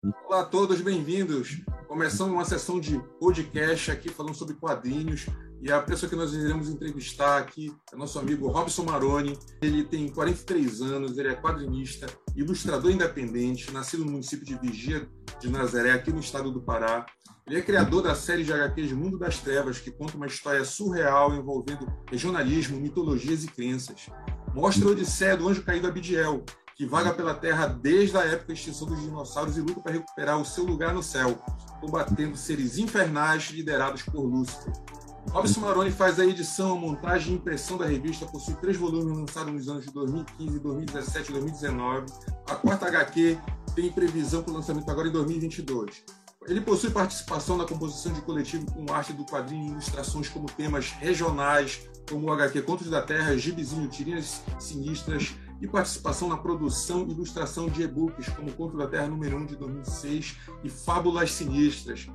Olá 0.00 0.42
a 0.42 0.44
todos, 0.44 0.80
bem-vindos. 0.80 1.60
Começando 1.88 2.30
uma 2.30 2.44
sessão 2.44 2.78
de 2.78 3.00
podcast 3.18 3.90
aqui 3.90 4.08
falando 4.08 4.36
sobre 4.36 4.54
quadrinhos. 4.54 5.26
E 5.60 5.72
a 5.72 5.82
pessoa 5.82 6.08
que 6.08 6.14
nós 6.14 6.32
iremos 6.32 6.68
entrevistar 6.68 7.38
aqui 7.38 7.74
é 7.92 7.96
nosso 7.96 8.16
amigo 8.16 8.46
Robson 8.46 8.84
Maroni. 8.84 9.36
Ele 9.60 9.82
tem 9.82 10.08
43 10.08 10.82
anos, 10.82 11.18
ele 11.18 11.30
é 11.30 11.34
quadrinista, 11.34 12.06
ilustrador 12.36 12.92
independente, 12.92 13.72
nascido 13.72 14.04
no 14.04 14.12
município 14.12 14.46
de 14.46 14.56
Vigia 14.60 15.08
de 15.40 15.50
Nazaré, 15.50 15.90
aqui 15.90 16.12
no 16.12 16.20
estado 16.20 16.52
do 16.52 16.62
Pará. 16.62 17.04
Ele 17.44 17.58
é 17.58 17.62
criador 17.62 18.02
da 18.02 18.14
série 18.14 18.44
de 18.44 18.52
HQs 18.52 18.92
Mundo 18.92 19.18
das 19.18 19.38
Trevas, 19.38 19.80
que 19.80 19.90
conta 19.90 20.16
uma 20.16 20.28
história 20.28 20.64
surreal 20.64 21.34
envolvendo 21.34 21.92
regionalismo, 22.08 22.78
mitologias 22.78 23.42
e 23.42 23.48
crenças. 23.48 24.08
Mostra 24.54 24.86
a 24.86 24.92
Odisseia 24.92 25.36
do 25.36 25.48
Anjo 25.48 25.64
Caído 25.64 25.88
Abidiel, 25.88 26.44
que 26.78 26.86
vaga 26.86 27.12
pela 27.12 27.34
Terra 27.34 27.66
desde 27.66 28.16
a 28.16 28.20
época 28.20 28.46
da 28.46 28.54
extinção 28.54 28.86
dos 28.86 29.00
dinossauros 29.00 29.58
e 29.58 29.60
luta 29.60 29.80
para 29.80 29.94
recuperar 29.94 30.40
o 30.40 30.44
seu 30.44 30.62
lugar 30.62 30.94
no 30.94 31.02
céu, 31.02 31.36
combatendo 31.80 32.36
seres 32.36 32.78
infernais 32.78 33.50
liderados 33.50 34.02
por 34.02 34.20
Lúcifer. 34.20 34.72
Robson 35.32 35.60
Maroni 35.60 35.90
faz 35.90 36.20
a 36.20 36.24
edição, 36.24 36.78
a 36.78 36.80
montagem 36.80 37.32
e 37.32 37.36
impressão 37.36 37.76
da 37.76 37.84
revista, 37.84 38.26
possui 38.26 38.54
três 38.54 38.76
volumes 38.76 39.18
lançados 39.18 39.52
nos 39.52 39.68
anos 39.68 39.86
de 39.86 39.92
2015, 39.92 40.58
2017 40.60 41.28
e 41.28 41.32
2019. 41.32 42.06
A 42.48 42.54
quarta 42.54 42.86
HQ 42.86 43.36
tem 43.74 43.90
previsão 43.90 44.44
para 44.44 44.52
o 44.52 44.54
lançamento 44.54 44.88
agora 44.88 45.08
em 45.08 45.12
2022. 45.12 46.04
Ele 46.46 46.60
possui 46.60 46.90
participação 46.90 47.56
na 47.58 47.66
composição 47.66 48.12
de 48.12 48.22
coletivo 48.22 48.64
com 48.72 48.90
arte 48.92 49.12
do 49.12 49.26
quadrinho 49.26 49.66
e 49.66 49.70
ilustrações 49.72 50.28
como 50.28 50.46
temas 50.46 50.92
regionais, 50.92 51.88
como 52.08 52.28
o 52.28 52.32
HQ 52.32 52.62
Contos 52.62 52.88
da 52.88 53.02
Terra, 53.02 53.36
Gibizinho, 53.36 53.88
Tirinhas 53.88 54.40
Sinistras, 54.60 55.34
e 55.60 55.66
participação 55.66 56.28
na 56.28 56.36
produção 56.36 57.06
e 57.06 57.10
ilustração 57.10 57.68
de 57.68 57.82
e-books, 57.82 58.28
como 58.30 58.52
Conto 58.52 58.76
da 58.76 58.86
Terra 58.86 59.08
número 59.08 59.36
1 59.38 59.46
de 59.46 59.56
2006 59.56 60.36
e 60.62 60.68
Fábulas 60.68 61.32
Sinistras. 61.32 62.08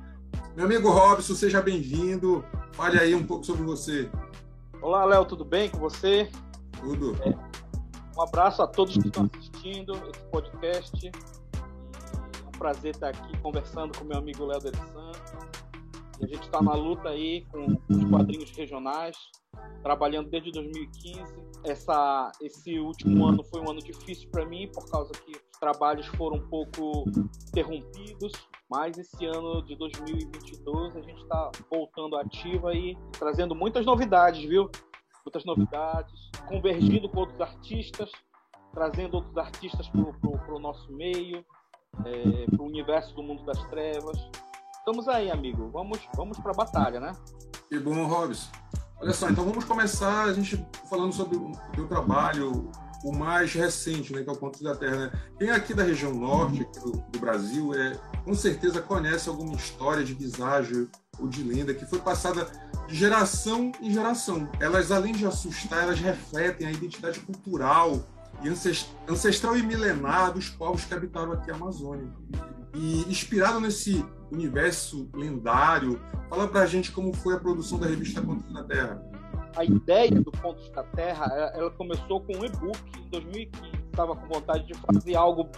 Meu 0.56 0.66
amigo 0.66 0.88
Robson, 0.88 1.34
seja 1.34 1.60
bem-vindo. 1.60 2.44
Fale 2.72 2.98
aí 2.98 3.14
um 3.14 3.26
pouco 3.26 3.44
sobre 3.44 3.62
você. 3.62 4.10
Olá, 4.80 5.04
Léo, 5.04 5.24
tudo 5.24 5.44
bem 5.44 5.68
com 5.68 5.78
você? 5.78 6.30
Tudo. 6.80 7.16
É, 7.22 7.34
um 8.16 8.22
abraço 8.22 8.62
a 8.62 8.66
todos 8.66 8.96
que 8.96 9.08
estão 9.08 9.28
assistindo 9.34 9.92
esse 10.08 10.24
podcast. 10.30 11.06
É 11.06 12.48
um 12.48 12.52
prazer 12.52 12.94
estar 12.94 13.08
aqui 13.08 13.38
conversando 13.38 13.98
com 13.98 14.04
meu 14.04 14.18
amigo 14.18 14.44
Léo 14.44 14.60
Del 14.60 14.74
Santos. 14.74 15.32
A 16.22 16.26
gente 16.26 16.44
está 16.44 16.62
na 16.62 16.74
luta 16.74 17.08
aí 17.08 17.44
com 17.50 17.66
os 17.88 18.04
quadrinhos 18.08 18.50
regionais, 18.52 19.16
trabalhando 19.82 20.30
desde 20.30 20.50
2015. 20.52 21.22
Essa, 21.64 22.32
esse 22.40 22.78
último 22.78 23.26
ano 23.26 23.42
foi 23.44 23.60
um 23.60 23.70
ano 23.70 23.80
difícil 23.80 24.28
para 24.30 24.44
mim, 24.46 24.68
por 24.72 24.88
causa 24.90 25.12
que 25.12 25.32
os 25.32 25.58
trabalhos 25.58 26.06
foram 26.08 26.36
um 26.36 26.48
pouco 26.48 27.04
interrompidos. 27.48 28.32
Mas 28.70 28.98
esse 28.98 29.24
ano 29.26 29.62
de 29.64 29.76
2022 29.76 30.96
a 30.96 31.00
gente 31.00 31.22
está 31.22 31.50
voltando 31.70 32.16
ativa 32.16 32.74
e 32.74 32.96
trazendo 33.18 33.54
muitas 33.54 33.84
novidades, 33.84 34.42
viu? 34.48 34.70
Muitas 35.24 35.44
novidades, 35.44 36.30
convergindo 36.48 37.08
com 37.08 37.20
outros 37.20 37.40
artistas, 37.40 38.10
trazendo 38.72 39.14
outros 39.14 39.36
artistas 39.38 39.88
para 39.88 40.54
o 40.54 40.58
nosso 40.58 40.92
meio, 40.92 41.44
é, 42.04 42.46
para 42.50 42.62
o 42.62 42.66
universo 42.66 43.14
do 43.14 43.22
mundo 43.22 43.44
das 43.44 43.62
trevas. 43.68 44.18
Estamos 44.78 45.08
aí, 45.08 45.30
amigo. 45.30 45.70
Vamos, 45.70 45.98
vamos 46.14 46.38
para 46.38 46.50
a 46.50 46.54
batalha, 46.54 47.00
né? 47.00 47.12
Que 47.68 47.78
bom, 47.78 48.06
Robson. 48.06 48.50
Olha 49.04 49.12
só, 49.12 49.28
então 49.28 49.44
vamos 49.44 49.66
começar 49.66 50.24
a 50.24 50.32
gente 50.32 50.66
falando 50.88 51.12
sobre 51.12 51.36
o 51.36 51.52
teu 51.74 51.86
trabalho, 51.86 52.70
o 53.04 53.14
mais 53.14 53.52
recente, 53.52 54.14
né, 54.14 54.22
que 54.22 54.30
é 54.30 54.32
o 54.32 54.36
Contos 54.36 54.62
da 54.62 54.74
Terra. 54.74 54.96
Né? 54.96 55.12
Quem 55.38 55.50
aqui 55.50 55.74
da 55.74 55.82
região 55.82 56.14
norte 56.14 56.66
do, 56.82 56.92
do, 57.12 57.18
Brasil 57.18 57.74
é, 57.74 58.00
com 58.24 58.34
certeza 58.34 58.80
conhece 58.80 59.28
alguma 59.28 59.52
história 59.52 60.02
de 60.02 60.14
visagem 60.14 60.88
ou 61.18 61.28
de 61.28 61.42
lenda 61.42 61.74
que 61.74 61.84
foi 61.84 61.98
passada 61.98 62.46
de 62.88 62.94
geração 62.94 63.72
em 63.78 63.92
geração. 63.92 64.48
Elas, 64.58 64.90
além 64.90 65.12
de 65.12 65.26
assustar, 65.26 65.82
elas 65.82 66.00
refletem 66.00 66.66
a 66.66 66.72
identidade 66.72 67.20
cultural 67.20 68.02
e 68.42 68.48
ancestral 69.06 69.54
e 69.54 69.62
milenar 69.62 70.32
dos 70.32 70.48
povos 70.48 70.82
que 70.86 70.94
habitaram 70.94 71.32
aqui 71.32 71.50
a 71.50 71.54
Amazônia. 71.54 72.10
E 72.72 73.02
inspirado 73.02 73.60
nesse 73.60 74.02
universo 74.30 75.08
lendário, 75.14 76.00
fala 76.28 76.48
pra 76.48 76.66
gente 76.66 76.92
como 76.92 77.14
foi 77.14 77.34
a 77.34 77.40
produção 77.40 77.78
da 77.78 77.86
revista 77.86 78.20
Contos 78.22 78.52
da 78.52 78.64
Terra. 78.64 79.02
A 79.56 79.64
ideia 79.64 80.10
do 80.10 80.32
Contos 80.32 80.68
da 80.70 80.82
Terra, 80.82 81.52
ela 81.54 81.70
começou 81.70 82.20
com 82.20 82.36
um 82.36 82.44
e-book 82.44 82.78
em 82.98 83.08
2015. 83.10 83.84
Estava 83.86 84.16
com 84.16 84.26
vontade 84.26 84.66
de 84.66 84.74
fazer 84.74 85.14
algo 85.14 85.48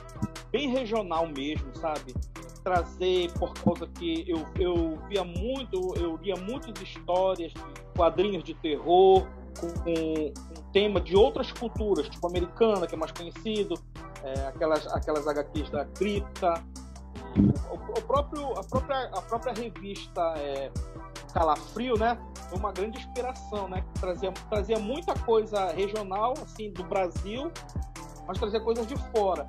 bem 0.53 0.69
regional 0.69 1.27
mesmo, 1.27 1.75
sabe? 1.75 2.15
Trazer 2.63 3.33
por 3.39 3.55
causa 3.55 3.87
que 3.87 4.29
eu, 4.29 4.45
eu 4.59 4.99
via 5.09 5.25
muito, 5.25 5.95
eu 5.97 6.17
lia 6.17 6.37
muitas 6.37 6.81
histórias, 6.83 7.55
quadrinhos 7.97 8.45
de 8.45 8.53
terror, 8.55 9.27
com, 9.59 9.69
com 9.69 10.33
tema 10.73 11.01
de 11.01 11.17
outras 11.17 11.51
culturas, 11.53 12.09
tipo 12.09 12.27
americana, 12.27 12.87
que 12.87 12.95
é 12.95 12.99
mais 12.99 13.13
conhecido, 13.13 13.75
é, 14.23 14.47
aquelas, 14.47 14.87
aquelas 14.89 15.27
HQs 15.27 15.71
da 15.71 15.85
cripta, 15.87 16.63
o, 17.39 17.75
o, 17.75 18.03
próprio, 18.03 18.59
a, 18.59 18.65
própria, 18.65 19.05
a 19.13 19.23
própria 19.23 19.53
revista 19.53 20.21
é, 20.37 20.71
Calafrio, 21.33 21.99
né? 21.99 22.19
Foi 22.49 22.59
uma 22.59 22.73
grande 22.73 22.99
inspiração, 22.99 23.69
né? 23.69 23.85
Trazia, 24.01 24.33
trazia 24.49 24.79
muita 24.79 25.15
coisa 25.21 25.73
regional, 25.73 26.35
assim, 26.43 26.73
do 26.73 26.85
Brasil, 26.85 27.51
mas 28.27 28.39
trazia 28.39 28.61
coisas 28.61 28.87
de 28.87 28.97
fora. 29.11 29.47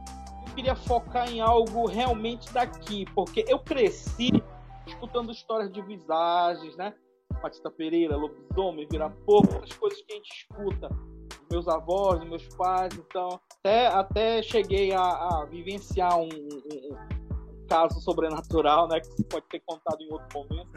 Eu 0.47 0.55
queria 0.55 0.75
focar 0.75 1.29
em 1.29 1.39
algo 1.39 1.87
realmente 1.87 2.51
daqui, 2.51 3.05
porque 3.13 3.45
eu 3.47 3.59
cresci 3.59 4.31
escutando 4.85 5.31
histórias 5.31 5.71
de 5.71 5.81
visagens, 5.81 6.75
né? 6.75 6.93
Patista 7.41 7.69
Pereira, 7.69 8.17
lobisomem, 8.17 8.87
vira-pouco, 8.89 9.63
as 9.63 9.71
coisas 9.73 10.01
que 10.01 10.13
a 10.13 10.15
gente 10.15 10.29
escuta 10.29 10.89
meus 11.49 11.67
avós, 11.67 12.23
meus 12.27 12.45
pais, 12.55 12.93
então 12.95 13.39
até, 13.59 13.87
até 13.87 14.41
cheguei 14.41 14.93
a, 14.93 15.01
a 15.01 15.45
vivenciar 15.45 16.17
um, 16.17 16.27
um, 16.27 16.95
caso 17.67 18.00
sobrenatural, 18.01 18.88
né? 18.88 19.00
Que 19.00 19.07
você 19.07 19.23
pode 19.23 19.45
ter 19.47 19.61
contado 19.66 20.01
em 20.01 20.11
outro 20.11 20.28
momento. 20.39 20.69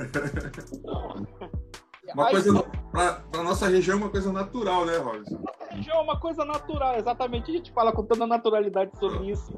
Então, 0.72 1.26
uma 2.14 2.26
Aí, 2.26 2.32
coisa 2.32 2.62
para 2.92 3.42
nossa 3.42 3.68
região 3.68 3.94
é 3.94 4.00
uma 4.00 4.10
coisa 4.10 4.32
natural, 4.32 4.84
né, 4.84 4.96
Robson? 4.98 5.38
Nossa 5.38 5.74
região 5.74 5.96
é 5.96 6.02
uma 6.02 6.18
coisa 6.18 6.44
natural, 6.44 6.96
exatamente. 6.96 7.50
A 7.50 7.54
gente 7.54 7.72
fala 7.72 7.92
com 7.92 8.04
toda 8.04 8.26
naturalidade 8.26 8.90
sobre 8.98 9.30
isso. 9.30 9.52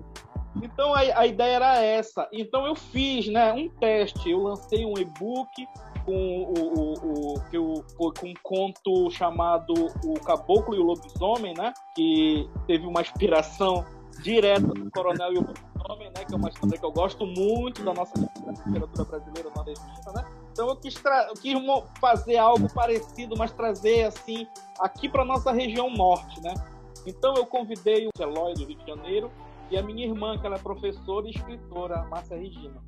Então 0.63 0.93
a, 0.93 1.01
a 1.01 1.27
ideia 1.27 1.57
era 1.57 1.79
essa. 1.79 2.29
Então 2.33 2.67
eu 2.67 2.75
fiz, 2.75 3.27
né, 3.29 3.53
um 3.53 3.69
teste. 3.69 4.31
Eu 4.31 4.43
lancei 4.43 4.85
um 4.85 4.99
e-book 4.99 5.49
com 6.05 6.13
o, 6.13 6.53
o, 6.53 7.35
o, 7.35 7.41
que 7.49 7.57
eu, 7.57 7.85
com 7.97 8.29
um 8.29 8.35
conto 8.43 9.11
chamado 9.11 9.73
O 10.05 10.21
Caboclo 10.21 10.75
e 10.75 10.79
o 10.79 10.83
Lobisomem, 10.83 11.55
né? 11.57 11.73
Que 11.95 12.49
teve 12.67 12.87
uma 12.87 13.01
inspiração 13.01 13.85
direta 14.23 14.67
do 14.67 14.91
Coronel 14.91 15.33
e 15.33 15.39
o 15.39 15.45
Né? 15.89 16.25
Que 16.25 16.35
é 16.35 16.37
uma 16.37 16.49
história 16.49 16.79
que 16.79 16.85
eu 16.85 16.93
gosto 16.93 17.27
muito 17.27 17.85
da 17.85 17.93
nossa 17.93 18.13
literatura 18.67 19.05
brasileira 19.05 19.51
nordestina, 19.55 20.13
né? 20.15 20.25
Então 20.53 20.69
eu 20.69 20.77
quis, 20.77 20.95
eu 21.29 21.35
quis 21.35 21.55
fazer 22.01 22.37
algo 22.37 22.73
parecido, 22.73 23.37
mas 23.37 23.53
trazer 23.53 24.05
assim 24.05 24.47
aqui 24.79 25.09
para 25.09 25.25
nossa 25.25 25.51
região 25.51 25.91
norte, 25.91 26.41
né? 26.43 26.55
Então 27.07 27.35
eu 27.35 27.47
convidei 27.47 28.07
o 28.07 28.23
Eloy 28.23 28.55
do 28.55 28.65
Rio 28.65 28.77
de 28.77 28.87
Janeiro 28.87 29.31
e 29.71 29.79
a 29.79 29.83
minha 29.83 30.05
irmã, 30.05 30.39
que 30.39 30.47
ela 30.47 30.57
é 30.57 30.59
professora 30.59 31.27
e 31.27 31.31
escritora, 31.31 32.05
Márcia 32.05 32.37
Regina. 32.37 32.81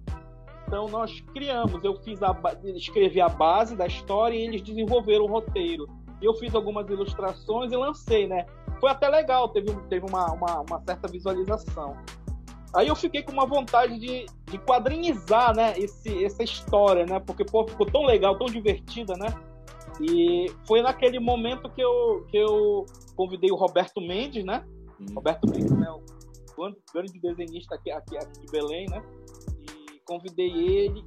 Então 0.67 0.89
nós 0.89 1.21
criamos, 1.33 1.83
eu 1.83 1.97
fiz 2.03 2.23
a, 2.23 2.37
escrevi 2.75 3.21
a 3.21 3.29
base 3.29 3.77
da 3.77 3.87
história 3.87 4.37
e 4.37 4.43
eles 4.43 4.63
desenvolveram 4.63 5.25
o 5.25 5.29
roteiro. 5.29 5.89
E 6.21 6.25
eu 6.25 6.35
fiz 6.35 6.55
algumas 6.55 6.89
ilustrações 6.89 7.73
e 7.73 7.77
lancei, 7.77 8.27
né? 8.27 8.47
Foi 8.81 8.91
até 8.91 9.09
legal, 9.09 9.49
teve, 9.49 9.75
teve 9.89 10.07
uma, 10.07 10.33
uma, 10.33 10.61
uma 10.61 10.81
certa 10.81 11.09
visualização. 11.09 11.97
Aí 12.75 12.89
eu 12.89 12.97
fiquei 12.97 13.23
com 13.23 13.33
uma 13.33 13.47
vontade 13.47 13.99
de, 13.99 14.27
de 14.51 14.59
quadrinizar, 14.59 15.55
né, 15.55 15.75
esse, 15.77 16.25
essa 16.25 16.43
história, 16.43 17.07
né? 17.07 17.21
Porque 17.21 17.45
pô, 17.45 17.67
ficou 17.67 17.87
tão 17.87 18.05
legal, 18.05 18.37
tão 18.37 18.47
divertida, 18.47 19.15
né? 19.17 19.29
E 20.01 20.47
foi 20.67 20.83
naquele 20.83 21.21
momento 21.21 21.71
que 21.71 21.81
eu, 21.81 22.27
que 22.29 22.37
eu 22.37 22.85
convidei 23.17 23.51
o 23.51 23.55
Roberto 23.55 24.01
Mendes, 24.01 24.45
né? 24.45 24.65
Hum. 25.01 25.15
Roberto 25.15 25.49
Mendes, 25.49 25.71
né? 25.71 25.89
O 25.91 26.73
grande, 26.93 27.21
desenhista 27.21 27.75
aqui, 27.75 27.91
aqui, 27.91 28.17
aqui 28.17 28.41
de 28.41 28.47
Belém, 28.51 28.87
né? 28.91 29.03
E 29.61 30.01
convidei 30.05 30.51
ele, 30.51 31.05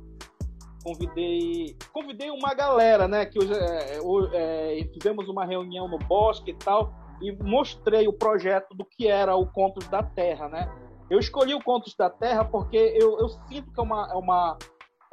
convidei 0.84 1.76
convidei 1.92 2.30
uma 2.30 2.54
galera, 2.54 3.08
né? 3.08 3.26
Que 3.26 3.40
hoje, 3.40 3.54
é, 3.54 3.98
é, 3.98 4.80
é, 4.80 4.88
fizemos 4.94 5.28
uma 5.28 5.46
reunião 5.46 5.88
no 5.88 5.98
bosque 5.98 6.52
e 6.52 6.56
tal 6.56 6.94
e 7.22 7.32
mostrei 7.44 8.08
o 8.08 8.14
projeto 8.14 8.76
do 8.76 8.86
que 8.86 9.08
era 9.08 9.36
o 9.36 9.46
Contos 9.48 9.88
da 9.88 10.04
Terra, 10.04 10.48
né? 10.48 10.70
Eu 11.10 11.20
escolhi 11.20 11.54
o 11.54 11.64
Contos 11.64 11.96
da 11.96 12.10
Terra 12.10 12.44
porque 12.46 12.78
eu, 12.78 13.20
eu 13.20 13.30
sinto 13.30 13.72
que 13.72 13.80
é 13.80 13.84
uma, 13.84 14.10
é 14.12 14.16
uma 14.16 14.58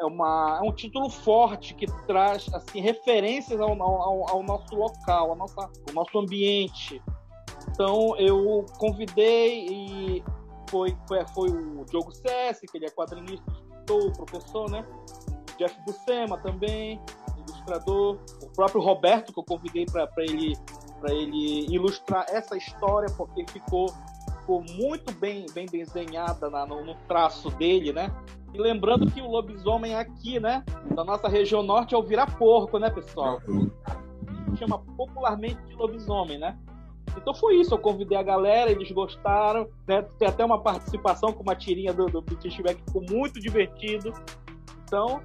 é, 0.01 0.05
uma, 0.05 0.61
é 0.61 0.69
um 0.69 0.73
título 0.73 1.09
forte 1.09 1.75
que 1.75 1.87
traz 2.07 2.53
assim 2.53 2.81
referências 2.81 3.61
ao, 3.61 3.81
ao, 3.81 4.29
ao 4.29 4.43
nosso 4.43 4.75
local, 4.75 5.31
ao, 5.31 5.37
nossa, 5.37 5.61
ao 5.61 5.95
nosso 5.95 6.19
ambiente. 6.19 7.01
Então 7.71 8.17
eu 8.19 8.65
convidei 8.79 9.67
e 9.69 10.25
foi, 10.69 10.97
foi, 11.07 11.25
foi 11.29 11.49
o 11.51 11.85
Diogo 11.85 12.13
Sessi, 12.13 12.67
que 12.67 12.79
ele 12.79 12.87
é 12.87 12.91
quadrinista, 12.91 13.45
o 13.91 14.13
professor, 14.13 14.71
né? 14.71 14.85
Jeff 15.59 15.77
Buscema 15.85 16.39
também, 16.39 17.01
ilustrador. 17.37 18.19
O 18.43 18.49
próprio 18.51 18.81
Roberto, 18.81 19.33
que 19.33 19.39
eu 19.39 19.45
convidei 19.45 19.87
para 19.87 20.09
ele, 20.19 20.57
ele 21.09 21.67
ilustrar 21.73 22.27
essa 22.29 22.57
história, 22.57 23.09
porque 23.17 23.45
ficou, 23.51 23.87
ficou 24.45 24.63
muito 24.63 25.13
bem, 25.15 25.47
bem 25.55 25.65
desenhada 25.65 26.51
na, 26.51 26.67
no, 26.67 26.85
no 26.85 26.95
traço 27.09 27.51
dele, 27.51 27.93
né? 27.93 28.15
E 28.53 28.59
lembrando 28.59 29.11
que 29.11 29.21
o 29.21 29.27
lobisomem 29.27 29.97
aqui, 29.97 30.39
né, 30.39 30.63
da 30.95 31.03
nossa 31.03 31.27
região 31.29 31.63
norte 31.63 31.95
é 31.95 31.99
o 31.99 32.03
vira-porco, 32.03 32.79
né, 32.79 32.91
pessoal? 32.91 33.41
Chama 34.57 34.79
popularmente 34.97 35.61
de 35.65 35.75
lobisomem, 35.75 36.39
né? 36.39 36.57
Então 37.17 37.35
foi 37.35 37.57
isso, 37.57 37.75
eu 37.75 37.79
convidei 37.79 38.19
a 38.19 38.23
galera, 38.23 38.71
eles 38.71 38.91
gostaram, 38.93 39.69
né? 39.89 40.03
Tem 40.19 40.29
até 40.29 40.45
uma 40.45 40.61
participação 40.61 41.33
com 41.33 41.43
uma 41.43 41.57
tirinha 41.57 41.93
do, 41.93 42.07
do 42.07 42.21
British 42.21 42.61
Back, 42.61 42.81
ficou 42.87 43.03
muito 43.03 43.41
divertido. 43.41 44.13
Então, 44.85 45.23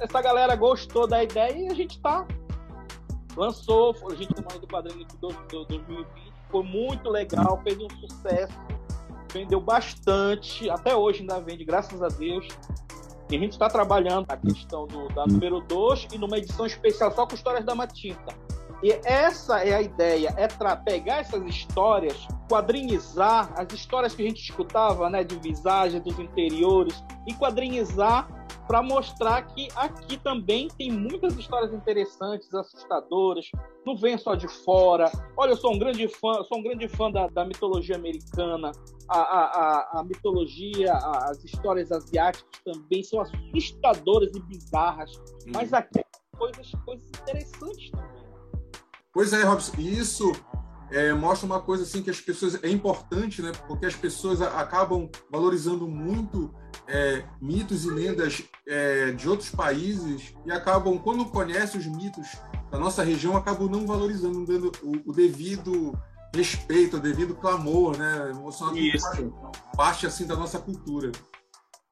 essa 0.00 0.20
galera 0.20 0.56
gostou 0.56 1.06
da 1.06 1.22
ideia 1.22 1.56
e 1.56 1.68
a 1.68 1.74
gente 1.74 2.00
tá. 2.00 2.26
Lançou, 3.36 3.94
a 4.10 4.14
gente 4.14 4.34
chamou 4.34 4.58
do 4.58 4.66
quadrinho 4.66 5.06
de 5.06 5.16
2020, 5.18 6.06
foi 6.50 6.62
muito 6.62 7.08
legal, 7.08 7.60
fez 7.62 7.78
um 7.78 7.88
sucesso, 7.90 8.58
vendeu 9.32 9.60
bastante, 9.60 10.68
até 10.70 10.96
hoje 10.96 11.20
ainda 11.20 11.40
vende, 11.40 11.64
graças 11.64 12.02
a 12.02 12.08
Deus. 12.08 12.46
E 13.28 13.36
a 13.36 13.38
gente 13.38 13.52
está 13.52 13.68
trabalhando 13.68 14.26
a 14.28 14.36
questão 14.36 14.86
do, 14.86 15.08
da 15.08 15.26
número 15.26 15.60
2 15.60 16.08
e 16.12 16.18
numa 16.18 16.38
edição 16.38 16.64
especial 16.64 17.10
só 17.12 17.26
com 17.26 17.34
histórias 17.34 17.64
da 17.64 17.74
Matinta. 17.74 18.34
E 18.82 18.90
essa 19.04 19.64
é 19.64 19.74
a 19.74 19.82
ideia, 19.82 20.34
é 20.36 20.46
pegar 20.76 21.16
essas 21.16 21.42
histórias, 21.44 22.28
quadrinizar 22.48 23.52
as 23.56 23.72
histórias 23.72 24.14
que 24.14 24.22
a 24.22 24.26
gente 24.26 24.42
escutava, 24.42 25.08
né, 25.08 25.24
de 25.24 25.36
visagem 25.36 26.00
dos 26.00 26.18
interiores, 26.18 27.02
e 27.26 27.34
quadrinizar 27.34 28.28
para 28.66 28.82
mostrar 28.82 29.42
que 29.42 29.68
aqui 29.76 30.18
também 30.18 30.68
tem 30.76 30.90
muitas 30.90 31.36
histórias 31.36 31.72
interessantes, 31.72 32.52
assustadoras, 32.52 33.46
não 33.86 33.96
vem 33.96 34.18
só 34.18 34.34
de 34.34 34.48
fora. 34.48 35.10
Olha, 35.36 35.52
eu 35.52 35.56
sou 35.56 35.74
um 35.74 35.78
grande 35.78 36.08
fã, 36.08 36.42
sou 36.44 36.58
um 36.58 36.62
grande 36.62 36.88
fã 36.88 37.10
da, 37.10 37.28
da 37.28 37.44
mitologia 37.44 37.96
americana, 37.96 38.72
a, 39.08 39.18
a, 39.18 39.44
a, 39.44 40.00
a 40.00 40.04
mitologia, 40.04 40.92
as 40.92 41.44
histórias 41.44 41.92
asiáticas 41.92 42.60
também 42.64 43.02
são 43.02 43.20
assustadoras 43.20 44.34
e 44.34 44.40
bizarras, 44.40 45.14
uhum. 45.16 45.52
mas 45.54 45.72
aqui 45.72 46.04
coisas, 46.36 46.72
coisas 46.84 47.08
interessantes 47.08 47.90
também. 47.90 48.26
Pois 49.12 49.32
é, 49.32 49.42
Robson, 49.44 49.72
isso 49.78 50.32
é, 50.90 51.12
mostra 51.12 51.46
uma 51.46 51.60
coisa 51.60 51.84
assim 51.84 52.02
que 52.02 52.10
as 52.10 52.20
pessoas 52.20 52.62
é 52.62 52.68
importante, 52.68 53.42
né? 53.42 53.52
Porque 53.66 53.86
as 53.86 53.96
pessoas 53.96 54.42
acabam 54.42 55.08
valorizando 55.30 55.88
muito 55.88 56.54
é, 56.88 57.24
mitos 57.40 57.84
e 57.84 57.90
lendas 57.90 58.42
é, 58.66 59.12
de 59.12 59.28
outros 59.28 59.50
países 59.50 60.34
e 60.44 60.52
acabam, 60.52 60.98
quando 60.98 61.24
conhecem 61.26 61.80
os 61.80 61.86
mitos 61.86 62.28
da 62.70 62.78
nossa 62.78 63.02
região, 63.02 63.36
acabam 63.36 63.68
não 63.68 63.86
valorizando, 63.86 64.38
não 64.38 64.44
dando 64.44 64.72
o, 64.82 65.10
o 65.10 65.12
devido 65.12 65.98
respeito, 66.34 66.96
o 66.96 67.00
devido 67.00 67.34
clamor, 67.34 67.96
né? 67.96 68.30
Emocional 68.30 68.76
Isso. 68.76 69.32
parte 69.76 70.06
assim 70.06 70.26
da 70.26 70.36
nossa 70.36 70.58
cultura. 70.58 71.10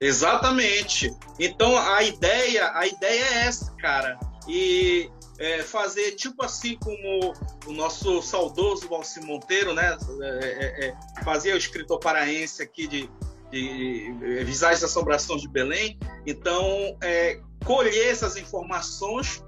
Exatamente. 0.00 1.14
Então 1.38 1.76
a 1.78 2.02
ideia, 2.02 2.70
a 2.74 2.86
ideia 2.86 3.24
é 3.24 3.46
essa, 3.46 3.74
cara. 3.76 4.18
E 4.46 5.10
é, 5.38 5.62
fazer 5.62 6.12
tipo 6.12 6.44
assim 6.44 6.76
como 6.76 7.32
o 7.66 7.72
nosso 7.72 8.20
saudoso 8.22 8.88
Valci 8.88 9.20
Monteiro, 9.20 9.72
né? 9.72 9.96
É, 10.20 10.26
é, 10.26 10.88
é 10.88 11.24
fazia 11.24 11.54
o 11.54 11.58
escritor 11.58 11.98
paraense 11.98 12.62
aqui 12.62 12.86
de, 12.86 13.10
de, 13.54 14.12
de 14.12 14.44
Visagem 14.44 14.82
e 14.82 14.84
Assombrações 14.84 15.42
de 15.42 15.48
Belém. 15.48 15.98
Então, 16.26 16.96
é, 17.00 17.40
colher 17.64 18.08
essas 18.08 18.36
informações, 18.36 19.44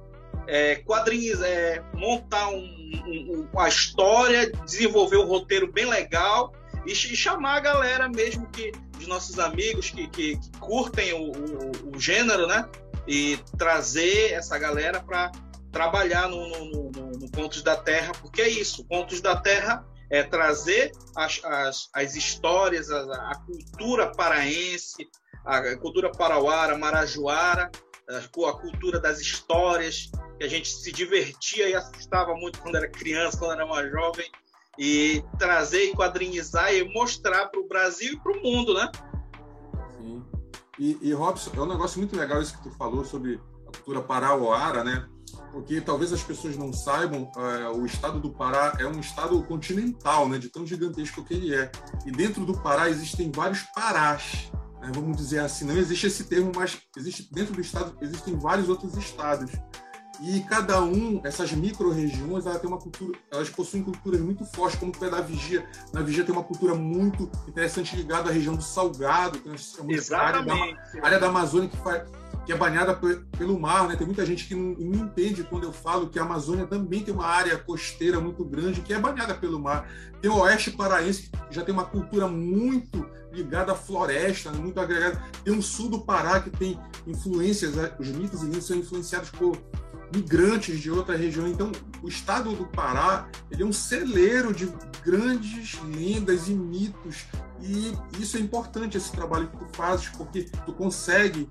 é, 0.47 0.83
é, 1.45 1.83
montar 1.95 2.49
um, 2.49 2.55
um, 2.55 3.49
uma 3.53 3.69
história, 3.69 4.51
desenvolver 4.65 5.17
um 5.17 5.27
roteiro 5.27 5.73
bem 5.73 5.87
legal 5.87 6.53
e, 6.87 6.93
e 6.93 6.95
chamar 6.95 7.57
a 7.57 7.61
galera 7.61 8.09
mesmo 8.09 8.47
que 8.51 8.71
os 8.99 9.07
nossos 9.09 9.39
amigos 9.39 9.91
que, 9.91 10.09
que, 10.09 10.37
que 10.39 10.51
curtem 10.59 11.13
o, 11.13 11.33
o, 11.33 11.97
o, 11.97 12.01
gênero, 12.01 12.47
né? 12.47 12.69
E 13.07 13.39
trazer 13.59 14.33
essa 14.33 14.57
galera 14.59 15.01
para 15.01 15.31
trabalhar 15.71 16.29
no, 16.29 16.49
no, 16.49 16.91
no, 16.91 17.11
no 17.11 17.31
Contos 17.31 17.63
da 17.63 17.77
Terra, 17.77 18.13
porque 18.21 18.41
é 18.41 18.49
isso, 18.49 18.85
Contos 18.85 19.21
da 19.21 19.37
Terra 19.37 19.85
é 20.11 20.23
trazer 20.23 20.93
as, 21.17 21.41
as, 21.45 21.89
as 21.93 22.15
histórias, 22.15 22.91
a, 22.91 23.31
a, 23.31 23.35
cultura 23.41 24.13
paraense, 24.15 25.09
a 25.45 25.77
cultura 25.77 26.11
parauara, 26.11 26.77
marajoara, 26.77 27.71
a, 28.09 28.53
cultura 28.53 29.01
das 29.01 29.21
histórias, 29.21 30.11
que 30.39 30.45
a 30.45 30.49
gente 30.49 30.69
se 30.69 30.93
divertia 30.93 31.69
e 31.69 31.75
assustava 31.75 32.35
muito 32.35 32.61
quando 32.61 32.77
era 32.77 32.89
criança, 32.89 33.39
quando 33.39 33.53
era 33.53 33.67
mais 33.67 33.91
jovem, 33.91 34.31
e 34.79 35.25
trazer 35.39 35.91
e 35.91 35.95
quadrinizar 35.95 36.73
e 36.73 36.93
mostrar 36.93 37.47
para 37.47 37.61
o 37.61 37.67
Brasil 37.67 38.13
e 38.13 38.21
para 38.21 38.33
o 38.33 38.43
mundo, 38.43 38.75
né? 38.75 38.91
Sim. 39.97 40.25
E, 40.79 40.99
e, 41.01 41.13
Robson, 41.13 41.51
é 41.57 41.61
um 41.61 41.67
negócio 41.67 41.99
muito 41.99 42.17
legal 42.17 42.41
isso 42.43 42.57
que 42.57 42.65
tu 42.65 42.71
falou 42.73 43.05
sobre 43.05 43.41
a 43.67 43.73
cultura 43.73 44.03
parauara, 44.03 44.85
né? 44.85 45.09
Porque 45.57 45.81
talvez 45.81 46.13
as 46.13 46.23
pessoas 46.23 46.55
não 46.55 46.71
saibam, 46.71 47.31
é, 47.35 47.69
o 47.71 47.87
estado 47.87 48.21
do 48.21 48.29
Pará 48.29 48.77
é 48.79 48.87
um 48.87 49.01
estado 49.01 49.43
continental, 49.45 50.29
né, 50.29 50.37
de 50.37 50.51
tão 50.51 50.67
gigantesco 50.67 51.25
que 51.25 51.33
ele 51.33 51.55
é. 51.55 51.73
E 52.05 52.13
dentro 52.13 52.45
do 52.45 52.61
Pará 52.61 52.91
existem 52.91 53.33
vários 53.33 53.63
parás, 53.75 54.51
né, 54.83 54.93
vamos 54.95 55.17
dizer 55.17 55.39
assim. 55.39 55.65
Não 55.65 55.75
existe 55.79 56.09
esse 56.09 56.25
termo, 56.25 56.53
mas 56.55 56.77
existe 56.95 57.27
dentro 57.33 57.55
do 57.55 57.63
estado 57.63 57.97
existem 58.03 58.39
vários 58.39 58.69
outros 58.69 58.99
estados. 58.99 59.51
E 60.21 60.41
cada 60.43 60.83
um, 60.83 61.21
essas 61.25 61.53
micro-regiões, 61.53 62.47
ela 62.47 62.59
tem 62.59 62.69
uma 62.69 62.79
cultura, 62.79 63.19
elas 63.31 63.51
possuem 63.51 63.83
culturas 63.83 64.21
muito 64.21 64.45
fortes, 64.45 64.79
como 64.79 64.93
o 64.93 64.99
pé 64.99 65.11
da 65.11 65.21
Vigia. 65.21 65.67
Na 65.93 66.01
Vigia 66.03 66.25
tem 66.25 66.35
uma 66.35 66.45
cultura 66.45 66.75
muito 66.75 67.31
interessante 67.47 67.95
ligada 67.95 68.31
à 68.31 68.33
região 68.33 68.55
do 68.55 68.63
Salgado, 68.63 69.39
que 69.39 69.49
nós 69.49 69.75
chamamos 69.77 69.97
Exatamente. 69.97 70.51
área 70.51 71.01
da, 71.01 71.07
área 71.07 71.21
da 71.21 71.27
Amazônia 71.29 71.69
que 71.69 71.77
faz 71.77 72.03
que 72.47 72.53
é 72.53 72.57
banhada 72.57 72.95
pelo 73.37 73.59
mar, 73.59 73.89
né? 73.89 73.97
Tem 73.97 74.07
muita 74.07 74.25
gente 74.25 74.47
que 74.47 74.55
não, 74.55 74.75
não, 74.79 75.05
entende 75.05 75.43
quando 75.43 75.65
eu 75.65 75.73
falo 75.73 76.09
que 76.09 76.17
a 76.17 76.23
Amazônia 76.23 76.65
também 76.65 77.03
tem 77.03 77.13
uma 77.13 77.27
área 77.27 77.59
costeira 77.59 78.21
muito 78.21 78.45
grande 78.45 78.81
que 78.83 78.95
é 78.95 79.01
banhada 79.01 79.35
pelo 79.35 79.59
mar. 79.59 79.91
Tem 80.23 80.31
o 80.31 80.39
oeste 80.39 80.71
paraense 80.71 81.29
que 81.29 81.39
já 81.51 81.65
tem 81.65 81.75
uma 81.75 81.85
cultura 81.85 82.29
muito 82.29 83.05
ligada 83.33 83.73
à 83.73 83.75
floresta, 83.75 84.53
né? 84.53 84.59
muito 84.61 84.79
agregada. 84.79 85.21
Tem 85.45 85.59
o 85.59 85.61
sul 85.61 85.91
do 85.91 86.03
Pará 86.03 86.39
que 86.39 86.51
tem 86.51 86.79
influências, 87.05 87.75
né? 87.75 87.93
os 87.99 88.09
mitos 88.09 88.43
e 88.43 88.47
lendas 88.47 88.65
são 88.65 88.77
influenciados 88.77 89.31
por 89.31 89.59
migrantes 90.15 90.81
de 90.81 90.91
outra 90.91 91.17
região. 91.17 91.47
Então, 91.47 91.73
o 92.03 92.09
estado 92.09 92.53
do 92.53 92.67
Pará 92.67 93.29
ele 93.51 93.63
é 93.63 93.67
um 93.67 93.73
celeiro 93.73 94.53
de 94.53 94.73
grandes 95.05 95.79
lendas 95.83 96.49
e 96.49 96.55
mitos. 96.55 97.27
E 97.61 97.97
isso 98.21 98.37
é 98.37 98.41
importante, 98.41 98.97
esse 98.97 99.11
trabalho 99.13 99.49
que 99.49 99.57
tu 99.57 99.67
fazes, 99.73 100.09
porque 100.11 100.49
tu 100.65 100.73
consegue 100.73 101.49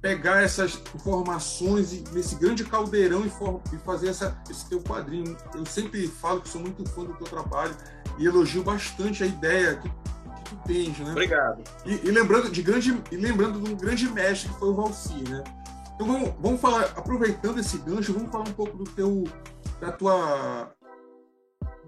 pegar 0.00 0.42
essas 0.42 0.80
informações 0.94 1.92
e 1.92 2.04
nesse 2.12 2.36
grande 2.36 2.64
caldeirão 2.64 3.24
e, 3.24 3.74
e 3.74 3.78
fazer 3.78 4.08
essa, 4.08 4.40
esse 4.48 4.68
teu 4.68 4.80
quadrinho. 4.80 5.36
Eu 5.54 5.66
sempre 5.66 6.06
falo 6.06 6.40
que 6.40 6.48
sou 6.48 6.60
muito 6.60 6.88
fã 6.90 7.04
do 7.04 7.14
teu 7.14 7.26
trabalho 7.26 7.74
e 8.18 8.26
elogio 8.26 8.62
bastante 8.62 9.24
a 9.24 9.26
ideia 9.26 9.76
que, 9.76 9.88
que 9.88 10.50
tu 10.50 10.56
tens, 10.66 10.98
né? 10.98 11.10
Obrigado. 11.10 11.62
E, 11.84 11.94
e, 11.94 12.10
lembrando 12.10 12.50
de 12.50 12.62
grande 12.62 13.02
e 13.10 13.16
lembrando 13.16 13.60
de 13.60 13.72
um 13.72 13.76
grande 13.76 14.08
mestre 14.10 14.48
que 14.48 14.58
foi 14.58 14.68
o 14.68 14.74
Valci, 14.74 15.28
né? 15.28 15.42
Então 15.98 16.06
vamos, 16.06 16.34
vamos 16.38 16.60
falar, 16.60 16.84
aproveitando 16.96 17.58
esse 17.58 17.76
gancho, 17.78 18.12
vamos 18.12 18.30
falar 18.30 18.48
um 18.48 18.52
pouco 18.52 18.78
do 18.78 18.84
teu 18.84 19.24
da 19.80 19.90
tua 19.90 20.72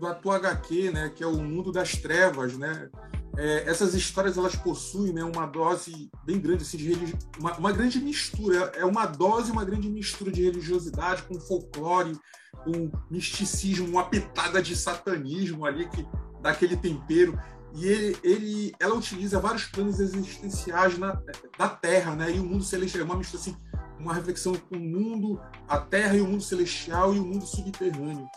da 0.00 0.14
tua 0.14 0.37
HQ, 0.37 0.90
né, 0.90 1.12
que 1.14 1.23
é 1.23 1.26
o 1.26 1.37
Mundo 1.37 1.71
das 1.71 1.93
Trevas, 1.93 2.57
né? 2.57 2.88
é, 3.37 3.64
essas 3.69 3.95
histórias 3.95 4.37
elas 4.37 4.57
possuem 4.57 5.12
né, 5.12 5.23
uma 5.23 5.47
dose 5.47 6.11
bem 6.25 6.38
grande 6.38 6.62
assim, 6.62 6.76
de 6.76 6.88
religi... 6.88 7.14
uma, 7.38 7.57
uma, 7.57 7.73
grande 7.73 8.00
mistura. 8.00 8.73
É 8.75 8.85
uma 8.85 9.07
dose 9.07 9.50
uma 9.50 9.64
grande 9.64 9.88
mistura 9.88 10.31
de 10.31 10.43
religiosidade 10.43 11.23
com 11.23 11.40
folclore 11.40 12.19
com 12.64 12.90
misticismo 13.11 13.88
uma 13.88 14.05
pitada 14.05 14.61
de 14.61 14.76
satanismo 14.76 15.64
ali 15.64 15.88
que 15.88 16.07
dá 16.43 16.50
aquele 16.50 16.76
tempero. 16.76 17.38
E 17.75 17.87
ele, 17.87 18.19
ele 18.25 18.73
ela 18.81 18.95
utiliza 18.95 19.38
vários 19.38 19.64
planos 19.64 20.00
existenciais 20.00 20.99
na, 20.99 21.19
da 21.57 21.69
Terra 21.69 22.17
né? 22.17 22.35
E 22.35 22.40
o 22.40 22.45
mundo 22.45 22.64
celestial 22.64 23.02
é 23.02 23.05
uma 23.05 23.17
mistura 23.17 23.40
assim 23.40 23.57
uma 24.00 24.14
reflexão 24.14 24.54
com 24.54 24.76
o 24.76 24.80
mundo 24.80 25.40
a 25.69 25.78
Terra 25.78 26.16
e 26.16 26.21
o 26.21 26.26
mundo 26.26 26.42
celestial 26.42 27.14
e 27.14 27.19
o 27.19 27.25
mundo 27.25 27.47
subterrâneo 27.47 28.28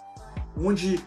onde 0.57 0.97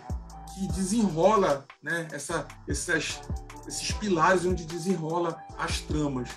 que 0.55 0.67
desenrola 0.69 1.67
né, 1.83 2.09
essa, 2.13 2.47
essas, 2.69 3.21
esses 3.67 3.93
pilares 3.93 4.45
onde 4.45 4.65
desenrola 4.65 5.41
as 5.59 5.81
tramas. 5.81 6.31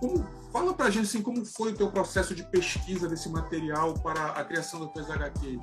Como, 0.00 0.26
fala 0.52 0.74
pra 0.74 0.90
gente 0.90 1.04
assim, 1.04 1.22
como 1.22 1.44
foi 1.44 1.72
o 1.72 1.76
teu 1.76 1.90
processo 1.90 2.34
de 2.34 2.42
pesquisa 2.44 3.08
desse 3.08 3.28
material 3.28 3.94
para 3.94 4.32
a 4.32 4.44
criação 4.44 4.80
das 4.80 4.92
tuas 4.92 5.10
HQs. 5.10 5.60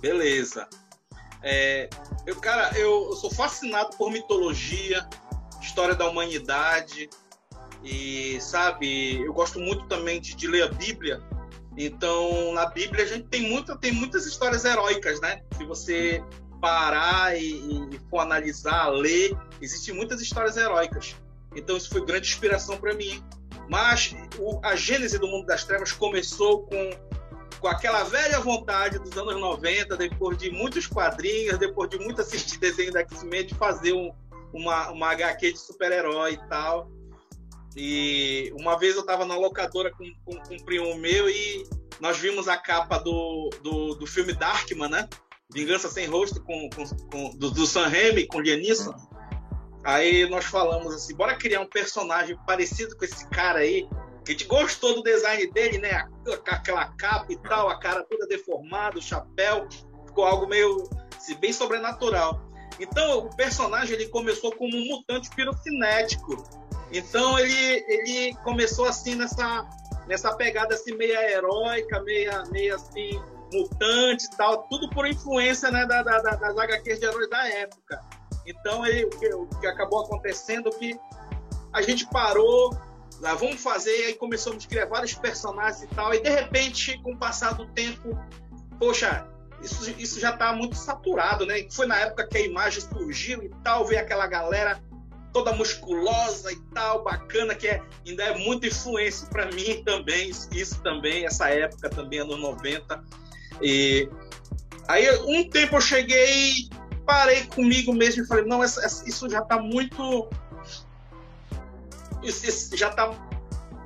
Beleza. 0.00 0.68
É, 1.42 1.88
eu, 2.26 2.36
cara, 2.40 2.76
eu, 2.76 3.10
eu, 3.10 3.16
sou 3.16 3.30
fascinado 3.30 3.96
por 3.96 4.10
mitologia, 4.10 5.08
história 5.62 5.94
da 5.94 6.08
humanidade. 6.08 7.08
E, 7.82 8.40
sabe, 8.40 9.20
eu 9.22 9.32
gosto 9.32 9.58
muito 9.58 9.86
também 9.86 10.20
de, 10.20 10.34
de 10.34 10.46
ler 10.46 10.62
a 10.62 10.68
Bíblia. 10.68 11.22
Então, 11.76 12.52
na 12.54 12.66
Bíblia 12.66 13.04
a 13.04 13.06
gente 13.06 13.28
tem, 13.28 13.48
muita, 13.48 13.76
tem 13.76 13.92
muitas 13.92 14.26
histórias 14.26 14.64
heróicas, 14.64 15.20
né? 15.20 15.42
Se 15.56 15.64
você 15.64 16.22
parar 16.60 17.38
e, 17.38 17.88
e 17.94 18.00
for 18.10 18.18
analisar, 18.18 18.88
ler, 18.88 19.36
existem 19.60 19.94
muitas 19.94 20.20
histórias 20.20 20.56
heróicas. 20.56 21.16
Então, 21.54 21.76
isso 21.76 21.88
foi 21.88 22.04
grande 22.04 22.26
inspiração 22.28 22.78
para 22.78 22.94
mim. 22.94 23.22
Mas 23.68 24.14
o, 24.38 24.60
a 24.64 24.74
gênese 24.74 25.18
do 25.18 25.28
mundo 25.28 25.46
das 25.46 25.64
trevas 25.64 25.92
começou 25.92 26.62
com, 26.62 26.90
com 27.60 27.68
aquela 27.68 28.02
velha 28.04 28.40
vontade 28.40 28.98
dos 28.98 29.16
anos 29.16 29.38
90, 29.40 29.96
depois 29.96 30.36
de 30.38 30.50
muitos 30.50 30.86
quadrinhos, 30.86 31.58
depois 31.58 31.88
de 31.90 31.98
muito 31.98 32.20
assistir 32.20 32.58
desenho 32.60 32.92
da 32.92 33.00
X-Men, 33.00 33.46
de 33.46 33.54
fazer 33.54 33.92
um, 33.92 34.10
uma, 34.52 34.90
uma 34.90 35.10
HQ 35.12 35.52
de 35.52 35.58
super-herói 35.58 36.32
e 36.32 36.48
tal. 36.48 36.90
E 37.76 38.52
uma 38.58 38.78
vez 38.78 38.94
eu 38.94 39.02
estava 39.02 39.24
na 39.24 39.36
locadora 39.36 39.90
com, 39.92 40.04
com, 40.24 40.36
com, 40.42 40.54
um 40.54 40.64
primo 40.64 40.96
meu 40.96 41.28
e 41.28 41.64
nós 42.00 42.18
vimos 42.18 42.48
a 42.48 42.56
capa 42.56 42.98
do, 42.98 43.50
do, 43.62 43.94
do 43.94 44.06
filme 44.06 44.32
Darkman, 44.32 44.88
né? 44.88 45.08
Vingança 45.52 45.88
Sem 45.88 46.06
Rosto, 46.06 46.42
com, 46.42 46.68
com, 46.70 46.84
com 47.10 47.36
do, 47.36 47.50
do 47.50 47.66
Sam 47.66 47.88
Raimi, 47.88 48.26
com 48.26 48.40
Lianisson. 48.40 48.94
Aí 49.84 50.28
nós 50.28 50.44
falamos 50.44 50.94
assim, 50.94 51.14
bora 51.14 51.36
criar 51.36 51.60
um 51.60 51.66
personagem 51.66 52.36
parecido 52.46 52.96
com 52.96 53.04
esse 53.04 53.26
cara 53.30 53.60
aí. 53.60 53.88
A 54.26 54.30
gente 54.30 54.44
gostou 54.44 54.96
do 54.96 55.02
design 55.02 55.50
dele, 55.52 55.78
né? 55.78 56.06
Aquela 56.46 56.92
capa 56.96 57.32
e 57.32 57.36
tal, 57.38 57.68
a 57.68 57.78
cara 57.78 58.04
toda 58.04 58.26
deformada, 58.26 58.98
o 58.98 59.02
chapéu. 59.02 59.66
Ficou 60.06 60.24
algo 60.24 60.46
meio, 60.46 60.88
assim, 61.16 61.34
bem 61.36 61.52
sobrenatural. 61.52 62.46
Então, 62.78 63.20
o 63.20 63.36
personagem 63.36 63.94
ele 63.94 64.08
começou 64.08 64.52
como 64.52 64.76
um 64.76 64.84
mutante 64.86 65.30
pirocinético. 65.34 66.44
Então, 66.92 67.38
ele, 67.38 67.84
ele 67.88 68.34
começou 68.44 68.86
assim 68.86 69.14
nessa, 69.14 69.66
nessa 70.06 70.34
pegada 70.34 70.74
assim 70.74 70.96
meia 70.96 71.30
heróica, 71.30 72.02
meia, 72.02 72.42
meia 72.50 72.76
assim 72.76 73.20
mutante 73.52 74.26
e 74.26 74.36
tal, 74.36 74.64
tudo 74.68 74.88
por 74.90 75.06
influência 75.06 75.70
né, 75.70 75.86
da, 75.86 76.02
da, 76.02 76.18
das 76.18 76.56
HQs 76.56 77.00
de 77.00 77.06
heróis 77.06 77.30
da 77.30 77.48
época. 77.48 78.00
Então, 78.46 78.86
ele, 78.86 79.04
o, 79.04 79.10
que, 79.10 79.34
o 79.34 79.46
que 79.60 79.66
acabou 79.66 80.04
acontecendo 80.04 80.70
que 80.70 80.98
a 81.72 81.82
gente 81.82 82.06
parou, 82.06 82.76
lá, 83.20 83.34
vamos 83.34 83.60
fazer, 83.60 83.90
e 83.90 84.04
aí 84.06 84.14
começamos 84.14 84.64
a 84.64 84.68
criar 84.68 84.86
vários 84.86 85.14
personagens 85.14 85.82
e 85.82 85.86
tal, 85.88 86.14
e 86.14 86.20
de 86.20 86.30
repente, 86.30 86.98
com 87.02 87.12
o 87.12 87.18
passar 87.18 87.54
do 87.54 87.66
tempo, 87.68 88.18
poxa, 88.78 89.26
isso, 89.62 89.90
isso 89.98 90.20
já 90.20 90.30
está 90.30 90.52
muito 90.52 90.76
saturado, 90.76 91.44
né? 91.44 91.66
Foi 91.70 91.86
na 91.86 91.96
época 91.96 92.26
que 92.26 92.38
a 92.38 92.40
imagem 92.40 92.80
surgiu 92.80 93.42
e 93.42 93.50
tal, 93.62 93.84
veio 93.84 94.00
aquela 94.00 94.26
galera 94.26 94.80
toda 95.32 95.52
musculosa 95.52 96.52
e 96.52 96.56
tal, 96.74 97.02
bacana, 97.02 97.54
que 97.54 97.68
é, 97.68 97.82
ainda 98.06 98.24
é 98.24 98.38
muita 98.38 98.66
influência 98.66 99.26
para 99.28 99.46
mim 99.46 99.82
também, 99.84 100.30
isso 100.52 100.80
também, 100.82 101.26
essa 101.26 101.48
época 101.50 101.88
também, 101.90 102.20
anos 102.20 102.38
90. 102.38 103.04
E 103.62 104.08
aí, 104.86 105.08
um 105.26 105.48
tempo 105.48 105.76
eu 105.76 105.80
cheguei, 105.80 106.68
parei 107.04 107.44
comigo 107.46 107.92
mesmo 107.92 108.22
e 108.22 108.26
falei: 108.26 108.44
não, 108.44 108.62
essa, 108.62 108.84
essa, 108.84 109.08
isso 109.08 109.28
já 109.28 109.40
está 109.40 109.58
muito. 109.58 110.28
Isso, 112.22 112.46
isso, 112.46 112.76
já 112.76 112.88
está 112.88 113.14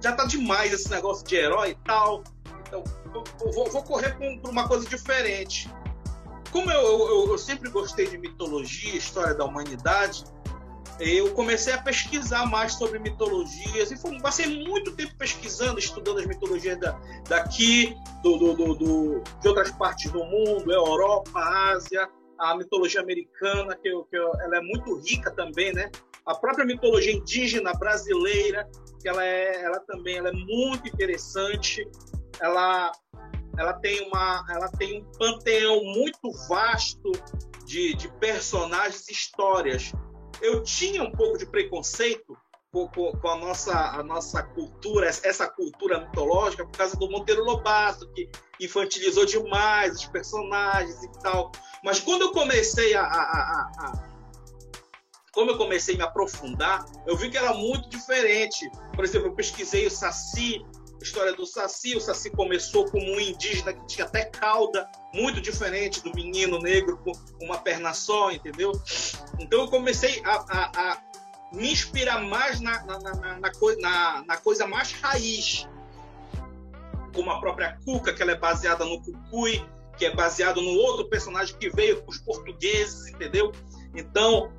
já 0.02 0.12
tá 0.12 0.24
demais 0.24 0.72
esse 0.72 0.90
negócio 0.90 1.24
de 1.24 1.36
herói 1.36 1.70
e 1.70 1.74
tal. 1.86 2.24
Então, 2.66 2.82
vou, 3.52 3.70
vou 3.70 3.82
correr 3.82 4.16
para 4.16 4.50
uma 4.50 4.66
coisa 4.66 4.88
diferente. 4.88 5.70
Como 6.50 6.70
eu, 6.70 7.08
eu, 7.08 7.30
eu 7.30 7.38
sempre 7.38 7.70
gostei 7.70 8.08
de 8.08 8.18
mitologia, 8.18 8.96
história 8.96 9.34
da 9.34 9.44
humanidade, 9.44 10.24
eu 11.00 11.32
comecei 11.34 11.72
a 11.72 11.82
pesquisar 11.82 12.46
mais 12.46 12.74
sobre 12.74 12.98
mitologias 12.98 13.90
e 13.90 13.96
foi, 13.96 14.20
passei 14.20 14.64
muito 14.64 14.94
tempo 14.94 15.14
pesquisando, 15.16 15.78
estudando 15.78 16.18
as 16.18 16.26
mitologias 16.26 16.78
da, 16.78 16.98
daqui, 17.28 17.96
do, 18.22 18.36
do, 18.36 18.74
do, 18.74 19.22
de 19.40 19.48
outras 19.48 19.70
partes 19.72 20.10
do 20.12 20.24
mundo, 20.24 20.72
Europa, 20.72 21.40
Ásia, 21.40 22.08
a 22.38 22.56
mitologia 22.56 23.00
americana, 23.00 23.76
que, 23.76 23.90
que 24.10 24.16
ela 24.16 24.56
é 24.56 24.60
muito 24.60 24.98
rica 25.00 25.30
também, 25.30 25.72
né? 25.72 25.90
A 26.26 26.34
própria 26.34 26.64
mitologia 26.64 27.12
indígena 27.12 27.72
brasileira, 27.72 28.68
que 29.00 29.08
ela, 29.08 29.24
é, 29.24 29.64
ela 29.64 29.80
também 29.80 30.18
ela 30.18 30.28
é 30.28 30.32
muito 30.32 30.86
interessante. 30.88 31.88
Ela, 32.40 32.92
ela, 33.58 33.72
tem 33.74 34.06
uma, 34.08 34.44
ela 34.50 34.68
tem 34.68 35.00
um 35.00 35.04
panteão 35.18 35.82
muito 35.82 36.30
vasto 36.48 37.10
de, 37.64 37.94
de 37.94 38.08
personagens 38.18 39.08
e 39.08 39.12
histórias 39.12 39.92
eu 40.42 40.62
tinha 40.62 41.02
um 41.02 41.12
pouco 41.12 41.38
de 41.38 41.46
preconceito 41.46 42.36
com, 42.72 42.88
com, 42.88 43.12
com, 43.12 43.28
a, 43.28 43.36
nossa, 43.36 43.72
a 43.72 44.02
nossa 44.02 44.42
cultura, 44.42 45.06
essa 45.06 45.48
cultura 45.48 46.00
mitológica, 46.00 46.64
por 46.64 46.76
causa 46.76 46.96
do 46.96 47.08
Monteiro 47.10 47.44
Lobato, 47.44 48.10
que 48.12 48.28
infantilizou 48.60 49.26
demais 49.26 49.94
os 49.94 50.06
personagens 50.06 51.02
e 51.02 51.12
tal. 51.20 51.52
Mas 51.84 52.00
quando 52.00 52.22
eu 52.22 52.32
comecei 52.32 52.94
a, 52.94 53.02
a, 53.02 53.06
a, 53.06 53.70
a 53.78 54.12
como 55.32 55.50
eu 55.50 55.58
comecei 55.58 55.94
a 55.94 55.98
me 55.98 56.04
aprofundar, 56.04 56.84
eu 57.06 57.16
vi 57.16 57.30
que 57.30 57.38
era 57.38 57.54
muito 57.54 57.88
diferente. 57.88 58.70
Por 58.94 59.04
exemplo, 59.04 59.28
eu 59.28 59.34
pesquisei 59.34 59.86
o 59.86 59.90
Saci, 59.90 60.64
história 61.02 61.32
do 61.34 61.46
Saci. 61.46 61.96
O 61.96 62.00
Saci 62.00 62.30
começou 62.30 62.90
como 62.90 63.04
um 63.04 63.20
indígena 63.20 63.72
que 63.72 63.86
tinha 63.86 64.06
até 64.06 64.24
cauda, 64.24 64.88
muito 65.12 65.40
diferente 65.40 66.02
do 66.02 66.12
menino 66.14 66.58
negro 66.58 66.98
com 66.98 67.12
uma 67.40 67.58
perna 67.58 67.92
só, 67.92 68.30
entendeu? 68.30 68.72
Então 69.38 69.60
eu 69.60 69.68
comecei 69.68 70.22
a, 70.24 70.34
a, 70.48 70.92
a 70.92 71.02
me 71.52 71.70
inspirar 71.70 72.20
mais 72.22 72.60
na, 72.60 72.82
na, 72.84 72.98
na, 72.98 74.24
na, 74.24 74.36
coisa 74.38 74.66
mais 74.66 74.92
raiz, 74.92 75.68
como 77.14 77.30
a 77.30 77.38
própria 77.38 77.78
Cuca, 77.84 78.12
que 78.12 78.22
ela 78.22 78.32
é 78.32 78.38
baseada 78.38 78.84
no 78.84 79.02
Cucuy, 79.02 79.62
que 79.98 80.06
é 80.06 80.14
baseado 80.14 80.62
no 80.62 80.70
outro 80.70 81.08
personagem 81.08 81.56
que 81.58 81.68
veio 81.68 82.02
com 82.02 82.10
os 82.10 82.18
portugueses, 82.18 83.08
entendeu? 83.08 83.52
Então, 83.94 84.50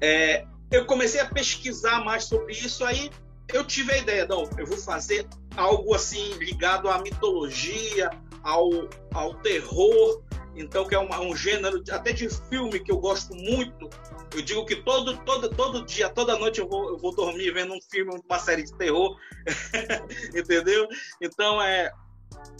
é, 0.00 0.46
eu 0.70 0.86
comecei 0.86 1.20
a 1.20 1.26
pesquisar 1.26 2.04
mais 2.04 2.24
sobre 2.24 2.52
isso, 2.52 2.84
aí 2.84 3.10
eu 3.52 3.64
tive 3.64 3.92
a 3.92 3.98
ideia, 3.98 4.26
não, 4.26 4.48
eu 4.58 4.66
vou 4.66 4.78
fazer 4.78 5.26
algo 5.56 5.94
assim 5.94 6.32
ligado 6.34 6.88
à 6.88 7.00
mitologia, 7.00 8.10
ao, 8.42 8.88
ao 9.12 9.34
terror, 9.34 10.22
então 10.54 10.86
que 10.86 10.94
é 10.94 10.98
um, 10.98 11.08
um 11.30 11.36
gênero 11.36 11.82
até 11.90 12.12
de 12.12 12.28
filme 12.48 12.80
que 12.80 12.90
eu 12.90 12.98
gosto 12.98 13.34
muito. 13.34 13.88
Eu 14.34 14.42
digo 14.42 14.64
que 14.64 14.76
todo, 14.76 15.16
todo, 15.18 15.48
todo 15.48 15.84
dia, 15.84 16.08
toda 16.08 16.38
noite 16.38 16.60
eu 16.60 16.68
vou, 16.68 16.90
eu 16.90 16.98
vou 16.98 17.14
dormir 17.14 17.52
vendo 17.52 17.74
um 17.74 17.80
filme, 17.90 18.20
uma 18.28 18.38
série 18.38 18.62
de 18.62 18.76
terror, 18.76 19.16
entendeu? 20.34 20.86
Então 21.20 21.60
é, 21.60 21.92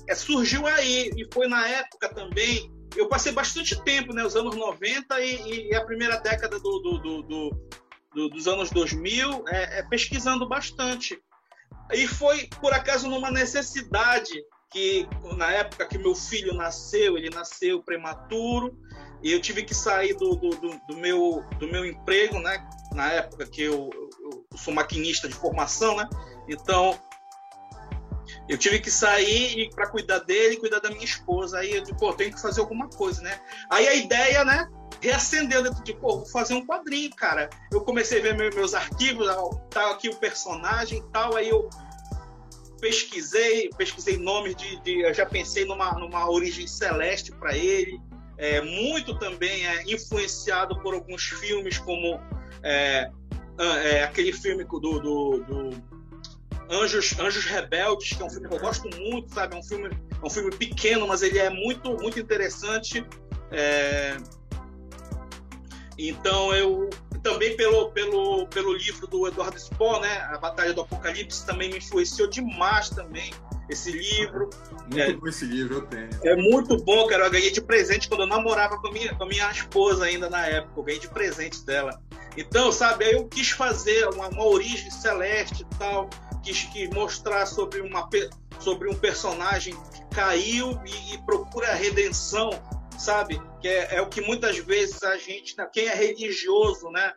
é, 0.09 0.15
surgiu 0.15 0.67
aí 0.67 1.11
e 1.17 1.27
foi 1.33 1.47
na 1.47 1.67
época 1.69 2.09
também. 2.13 2.73
Eu 2.97 3.09
passei 3.09 3.31
bastante 3.31 3.81
tempo, 3.85 4.13
né, 4.13 4.25
os 4.25 4.35
anos 4.35 4.57
90 4.57 5.21
e, 5.21 5.69
e 5.69 5.75
a 5.77 5.85
primeira 5.85 6.17
década 6.17 6.59
do, 6.59 6.79
do, 6.81 6.99
do, 6.99 7.23
do 7.23 7.71
dos 8.15 8.49
anos 8.49 8.71
2000, 8.71 9.45
é, 9.49 9.79
é, 9.79 9.83
pesquisando 9.83 10.49
bastante. 10.49 11.21
E 11.93 12.07
foi, 12.07 12.49
por 12.61 12.73
acaso, 12.73 13.09
numa 13.09 13.31
necessidade 13.31 14.33
que, 14.71 15.09
na 15.37 15.51
época 15.51 15.87
que 15.87 15.99
meu 15.99 16.15
filho 16.15 16.55
nasceu, 16.55 17.17
ele 17.17 17.31
nasceu 17.31 17.83
prematuro, 17.83 18.77
e 19.23 19.33
eu 19.33 19.41
tive 19.41 19.63
que 19.63 19.75
sair 19.75 20.15
do, 20.15 20.35
do, 20.37 20.51
do, 20.51 20.81
do 20.89 20.97
meu, 20.97 21.45
do 21.59 21.69
meu 21.69 21.85
emprego, 21.85 22.39
né? 22.39 22.67
Na 22.95 23.13
época 23.13 23.47
que 23.47 23.63
eu, 23.63 23.91
eu, 23.93 24.47
sou 24.57 24.73
maquinista 24.73 25.29
de 25.29 25.35
formação, 25.35 25.97
né? 25.97 26.09
Então, 26.49 26.99
eu 28.49 28.57
tive 28.57 28.81
que 28.81 28.91
sair 28.91 29.69
para 29.75 29.89
cuidar 29.89 30.21
dele, 30.21 30.57
cuidar 30.57 30.81
da 30.81 30.91
minha 30.91 31.05
esposa. 31.05 31.59
Aí 31.59 31.75
eu 31.75 31.83
disse, 31.83 31.95
pô, 31.97 32.13
tenho 32.15 32.33
que 32.33 32.41
fazer 32.41 32.61
alguma 32.61 32.89
coisa, 32.89 33.21
né? 33.21 33.39
Aí 33.71 33.87
a 33.87 33.95
ideia, 33.95 34.45
né? 34.45 34.67
Reacendeu 35.01 35.63
dentro 35.63 35.83
de, 35.83 35.95
pô, 35.95 36.19
vou 36.19 36.27
fazer 36.27 36.55
um 36.55 36.67
quadrinho, 36.67 37.11
cara. 37.15 37.49
Eu 37.73 37.81
comecei 37.83 38.21
a 38.21 38.23
ver 38.23 38.55
meus 38.55 38.75
arquivos, 38.75 39.27
tá 39.71 39.91
aqui 39.91 40.09
o 40.09 40.17
personagem 40.17 41.03
tal, 41.13 41.37
aí 41.37 41.49
eu 41.49 41.69
pesquisei, 42.81 43.71
pesquisei 43.77 44.17
nomes 44.17 44.57
de, 44.57 44.81
de 44.81 45.01
eu 45.03 45.13
já 45.13 45.27
pensei 45.27 45.65
numa, 45.65 45.93
numa 45.93 46.29
origem 46.31 46.67
celeste 46.67 47.33
para 47.33 47.57
ele. 47.57 48.01
É, 48.37 48.61
muito 48.63 49.19
também 49.19 49.67
é 49.67 49.83
influenciado 49.83 50.81
por 50.81 50.95
alguns 50.95 51.25
filmes 51.25 51.77
como 51.77 52.19
é, 52.63 53.11
é, 53.59 54.03
aquele 54.03 54.33
filme 54.33 54.65
do, 54.65 54.79
do, 54.79 54.99
do 55.45 55.71
Anjos, 56.71 57.19
Anjos 57.19 57.45
Rebeldes, 57.45 58.15
que 58.15 58.23
é 58.23 58.25
um 58.25 58.31
filme 58.31 58.49
que 58.49 58.55
eu 58.55 58.61
gosto 58.61 58.89
muito, 58.97 59.35
sabe? 59.35 59.57
É 59.57 59.59
um 59.59 59.63
filme, 59.63 59.91
é 59.91 60.27
um 60.27 60.31
filme 60.31 60.51
pequeno, 60.51 61.07
mas 61.07 61.21
ele 61.21 61.39
é 61.39 61.51
muito, 61.51 61.97
muito 62.01 62.19
interessante. 62.19 63.05
É, 63.51 64.17
então 66.09 66.55
eu 66.55 66.89
também 67.23 67.57
pelo, 67.57 67.91
pelo, 67.91 68.47
pelo 68.47 68.73
livro 68.73 69.07
do 69.07 69.27
Eduardo 69.29 69.59
Spohr, 69.59 70.01
né, 70.01 70.27
A 70.31 70.39
Batalha 70.39 70.73
do 70.73 70.81
Apocalipse, 70.81 71.45
também 71.45 71.71
me 71.71 71.79
influenciou 71.79 72.29
demais 72.29 72.89
também 72.91 73.31
esse 73.69 73.93
livro. 73.93 74.51
Muito 74.83 74.99
é, 74.99 75.13
bom 75.13 75.29
esse 75.29 75.45
livro, 75.45 75.77
eu 75.77 75.83
tenho. 75.83 76.09
É 76.25 76.35
muito 76.35 76.77
bom, 76.83 77.07
cara. 77.07 77.27
Eu 77.27 77.31
ganhei 77.31 77.51
de 77.51 77.61
presente 77.61 78.09
quando 78.09 78.23
eu 78.23 78.27
namorava 78.27 78.79
com 78.79 78.89
a 78.89 78.93
minha, 78.93 79.15
com 79.15 79.25
a 79.25 79.27
minha 79.27 79.51
esposa 79.51 80.05
ainda 80.05 80.29
na 80.29 80.47
época. 80.47 80.81
Eu 80.81 80.83
ganhei 80.83 81.01
de 81.01 81.09
presente 81.09 81.65
dela. 81.65 82.01
Então, 82.37 82.73
sabe, 82.73 83.05
aí 83.05 83.13
eu 83.13 83.27
quis 83.27 83.51
fazer 83.51 84.09
uma, 84.09 84.29
uma 84.29 84.47
origem 84.47 84.91
celeste 84.91 85.63
e 85.63 85.79
tal, 85.79 86.09
quis, 86.43 86.65
quis 86.65 86.89
mostrar 86.91 87.47
sobre, 87.47 87.81
uma, 87.81 88.09
sobre 88.61 88.89
um 88.89 88.95
personagem 88.95 89.75
que 89.93 90.15
caiu 90.15 90.81
e, 90.85 91.15
e 91.15 91.19
procura 91.19 91.71
a 91.71 91.75
redenção, 91.75 92.51
sabe? 93.01 93.41
Que 93.61 93.69
é, 93.69 93.97
é, 93.97 94.03
o 94.03 94.09
que 94.09 94.21
muitas 94.21 94.59
vezes 94.59 95.03
a 95.03 95.17
gente, 95.17 95.57
né, 95.57 95.69
quem 95.73 95.87
é 95.87 95.95
religioso, 95.95 96.91
né, 96.91 97.13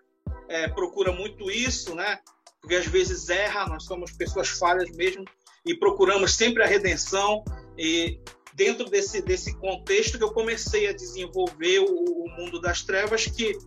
é, 0.47 0.67
procura 0.67 1.11
muito 1.11 1.49
isso, 1.51 1.93
né? 1.95 2.19
Porque 2.61 2.75
às 2.75 2.85
vezes 2.85 3.29
erra, 3.29 3.67
nós 3.67 3.83
somos 3.85 4.11
pessoas 4.11 4.49
falhas 4.49 4.89
mesmo 4.91 5.25
e 5.65 5.75
procuramos 5.75 6.33
sempre 6.33 6.63
a 6.63 6.67
redenção 6.67 7.43
e 7.77 8.19
dentro 8.53 8.89
desse, 8.89 9.21
desse 9.21 9.55
contexto 9.57 10.17
que 10.17 10.23
eu 10.23 10.31
comecei 10.31 10.87
a 10.87 10.93
desenvolver 10.93 11.79
o, 11.79 11.85
o 11.85 12.29
mundo 12.37 12.61
das 12.61 12.83
trevas 12.83 13.25
que 13.25 13.57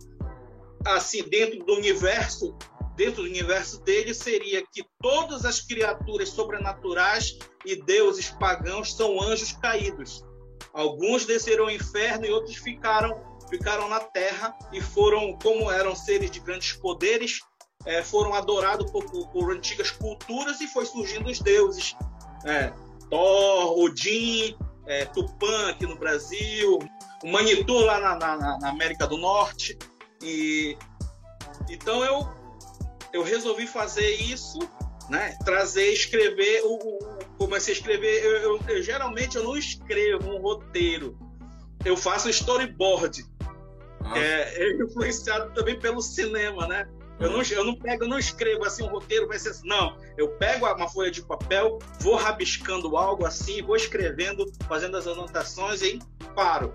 assim 0.85 1.23
dentro 1.23 1.59
do 1.65 1.73
universo 1.73 2.55
dentro 2.95 3.21
do 3.21 3.29
universo 3.29 3.79
dele 3.83 4.13
seria 4.13 4.63
que 4.73 4.83
todas 4.99 5.45
as 5.45 5.61
criaturas 5.61 6.29
sobrenaturais 6.29 7.37
e 7.63 7.75
deuses 7.75 8.31
pagãos 8.31 8.95
são 8.95 9.21
anjos 9.21 9.51
caídos. 9.51 10.25
Alguns 10.73 11.25
desceram 11.25 11.65
ao 11.65 11.71
inferno 11.71 12.25
e 12.25 12.31
outros 12.31 12.55
ficaram 12.57 13.25
ficaram 13.49 13.87
na 13.87 14.01
terra 14.01 14.53
e 14.73 14.81
foram, 14.81 15.37
como 15.41 15.71
eram 15.71 15.95
seres 15.95 16.29
de 16.29 16.39
grandes 16.39 16.73
poderes, 16.73 17.39
é, 17.85 18.03
foram 18.03 18.33
adorados 18.33 18.91
por, 18.91 19.05
por, 19.05 19.29
por, 19.29 19.51
antigas 19.51 19.89
culturas 19.89 20.59
e 20.59 20.67
foi 20.67 20.85
surgindo 20.85 21.29
os 21.29 21.39
deuses. 21.39 21.95
É, 22.43 22.73
Thor, 23.09 23.79
Odin, 23.79 24.57
é, 24.85 25.05
Tupã 25.05 25.69
aqui 25.69 25.85
no 25.85 25.97
Brasil, 25.97 26.79
o 27.23 27.31
Manitou 27.31 27.85
lá 27.85 27.99
na, 27.99 28.15
na, 28.15 28.59
na 28.59 28.69
América 28.69 29.07
do 29.07 29.17
Norte. 29.17 29.77
E 30.21 30.77
então 31.69 32.03
eu 32.03 32.27
eu 33.13 33.23
resolvi 33.23 33.65
fazer 33.65 34.15
isso, 34.15 34.59
né? 35.09 35.37
Trazer, 35.43 35.91
escrever 35.91 36.61
o, 36.63 36.75
o 36.75 37.25
comecei 37.37 37.73
a 37.73 37.77
escrever. 37.77 38.23
Eu, 38.23 38.37
eu, 38.37 38.59
eu, 38.67 38.83
geralmente 38.83 39.35
eu 39.35 39.43
não 39.43 39.57
escrevo 39.57 40.29
um 40.29 40.41
roteiro, 40.41 41.17
eu 41.85 41.95
faço 41.95 42.29
storyboard. 42.29 43.25
Ah. 44.01 44.17
É, 44.17 44.63
é 44.63 44.83
influenciado 44.83 45.53
também 45.53 45.79
pelo 45.79 46.01
cinema, 46.01 46.67
né? 46.67 46.87
Eu 47.19 47.31
não, 47.31 47.41
eu 47.41 47.63
não 47.63 47.75
pego, 47.75 48.03
eu 48.03 48.07
não 48.07 48.19
escrevo 48.19 48.63
assim 48.63 48.83
um 48.83 48.89
roteiro, 48.89 49.27
vai 49.27 49.39
ser 49.39 49.49
assim, 49.49 49.67
não. 49.67 49.97
Eu 50.15 50.29
pego 50.29 50.67
uma 50.67 50.87
folha 50.87 51.09
de 51.09 51.23
papel, 51.23 51.79
vou 51.99 52.15
rabiscando 52.15 52.95
algo 52.95 53.25
assim, 53.25 53.61
vou 53.63 53.75
escrevendo, 53.75 54.45
fazendo 54.67 54.97
as 54.97 55.07
anotações 55.07 55.81
e 55.81 55.99
paro. 56.35 56.73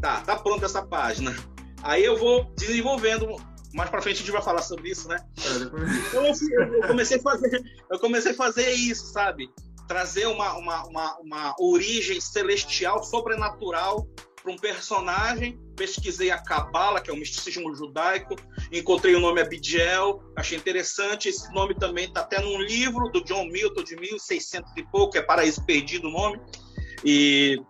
Tá, 0.00 0.20
tá 0.22 0.36
pronta 0.36 0.66
essa 0.66 0.84
página. 0.84 1.34
Aí 1.82 2.04
eu 2.04 2.16
vou 2.16 2.52
desenvolvendo 2.56 3.36
mais 3.74 3.90
para 3.90 4.00
frente 4.00 4.16
a 4.16 4.18
gente 4.20 4.30
vai 4.30 4.42
falar 4.42 4.62
sobre 4.62 4.90
isso, 4.90 5.08
né? 5.08 5.16
É, 5.36 6.08
então 6.08 6.30
assim, 6.30 6.50
eu 6.52 6.86
comecei 6.86 7.18
a 7.18 7.22
fazer, 7.22 7.62
eu 7.90 7.98
comecei 7.98 8.32
a 8.32 8.34
fazer 8.34 8.70
isso, 8.70 9.06
sabe? 9.06 9.50
Trazer 9.88 10.26
uma, 10.26 10.54
uma, 10.54 10.86
uma, 10.86 11.18
uma 11.18 11.54
origem 11.58 12.20
celestial, 12.20 13.02
sobrenatural 13.02 14.08
para 14.42 14.52
um 14.52 14.56
personagem. 14.56 15.58
Pesquisei 15.76 16.30
a 16.30 16.38
Cabala, 16.38 17.00
que 17.00 17.10
é 17.10 17.12
o 17.12 17.16
misticismo 17.16 17.74
judaico, 17.74 18.36
encontrei 18.70 19.16
o 19.16 19.20
nome 19.20 19.40
Abidiel, 19.40 20.22
achei 20.36 20.56
interessante. 20.56 21.28
Esse 21.28 21.52
nome 21.52 21.74
também 21.74 22.04
está 22.04 22.20
até 22.20 22.40
num 22.40 22.60
livro 22.60 23.08
do 23.08 23.24
John 23.24 23.46
Milton 23.46 23.82
de 23.82 23.96
1600 23.96 24.70
e 24.76 24.84
pouco, 24.84 25.18
é 25.18 25.22
Paraíso 25.22 25.64
Perdido 25.66 26.08
o 26.08 26.12
nome. 26.12 26.40
E 27.04 27.60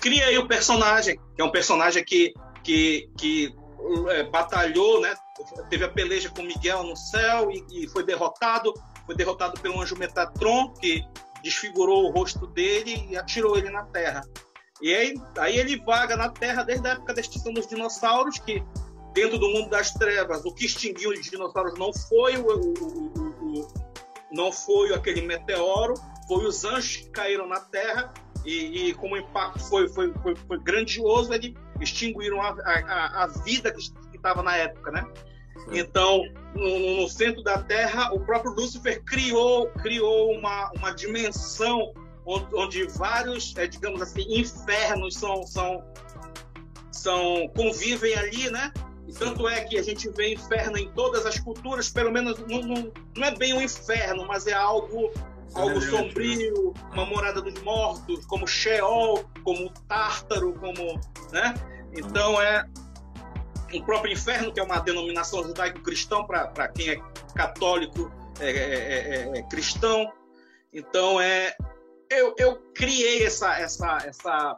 criei 0.00 0.38
o 0.38 0.48
personagem, 0.48 1.20
que 1.36 1.42
é 1.42 1.44
um 1.44 1.50
personagem 1.50 2.02
que, 2.02 2.32
que, 2.64 3.10
que 3.18 3.54
batalhou, 4.30 5.00
né? 5.00 5.14
Teve 5.68 5.84
a 5.84 5.88
peleja 5.88 6.30
com 6.30 6.42
Miguel 6.42 6.82
no 6.84 6.96
céu 6.96 7.50
e, 7.50 7.84
e, 7.84 7.88
foi 7.88 8.04
derrotado. 8.04 8.72
Foi 9.06 9.14
derrotado 9.14 9.60
pelo 9.60 9.80
anjo 9.80 9.96
Metatron, 9.96 10.72
que 10.74 11.04
desfigurou 11.42 12.04
o 12.04 12.12
rosto 12.12 12.46
dele 12.46 13.06
e 13.10 13.16
atirou 13.16 13.56
ele 13.56 13.70
na 13.70 13.84
terra. 13.84 14.22
E 14.80 14.94
aí, 14.94 15.14
aí 15.38 15.58
ele 15.58 15.76
vaga 15.78 16.16
na 16.16 16.28
terra 16.28 16.62
desde 16.62 16.86
a 16.86 16.92
época 16.92 17.14
da 17.14 17.20
extinção 17.20 17.52
dos 17.52 17.66
dinossauros, 17.66 18.38
que 18.38 18.62
dentro 19.12 19.38
do 19.38 19.48
mundo 19.48 19.70
das 19.70 19.92
trevas, 19.92 20.44
o 20.44 20.54
que 20.54 20.66
extinguiu 20.66 21.10
os 21.10 21.20
dinossauros 21.22 21.78
não 21.78 21.92
foi 21.92 22.36
o, 22.36 22.46
o, 22.46 22.74
o, 22.78 23.60
o 23.60 23.68
não 24.30 24.50
foi 24.50 24.94
aquele 24.94 25.20
meteoro, 25.20 25.94
foi 26.26 26.46
os 26.46 26.64
anjos 26.64 26.96
que 26.96 27.10
caíram 27.10 27.46
na 27.46 27.60
terra 27.60 28.12
e, 28.44 28.88
e 28.88 28.94
como 28.94 29.14
o 29.14 29.18
impacto 29.18 29.60
foi, 29.60 29.88
foi, 29.88 30.12
foi, 30.22 30.34
foi 30.34 30.58
grandioso, 30.58 31.32
ele 31.32 31.56
extinguiram 31.82 32.40
a, 32.40 32.50
a, 32.50 33.24
a 33.24 33.26
vida 33.26 33.72
que 33.72 33.80
estava 34.14 34.42
na 34.42 34.56
época, 34.56 34.90
né? 34.90 35.06
Então, 35.70 36.24
no, 36.54 37.02
no, 37.02 37.08
centro 37.08 37.42
da 37.42 37.58
Terra, 37.58 38.12
o 38.12 38.20
próprio 38.20 38.52
Lúcifer 38.52 39.02
criou, 39.04 39.68
criou 39.68 40.32
uma, 40.32 40.70
uma 40.72 40.90
dimensão 40.92 41.92
onde, 42.26 42.46
onde 42.54 42.86
vários, 42.88 43.54
é, 43.56 43.66
digamos 43.66 44.02
assim, 44.02 44.22
infernos 44.28 45.14
são, 45.14 45.46
são, 45.46 45.84
são 46.90 47.48
convivem 47.54 48.14
ali, 48.14 48.50
né? 48.50 48.72
E 49.06 49.12
tanto 49.12 49.48
é 49.48 49.64
que 49.64 49.78
a 49.78 49.82
gente 49.82 50.08
vê 50.10 50.34
inferno 50.34 50.78
em 50.78 50.88
todas 50.92 51.26
as 51.26 51.38
culturas, 51.38 51.90
pelo 51.90 52.10
menos 52.10 52.38
não, 52.40 52.62
não, 52.62 52.92
não 53.16 53.24
é 53.24 53.36
bem 53.36 53.52
um 53.52 53.60
inferno, 53.60 54.26
mas 54.26 54.46
é 54.46 54.52
algo 54.52 55.12
algo 55.54 55.80
sombrio, 55.80 56.72
uma 56.92 57.06
morada 57.06 57.40
dos 57.40 57.60
mortos, 57.62 58.24
como 58.26 58.46
Sheol, 58.46 59.24
como 59.44 59.70
Tártaro, 59.88 60.54
como, 60.54 61.00
né? 61.30 61.54
Então 61.92 62.40
é 62.40 62.64
o 63.74 63.82
próprio 63.84 64.12
inferno, 64.12 64.52
que 64.52 64.60
é 64.60 64.62
uma 64.62 64.80
denominação 64.80 65.42
judaico-cristão 65.42 66.26
para 66.26 66.68
quem 66.68 66.90
é 66.90 67.02
católico, 67.34 68.10
é, 68.40 68.50
é, 68.50 68.54
é, 68.54 69.38
é, 69.38 69.42
cristão. 69.48 70.10
Então 70.72 71.20
é 71.20 71.54
eu, 72.10 72.34
eu 72.38 72.56
criei 72.74 73.24
essa, 73.24 73.58
essa, 73.58 73.98
essa, 74.04 74.56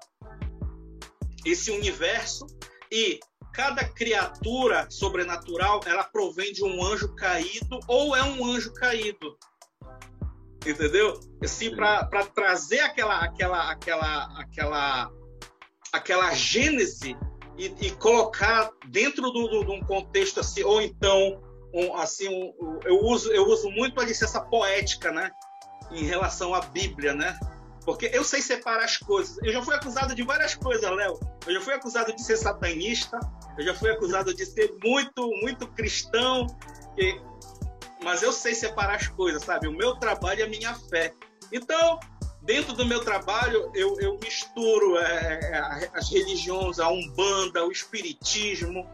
esse 1.44 1.70
universo 1.70 2.46
e 2.90 3.20
cada 3.52 3.85
criatura 3.85 4.88
sobrenatural 4.90 5.80
ela 5.87 6.02
provém 6.02 6.52
de 6.52 6.64
um 6.64 6.85
anjo 6.85 7.14
caído 7.14 7.78
ou 7.87 8.16
é 8.16 8.22
um 8.24 8.44
anjo 8.44 8.72
caído 8.74 9.38
entendeu? 10.66 11.18
Assim, 11.42 11.74
para 11.74 12.27
trazer 12.35 12.81
aquela, 12.81 13.20
aquela, 13.20 13.70
aquela, 13.70 14.40
aquela, 14.40 15.11
aquela 15.92 16.35
gênese 16.35 17.16
e, 17.57 17.66
e 17.81 17.90
colocar 17.92 18.70
dentro 18.88 19.31
de 19.33 19.70
um 19.70 19.81
contexto 19.81 20.40
assim, 20.40 20.62
ou 20.62 20.81
então, 20.81 21.40
um, 21.72 21.94
assim, 21.96 22.29
um, 22.29 22.81
eu 22.85 23.00
uso 23.03 23.33
eu 23.33 23.46
uso 23.46 23.70
muito 23.70 24.00
a 24.00 24.05
licença 24.05 24.40
poética, 24.40 25.11
né, 25.11 25.31
em 25.90 26.05
relação 26.05 26.55
à 26.55 26.61
Bíblia, 26.61 27.14
né? 27.14 27.38
Porque 27.85 28.11
eu 28.12 28.24
sei 28.24 28.40
separar 28.40 28.85
as 28.85 28.96
coisas. 28.96 29.37
Eu 29.42 29.53
já 29.53 29.62
fui 29.62 29.74
acusado 29.74 30.14
de 30.14 30.22
várias 30.22 30.55
coisas, 30.55 30.90
Léo. 30.90 31.20
Eu 31.46 31.55
já 31.55 31.61
fui 31.61 31.74
acusado 31.74 32.14
de 32.14 32.22
ser 32.22 32.38
satanista. 32.38 33.18
Eu 33.59 33.64
já 33.66 33.74
fui 33.74 33.90
acusado 33.90 34.35
de 34.35 34.46
ser 34.46 34.74
muito, 34.83 35.29
muito 35.42 35.66
cristão. 35.68 36.46
E 36.96 37.20
mas 38.05 38.23
eu 38.23 38.31
sei 38.31 38.55
separar 38.55 38.97
as 38.97 39.09
coisas, 39.09 39.43
sabe? 39.43 39.67
O 39.67 39.73
meu 39.73 39.97
trabalho 39.97 40.43
é 40.43 40.45
a 40.45 40.49
minha 40.49 40.75
fé. 40.75 41.14
Então, 41.51 41.99
dentro 42.43 42.75
do 42.75 42.85
meu 42.85 43.01
trabalho, 43.01 43.73
eu, 43.75 43.99
eu 43.99 44.19
misturo 44.23 44.99
é, 44.99 45.40
é 45.43 45.90
as 45.95 46.11
religiões, 46.11 46.79
a 46.79 46.88
Umbanda, 46.88 47.64
o 47.64 47.73
Espiritismo, 47.73 48.87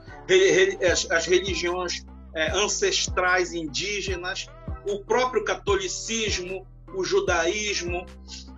as, 0.91 1.11
as 1.11 1.27
religiões 1.27 2.07
é, 2.35 2.53
ancestrais 2.53 3.53
indígenas, 3.53 4.47
o 4.87 5.05
próprio 5.05 5.45
catolicismo, 5.45 6.67
o 6.95 7.05
judaísmo, 7.05 8.07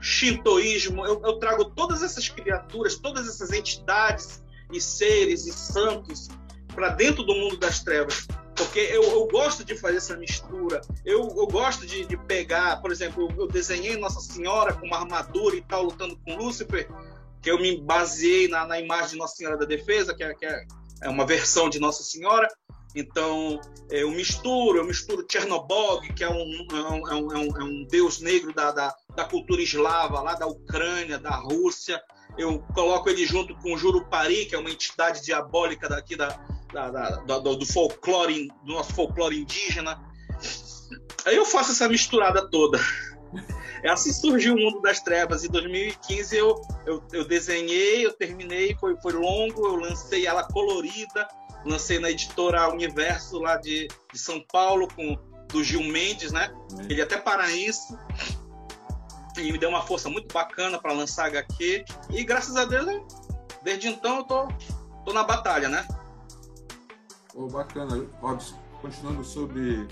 shintoísmo. 0.01 1.07
Eu, 1.07 1.21
eu 1.25 1.39
trago 1.39 1.65
todas 1.65 2.03
essas 2.03 2.29
criaturas, 2.29 2.97
todas 2.97 3.27
essas 3.27 3.53
entidades 3.53 4.45
e 4.71 4.81
seres 4.81 5.47
e 5.47 5.53
santos 5.53 6.29
para 6.75 6.91
dentro 6.91 7.23
do 7.23 7.35
mundo 7.35 7.57
das 7.57 7.81
trevas 7.81 8.27
porque 8.65 8.81
eu, 8.81 9.03
eu, 9.03 9.27
gosto 9.27 9.65
de 9.65 9.77
fazer 9.77 9.97
essa 9.97 10.17
mistura. 10.17 10.81
Eu, 11.05 11.21
eu 11.37 11.47
gosto 11.47 11.87
de, 11.87 12.05
de, 12.07 12.17
pegar, 12.17 12.81
por 12.81 12.93
exemplo, 12.93 13.29
eu, 13.37 13.47
desenhei 13.47 13.97
Nossa 13.97 14.21
Senhora 14.21 14.73
com 14.75 14.87
uma 14.87 14.99
armadura 14.99 15.57
e 15.57 15.63
tal, 15.63 15.85
lutando 15.85 16.17
com 16.25 16.37
Lúcifer, 16.37 16.89
que 17.41 17.51
eu 17.51 17.61
me 17.61 17.81
baseei 17.81 18.49
na, 18.49 18.67
na 18.67 18.81
imagem 18.81 19.11
de 19.11 19.17
Nossa 19.17 19.37
Senhora 19.37 19.57
da 19.57 19.65
Defesa, 19.65 20.15
que 20.15 20.23
é, 20.23 20.35
que 20.35 20.47
é, 20.47 20.65
é 21.03 21.09
uma 21.09 21.27
versão 21.27 21.69
de 21.69 21.79
Nossa 21.81 22.03
Senhora. 22.03 22.49
Então, 22.95 23.59
eu 23.91 24.11
misturo, 24.11 24.79
eu 24.79 24.85
misturo 24.85 25.27
Chernobog, 25.31 26.13
que 26.13 26.23
é 26.23 26.29
um, 26.29 26.67
é 26.71 26.93
um, 26.93 27.11
é 27.11 27.15
um, 27.15 27.57
é 27.57 27.65
um 27.65 27.85
deus 27.85 28.21
negro 28.21 28.53
da, 28.53 28.71
da, 28.71 28.95
da, 29.17 29.25
cultura 29.25 29.63
eslava, 29.63 30.21
lá 30.21 30.35
da 30.35 30.47
Ucrânia, 30.47 31.19
da 31.19 31.35
Rússia. 31.35 32.03
Eu 32.37 32.61
coloco 32.75 33.09
ele 33.09 33.27
junto 33.27 33.55
com 33.57 33.77
Jurupari, 33.79 34.47
que 34.47 34.55
é 34.55 34.59
uma 34.59 34.71
entidade 34.71 35.23
diabólica 35.23 35.89
daqui 35.89 36.17
da, 36.17 36.39
da, 36.73 36.91
da, 36.91 37.39
do, 37.39 37.57
do, 37.57 37.67
folclore, 37.67 38.49
do 38.65 38.73
nosso 38.73 38.93
folclore 38.95 39.41
indígena. 39.41 40.01
Aí 41.25 41.37
eu 41.37 41.45
faço 41.45 41.73
essa 41.73 41.89
misturada 41.89 42.49
toda. 42.49 42.79
É 43.83 43.91
assim 43.91 44.13
surgiu 44.13 44.55
o 44.55 44.59
Mundo 44.59 44.81
das 44.81 45.01
Trevas. 45.01 45.45
Em 45.45 45.49
2015 45.49 46.37
eu, 46.37 46.61
eu, 46.87 47.03
eu 47.13 47.25
desenhei, 47.25 48.07
eu 48.07 48.13
terminei, 48.13 48.77
foi, 48.77 48.97
foi 48.97 49.13
longo, 49.13 49.67
eu 49.67 49.75
lancei 49.75 50.25
ela 50.25 50.45
colorida, 50.45 51.27
lancei 51.65 51.99
na 51.99 52.11
editora 52.11 52.69
Universo 52.69 53.41
lá 53.41 53.57
de, 53.57 53.89
de 54.13 54.19
São 54.19 54.41
Paulo, 54.53 54.87
com 54.95 55.19
do 55.49 55.63
Gil 55.63 55.83
Mendes, 55.83 56.33
né? 56.33 56.51
Ele 56.89 57.01
é 57.01 57.05
até 57.05 57.19
paraense. 57.19 57.95
E 59.37 59.51
me 59.51 59.59
deu 59.59 59.69
uma 59.69 59.83
força 59.83 60.09
muito 60.09 60.33
bacana 60.33 60.79
para 60.79 60.93
lançar 60.93 61.27
HQ. 61.27 61.85
E 62.11 62.25
graças 62.25 62.57
a 62.57 62.65
Deus, 62.65 63.03
desde 63.63 63.89
então 63.89 64.19
eu 64.19 64.25
tô, 64.25 64.49
tô 65.05 65.13
na 65.13 65.23
batalha, 65.23 65.69
né? 65.69 65.87
Oh, 67.35 67.49
bacana. 67.49 68.07
Continuando 68.81 69.25
sobre 69.25 69.87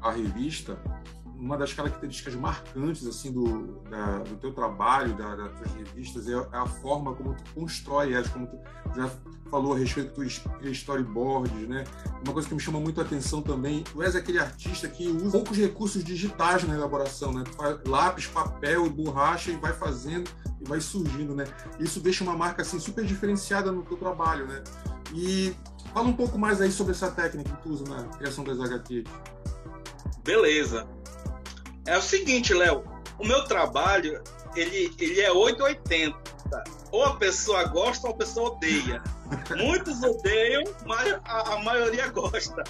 a 0.00 0.12
revista, 0.12 0.80
uma 1.36 1.56
das 1.56 1.72
características 1.72 2.34
marcantes 2.34 3.06
assim 3.06 3.32
do, 3.32 3.80
da, 3.90 4.18
do 4.20 4.36
teu 4.36 4.52
trabalho, 4.52 5.14
da, 5.14 5.36
das 5.36 5.52
tuas 5.58 5.74
revistas, 5.74 6.28
é 6.28 6.34
a 6.52 6.66
forma 6.66 7.14
como 7.14 7.34
tu 7.34 7.42
constrói 7.54 8.12
elas, 8.12 8.28
como 8.28 8.46
tu 8.46 8.58
já 8.94 9.10
falou 9.50 9.74
a 9.74 9.78
respeito 9.78 10.14
dos 10.14 10.40
storyboards, 10.62 11.68
né? 11.68 11.84
Uma 12.24 12.32
coisa 12.32 12.48
que 12.48 12.54
me 12.54 12.60
chama 12.60 12.80
muito 12.80 13.00
a 13.00 13.04
atenção 13.04 13.42
também, 13.42 13.82
tu 13.82 14.02
és 14.02 14.14
aquele 14.14 14.38
artista 14.38 14.88
que 14.88 15.08
usa 15.08 15.30
poucos 15.30 15.56
recursos 15.56 16.02
digitais 16.02 16.64
na 16.64 16.74
elaboração, 16.74 17.32
né? 17.32 17.44
Tu 17.44 17.56
faz 17.56 17.78
lápis, 17.86 18.26
papel, 18.26 18.88
borracha 18.90 19.50
e 19.50 19.56
vai 19.56 19.72
fazendo 19.72 20.30
e 20.60 20.68
vai 20.68 20.80
surgindo, 20.80 21.34
né? 21.34 21.44
Isso 21.78 22.00
deixa 22.00 22.24
uma 22.24 22.36
marca 22.36 22.62
assim 22.62 22.78
super 22.78 23.04
diferenciada 23.04 23.72
no 23.72 23.82
teu 23.82 23.96
trabalho, 23.96 24.46
né? 24.46 24.62
E 25.14 25.54
fala 25.92 26.08
um 26.08 26.12
pouco 26.12 26.38
mais 26.38 26.60
aí 26.60 26.70
sobre 26.70 26.92
essa 26.92 27.10
técnica 27.10 27.50
que 27.56 27.62
tu 27.62 27.70
usa 27.70 27.84
na 27.84 28.04
criação 28.16 28.44
das 28.44 28.60
HQs. 28.60 29.04
Beleza. 30.22 30.86
É 31.86 31.96
o 31.96 32.02
seguinte, 32.02 32.52
Léo, 32.52 32.84
o 33.18 33.26
meu 33.26 33.44
trabalho, 33.44 34.22
ele, 34.54 34.94
ele 34.98 35.20
é 35.20 35.32
880. 35.32 36.38
Ou 36.92 37.04
a 37.04 37.16
pessoa 37.16 37.64
gosta 37.64 38.06
ou 38.06 38.14
a 38.14 38.16
pessoa 38.16 38.50
odeia. 38.50 39.02
Muitos 39.56 40.02
odeiam, 40.02 40.64
mas 40.86 41.18
a, 41.24 41.54
a 41.54 41.62
maioria 41.62 42.08
gosta. 42.08 42.62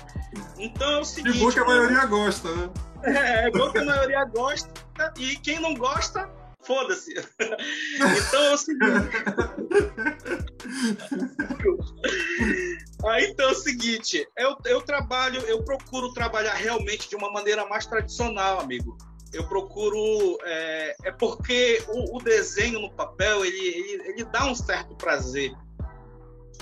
Então 0.57 0.91
é 0.91 1.01
o 1.01 1.05
seguinte. 1.05 1.39
Que 1.39 1.45
bom 1.45 1.51
que 1.51 1.59
a 1.59 1.65
maioria 1.65 2.07
gosta, 2.07 2.55
né? 2.55 2.71
É, 3.03 3.47
é 3.47 3.51
bom 3.51 3.71
que 3.71 3.79
a 3.79 3.85
maioria 3.85 4.25
gosta 4.25 4.71
e 5.17 5.37
quem 5.37 5.61
não 5.61 5.75
gosta, 5.75 6.29
foda-se. 6.63 7.15
Então 7.99 8.43
é 8.43 8.55
o 8.55 8.59
seguinte. 8.59 9.09
Aí 13.09 13.27
então 13.27 13.49
é 13.49 13.53
o 13.53 13.55
seguinte, 13.55 14.27
eu, 14.37 14.57
eu 14.65 14.83
trabalho, 14.83 15.41
eu 15.43 15.63
procuro 15.63 16.13
trabalhar 16.13 16.55
realmente 16.55 17.09
de 17.09 17.17
uma 17.17 17.31
maneira 17.31 17.67
mais 17.67 17.87
tradicional, 17.87 18.61
amigo 18.61 18.97
eu 19.33 19.47
procuro 19.47 20.39
é, 20.43 20.97
é 21.05 21.13
porque 21.13 21.83
o, 21.89 22.17
o, 22.17 22.23
desenho 22.23 22.81
no 22.81 22.91
papel 22.91 23.45
ele, 23.45 23.59
ele, 23.59 24.09
ele, 24.09 24.25
dá 24.25 24.47
um 24.47 24.55
certo 24.55 24.95
prazer. 24.97 25.53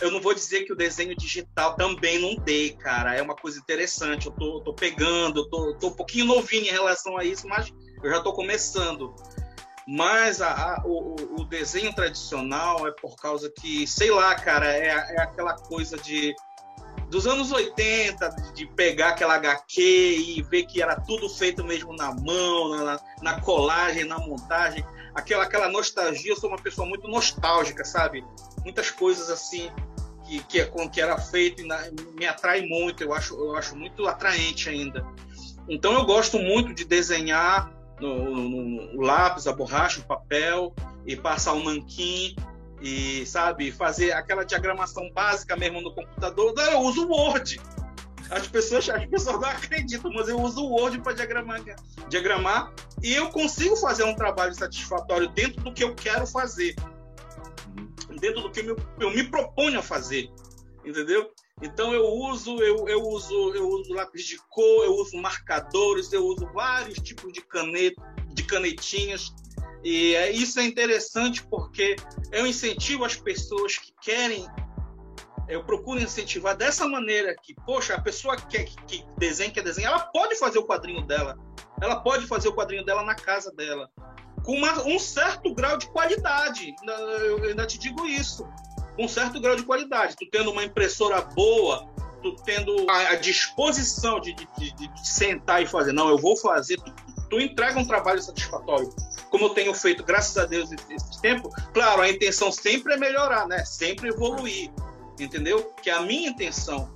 Eu 0.01 0.11
não 0.11 0.21
vou 0.21 0.35
dizer 0.35 0.65
que 0.65 0.73
o 0.73 0.77
desenho 0.77 1.17
digital 1.17 1.75
também 1.75 2.19
não 2.19 2.37
dê, 2.45 2.71
cara. 2.79 3.15
É 3.15 3.23
uma 3.23 3.35
coisa 3.35 3.59
interessante. 3.59 4.27
Eu 4.27 4.33
tô, 4.33 4.61
tô 4.61 4.75
pegando, 4.75 5.41
eu 5.41 5.49
tô, 5.49 5.75
tô 5.75 5.87
um 5.89 5.95
pouquinho 5.95 6.27
novinho 6.27 6.67
em 6.67 6.71
relação 6.71 7.17
a 7.17 7.25
isso, 7.25 7.49
mas 7.49 7.73
eu 8.03 8.11
já 8.11 8.21
tô 8.21 8.35
começando. 8.35 9.15
Mas 9.87 10.43
a, 10.43 10.51
a, 10.51 10.83
o, 10.85 11.15
o, 11.41 11.45
desenho 11.45 11.95
tradicional 11.95 12.89
é 12.89 12.91
por 12.91 13.15
causa 13.15 13.49
que, 13.49 13.87
sei 13.87 14.11
lá, 14.11 14.35
cara, 14.35 14.67
é, 14.67 14.89
é 14.89 15.21
aquela 15.21 15.55
coisa 15.55 15.97
de 15.97 16.35
dos 17.09 17.25
anos 17.25 17.53
80, 17.53 18.29
de 18.53 18.67
pegar 18.67 19.11
aquela 19.11 19.37
HQ 19.37 19.81
e 19.81 20.43
ver 20.43 20.65
que 20.65 20.83
era 20.83 20.97
tudo 20.97 21.29
feito 21.29 21.65
mesmo 21.65 21.95
na 21.95 22.13
mão, 22.13 22.71
na, 22.71 23.01
na 23.23 23.41
colagem, 23.41 24.05
na 24.05 24.19
montagem, 24.19 24.85
aquela, 25.15 25.45
aquela 25.45 25.69
nostalgia. 25.69 26.33
Eu 26.33 26.37
sou 26.37 26.51
uma 26.51 26.61
pessoa 26.61 26.87
muito 26.87 27.07
nostálgica, 27.07 27.85
sabe? 27.85 28.25
Muitas 28.65 28.91
coisas 28.91 29.31
assim 29.31 29.71
que, 30.27 30.43
que, 30.45 30.89
que 30.89 31.01
era 31.01 31.17
feito 31.17 31.63
me 32.19 32.27
atrai 32.27 32.63
muito, 32.63 33.05
eu 33.05 33.15
acho, 33.15 33.35
eu 33.35 33.57
acho 33.57 33.77
muito 33.77 34.07
atraente 34.09 34.69
ainda. 34.69 35.07
Então 35.69 35.93
eu 35.93 36.05
gosto 36.05 36.39
muito 36.39 36.75
de 36.75 36.85
desenhar 36.85 37.73
no, 38.01 38.35
no, 38.35 38.95
no 38.95 39.01
lápis, 39.01 39.47
a 39.47 39.53
borracha, 39.53 40.01
o 40.01 40.05
papel 40.05 40.75
e 41.07 41.17
passar 41.17 41.53
o 41.53 41.63
nanquim 41.63 42.37
e 42.81 43.25
sabe 43.25 43.73
fazer 43.73 44.13
aquela 44.13 44.45
diagramação 44.45 45.11
básica 45.13 45.57
mesmo 45.57 45.81
no 45.81 45.95
computador. 45.95 46.53
Não, 46.55 46.73
eu 46.73 46.81
uso 46.81 47.07
o 47.07 47.11
Word. 47.11 47.61
As 48.31 48.47
pessoas, 48.49 48.89
as 48.91 49.07
pessoas 49.07 49.41
não 49.41 49.49
acreditam, 49.49 50.13
mas 50.13 50.29
eu 50.29 50.41
uso 50.41 50.65
o 50.65 50.71
Word 50.73 51.01
para 51.01 51.13
diagramar, 51.13 51.63
diagramar 52.09 52.73
e 53.03 53.15
eu 53.15 53.29
consigo 53.31 53.77
fazer 53.77 54.05
um 54.05 54.15
trabalho 54.15 54.55
satisfatório 54.55 55.29
dentro 55.29 55.63
do 55.63 55.73
que 55.73 55.85
eu 55.85 55.95
quero 55.95 56.27
fazer, 56.27 56.75
dentro 58.21 58.43
do 58.43 58.51
que 58.51 58.61
eu, 58.61 58.77
eu 58.99 59.11
me 59.11 59.23
proponho 59.25 59.79
a 59.79 59.83
fazer, 59.83 60.29
entendeu? 60.85 61.31
Então 61.63 61.95
eu 61.95 62.05
uso, 62.05 62.59
eu, 62.59 62.87
eu 62.87 63.03
uso, 63.03 63.55
eu 63.55 63.67
uso 63.69 63.95
lápis 63.95 64.25
de 64.25 64.37
cor, 64.51 64.85
eu 64.85 64.95
uso 64.95 65.17
marcadores, 65.17 66.13
eu 66.13 66.25
uso 66.25 66.47
vários 66.53 66.99
tipos 66.99 67.33
de 67.33 67.41
caneta, 67.41 68.03
de 68.29 68.43
canetinhas. 68.43 69.35
E 69.83 70.15
é, 70.15 70.31
isso 70.31 70.61
é 70.61 70.65
interessante 70.65 71.43
porque 71.47 71.97
eu 72.31 72.47
incentivo 72.47 73.05
as 73.05 73.17
pessoas 73.17 73.79
que 73.79 73.91
querem, 74.03 74.47
eu 75.49 75.65
procuro 75.65 75.99
incentivar 75.99 76.55
dessa 76.55 76.87
maneira 76.87 77.35
que, 77.43 77.55
poxa, 77.55 77.95
a 77.95 78.03
pessoa 78.03 78.37
que, 78.37 78.63
que, 78.63 78.77
que 78.85 79.05
desenha, 79.17 79.51
quer 79.51 79.63
desenhar, 79.63 79.93
ela 79.93 80.05
pode 80.07 80.37
fazer 80.37 80.59
o 80.59 80.67
quadrinho 80.67 81.07
dela, 81.07 81.39
ela 81.81 82.01
pode 82.01 82.27
fazer 82.27 82.49
o 82.49 82.55
quadrinho 82.55 82.85
dela 82.85 83.03
na 83.03 83.15
casa 83.15 83.51
dela, 83.53 83.89
com 84.45 84.53
uma, 84.53 84.83
um 84.87 84.99
certo 84.99 85.55
grau 85.55 85.79
de 85.79 85.89
qualidade. 85.89 86.75
Eu 87.25 87.45
ainda 87.45 87.67
te 87.67 87.79
digo 87.79 88.05
isso, 88.07 88.47
com 88.97 89.07
certo 89.07 89.41
grau 89.41 89.55
de 89.55 89.63
qualidade. 89.63 90.17
Tu 90.17 90.27
tendo 90.31 90.51
uma 90.51 90.65
impressora 90.65 91.21
boa, 91.21 91.87
tu 92.23 92.35
tendo 92.45 92.89
a, 92.91 93.11
a 93.11 93.17
disposição 93.17 94.21
de, 94.21 94.35
de, 94.35 94.47
de, 94.59 94.89
de, 94.89 95.09
sentar 95.09 95.63
e 95.63 95.67
fazer, 95.67 95.93
não, 95.93 96.09
eu 96.09 96.19
vou 96.19 96.37
fazer, 96.37 96.77
tu, 96.77 96.93
tu 97.31 97.41
entrega 97.41 97.79
um 97.79 97.85
trabalho 97.85 98.21
satisfatório 98.21 98.91
como 99.31 99.47
eu 99.47 99.51
tenho 99.51 99.75
feito, 99.75 100.05
graças 100.05 100.37
a 100.37 100.47
Deus, 100.47 100.71
esse 100.73 101.21
tempo, 101.21 101.51
claro, 101.73 102.03
a 102.03 102.09
intenção 102.09 102.51
sempre 102.51 102.95
é 102.95 102.97
melhorar, 102.97 103.47
né? 103.47 103.65
Sempre 103.65 104.09
evoluir, 104.09 104.71
entendeu? 105.19 105.73
Que 105.83 105.91
é 105.91 105.95
a 105.95 106.01
minha 106.01 106.31
intenção. 106.31 106.95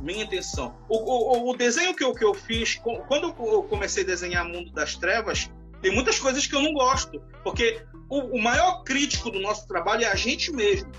Minha 0.00 0.24
intenção. 0.24 0.74
O, 0.88 0.96
o, 0.96 1.50
o 1.50 1.56
desenho 1.56 1.94
que 1.94 2.02
eu, 2.02 2.14
que 2.14 2.24
eu 2.24 2.34
fiz, 2.34 2.80
quando 3.08 3.34
eu 3.38 3.62
comecei 3.64 4.02
a 4.02 4.06
desenhar 4.06 4.44
Mundo 4.44 4.72
das 4.72 4.96
Trevas, 4.96 5.50
tem 5.80 5.92
muitas 5.92 6.18
coisas 6.18 6.46
que 6.46 6.54
eu 6.54 6.62
não 6.62 6.72
gosto, 6.72 7.20
porque 7.44 7.84
o, 8.08 8.38
o 8.38 8.42
maior 8.42 8.82
crítico 8.84 9.30
do 9.30 9.40
nosso 9.40 9.66
trabalho 9.68 10.04
é 10.04 10.08
a 10.08 10.14
gente 10.14 10.50
mesmo. 10.52 10.90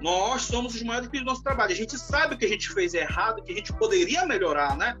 Nós 0.00 0.42
somos 0.42 0.74
os 0.74 0.82
maiores 0.82 1.08
críticos 1.08 1.26
do 1.26 1.30
nosso 1.30 1.42
trabalho. 1.42 1.72
A 1.72 1.76
gente 1.76 1.98
sabe 1.98 2.34
o 2.34 2.38
que 2.38 2.44
a 2.44 2.48
gente 2.48 2.68
fez 2.70 2.94
errado, 2.94 3.42
que 3.42 3.52
a 3.52 3.54
gente 3.54 3.72
poderia 3.72 4.24
melhorar, 4.26 4.76
né? 4.76 4.96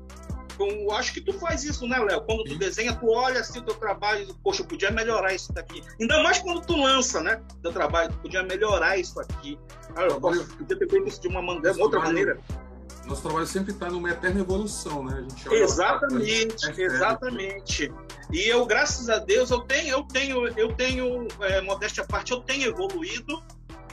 eu 0.60 0.90
acho 0.92 1.12
que 1.12 1.20
tu 1.20 1.32
faz 1.34 1.62
isso, 1.62 1.86
né, 1.86 1.98
Léo? 1.98 2.20
Quando 2.22 2.44
tu 2.44 2.52
Sim. 2.52 2.58
desenha, 2.58 2.94
tu 2.94 3.08
olha 3.10 3.40
assim 3.40 3.60
o 3.60 3.62
teu 3.62 3.74
trabalho 3.74 4.28
e 4.28 4.34
poxa, 4.42 4.62
eu 4.62 4.66
podia 4.66 4.90
melhorar 4.90 5.32
isso 5.32 5.52
daqui. 5.52 5.82
Ainda 6.00 6.22
mais 6.22 6.38
quando 6.40 6.62
tu 6.66 6.76
lança, 6.76 7.22
né? 7.22 7.40
Teu 7.62 7.72
trabalho, 7.72 8.10
tu 8.10 8.18
podia 8.18 8.42
melhorar 8.42 8.98
isso 8.98 9.20
aqui. 9.20 9.58
Ah, 9.94 10.02
eu 10.02 10.20
posso, 10.20 10.44
ter 10.64 10.76
feito 10.76 11.08
isso 11.08 11.20
de 11.20 11.28
uma 11.28 11.40
maneira, 11.40 11.70
outra 11.70 12.00
trabalho, 12.00 12.06
maneira. 12.06 12.40
Nosso 13.06 13.22
trabalho 13.22 13.46
sempre 13.46 13.72
está 13.72 13.88
numa 13.88 14.10
eterna 14.10 14.40
evolução, 14.40 15.02
né? 15.04 15.26
exatamente, 15.50 16.80
exatamente. 16.80 17.92
E 18.30 18.46
eu, 18.46 18.66
graças 18.66 19.08
a 19.08 19.18
Deus, 19.18 19.50
eu 19.50 19.60
tenho, 19.60 19.88
eu 19.88 20.04
tenho, 20.04 20.46
eu 20.58 20.74
tenho, 20.74 21.26
é, 21.40 21.60
modéstia 21.62 22.02
à 22.02 22.06
parte, 22.06 22.32
eu 22.32 22.40
tenho 22.40 22.68
evoluído. 22.68 23.42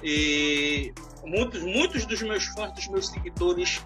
E 0.04 0.94
muitos, 1.24 1.62
muitos 1.62 2.06
dos 2.06 2.22
meus 2.22 2.46
fãs, 2.46 2.74
dos 2.74 2.88
meus 2.88 3.08
seguidores, 3.08 3.82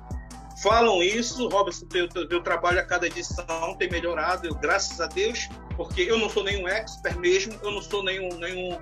falam 0.61 1.01
isso. 1.01 1.47
Robson, 1.49 1.85
teu, 1.87 2.07
teu, 2.07 2.27
teu, 2.27 2.41
trabalho 2.41 2.79
a 2.79 2.83
cada 2.83 3.07
edição 3.07 3.75
tem 3.77 3.89
melhorado, 3.89 4.47
eu, 4.47 4.55
graças 4.55 4.99
a 4.99 5.07
Deus, 5.07 5.47
porque 5.75 6.01
eu 6.01 6.17
não 6.17 6.29
sou 6.29 6.43
nenhum 6.43 6.67
expert 6.67 7.17
mesmo, 7.17 7.53
eu 7.63 7.71
não 7.71 7.81
sou 7.81 8.03
nenhum, 8.03 8.29
nenhum, 8.37 8.79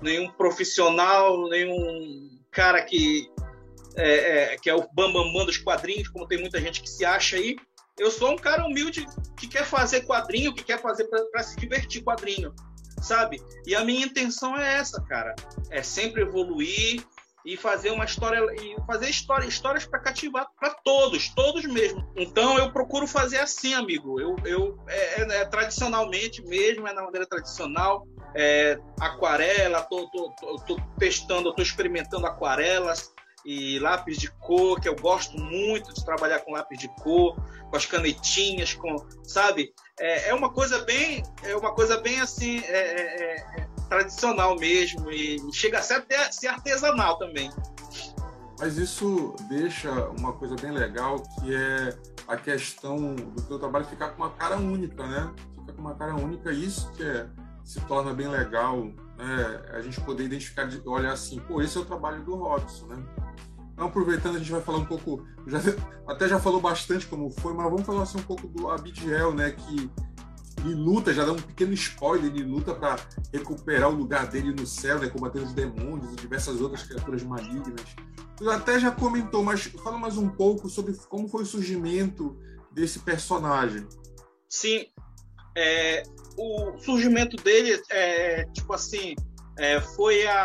nenhum 0.00 0.30
profissional, 0.32 1.48
nenhum 1.48 2.38
cara 2.50 2.82
que 2.82 3.30
é, 3.96 4.54
é, 4.54 4.56
que 4.56 4.70
é 4.70 4.74
o 4.74 4.86
bambambam 4.92 5.32
bam, 5.32 5.46
dos 5.46 5.58
quadrinhos, 5.58 6.08
como 6.08 6.26
tem 6.26 6.38
muita 6.38 6.60
gente 6.60 6.80
que 6.80 6.88
se 6.88 7.04
acha 7.04 7.36
aí. 7.36 7.56
Eu 7.98 8.10
sou 8.10 8.30
um 8.30 8.36
cara 8.36 8.64
humilde 8.64 9.04
que 9.36 9.46
quer 9.46 9.64
fazer 9.64 10.02
quadrinho, 10.02 10.54
que 10.54 10.64
quer 10.64 10.80
fazer 10.80 11.04
para 11.04 11.42
se 11.42 11.56
divertir 11.56 12.02
quadrinho, 12.02 12.54
sabe? 13.00 13.42
E 13.66 13.74
a 13.74 13.84
minha 13.84 14.06
intenção 14.06 14.56
é 14.56 14.76
essa, 14.76 15.00
cara. 15.02 15.34
É 15.70 15.82
sempre 15.82 16.22
evoluir, 16.22 17.04
e 17.44 17.56
fazer 17.56 17.90
uma 17.90 18.04
história 18.04 18.40
e 18.60 18.76
fazer 18.86 19.08
história, 19.08 19.46
histórias 19.46 19.86
para 19.86 19.98
cativar 19.98 20.46
para 20.58 20.70
todos, 20.70 21.30
todos 21.30 21.64
mesmo. 21.64 22.06
Então 22.16 22.58
eu 22.58 22.70
procuro 22.70 23.06
fazer 23.06 23.38
assim, 23.38 23.74
amigo. 23.74 24.20
Eu, 24.20 24.36
eu 24.44 24.78
é, 24.86 25.22
é, 25.22 25.40
é 25.40 25.44
tradicionalmente 25.44 26.42
mesmo, 26.42 26.86
é 26.86 26.92
na 26.92 27.02
maneira 27.02 27.26
tradicional. 27.26 28.06
É, 28.34 28.78
aquarela, 29.00 29.82
tô, 29.82 30.08
tô, 30.10 30.30
tô, 30.40 30.56
tô 30.58 30.80
testando, 30.98 31.54
tô 31.54 31.62
experimentando 31.62 32.26
aquarelas 32.26 33.12
e 33.44 33.78
lápis 33.78 34.18
de 34.18 34.30
cor, 34.32 34.78
que 34.78 34.88
eu 34.88 34.94
gosto 34.94 35.36
muito 35.38 35.94
de 35.94 36.04
trabalhar 36.04 36.40
com 36.40 36.52
lápis 36.52 36.78
de 36.78 36.88
cor, 36.88 37.34
com 37.70 37.76
as 37.76 37.86
canetinhas, 37.86 38.74
com, 38.74 38.94
sabe? 39.24 39.72
É, 40.00 40.30
é 40.30 40.34
uma 40.34 40.50
coisa 40.50 40.82
bem, 40.84 41.22
é 41.42 41.54
uma 41.54 41.72
coisa 41.74 42.00
bem 42.00 42.20
assim, 42.20 42.58
é, 42.60 42.78
é, 42.78 43.60
é 43.60 43.68
tradicional 43.88 44.56
mesmo 44.56 45.10
e 45.10 45.38
chega 45.52 45.78
a 45.78 45.82
ser 45.82 45.94
até 45.94 46.32
ser 46.32 46.48
artesanal 46.48 47.18
também. 47.18 47.50
Mas 48.58 48.76
isso 48.76 49.34
deixa 49.48 49.90
uma 50.18 50.32
coisa 50.32 50.54
bem 50.56 50.70
legal, 50.70 51.22
que 51.22 51.54
é 51.54 51.96
a 52.28 52.36
questão 52.36 53.14
do 53.14 53.42
teu 53.42 53.58
trabalho 53.58 53.84
ficar 53.84 54.10
com 54.10 54.22
uma 54.22 54.30
cara 54.30 54.56
única, 54.56 55.06
né? 55.06 55.32
Fica 55.58 55.72
com 55.72 55.80
uma 55.80 55.94
cara 55.94 56.14
única, 56.14 56.52
isso 56.52 56.90
que 56.92 57.02
é, 57.02 57.26
se 57.64 57.80
torna 57.82 58.12
bem 58.12 58.28
legal, 58.28 58.84
né? 58.84 59.62
A 59.72 59.80
gente 59.80 60.00
poder 60.02 60.24
identificar, 60.24 60.68
olhar 60.86 61.12
assim, 61.12 61.40
pô, 61.40 61.60
esse 61.60 61.76
é 61.76 61.80
o 61.80 61.84
trabalho 61.84 62.22
do 62.22 62.36
Robson, 62.36 62.86
né? 62.86 63.02
Então, 63.80 63.88
aproveitando, 63.88 64.36
a 64.36 64.38
gente 64.38 64.52
vai 64.52 64.60
falar 64.60 64.76
um 64.76 64.84
pouco, 64.84 65.26
já, 65.46 65.58
até 66.06 66.28
já 66.28 66.38
falou 66.38 66.60
bastante 66.60 67.06
como 67.06 67.30
foi, 67.30 67.54
mas 67.54 67.64
vamos 67.64 67.86
falar 67.86 68.02
assim, 68.02 68.18
um 68.18 68.22
pouco 68.22 68.46
do 68.46 68.68
Abidiel, 68.68 69.32
né? 69.32 69.52
Que 69.52 69.90
ele 70.60 70.74
luta, 70.74 71.14
já 71.14 71.24
dá 71.24 71.32
um 71.32 71.40
pequeno 71.40 71.72
spoiler, 71.72 72.26
ele 72.26 72.42
luta 72.42 72.74
para 72.74 72.96
recuperar 73.32 73.88
o 73.88 73.94
lugar 73.94 74.26
dele 74.26 74.52
no 74.52 74.66
céu, 74.66 74.98
né? 74.98 75.08
Combatendo 75.08 75.46
os 75.46 75.54
demônios 75.54 76.12
e 76.12 76.16
diversas 76.16 76.60
outras 76.60 76.82
criaturas 76.82 77.22
malignas. 77.22 77.80
Tu 78.36 78.50
até 78.50 78.78
já 78.78 78.90
comentou, 78.90 79.42
mas 79.42 79.64
fala 79.82 79.96
mais 79.96 80.18
um 80.18 80.28
pouco 80.28 80.68
sobre 80.68 80.92
como 81.08 81.26
foi 81.26 81.44
o 81.44 81.46
surgimento 81.46 82.38
desse 82.70 82.98
personagem. 82.98 83.88
Sim, 84.46 84.84
é, 85.56 86.02
o 86.36 86.76
surgimento 86.80 87.34
dele, 87.42 87.80
é, 87.88 88.44
tipo 88.52 88.74
assim, 88.74 89.14
é, 89.58 89.80
foi 89.80 90.26
a, 90.26 90.42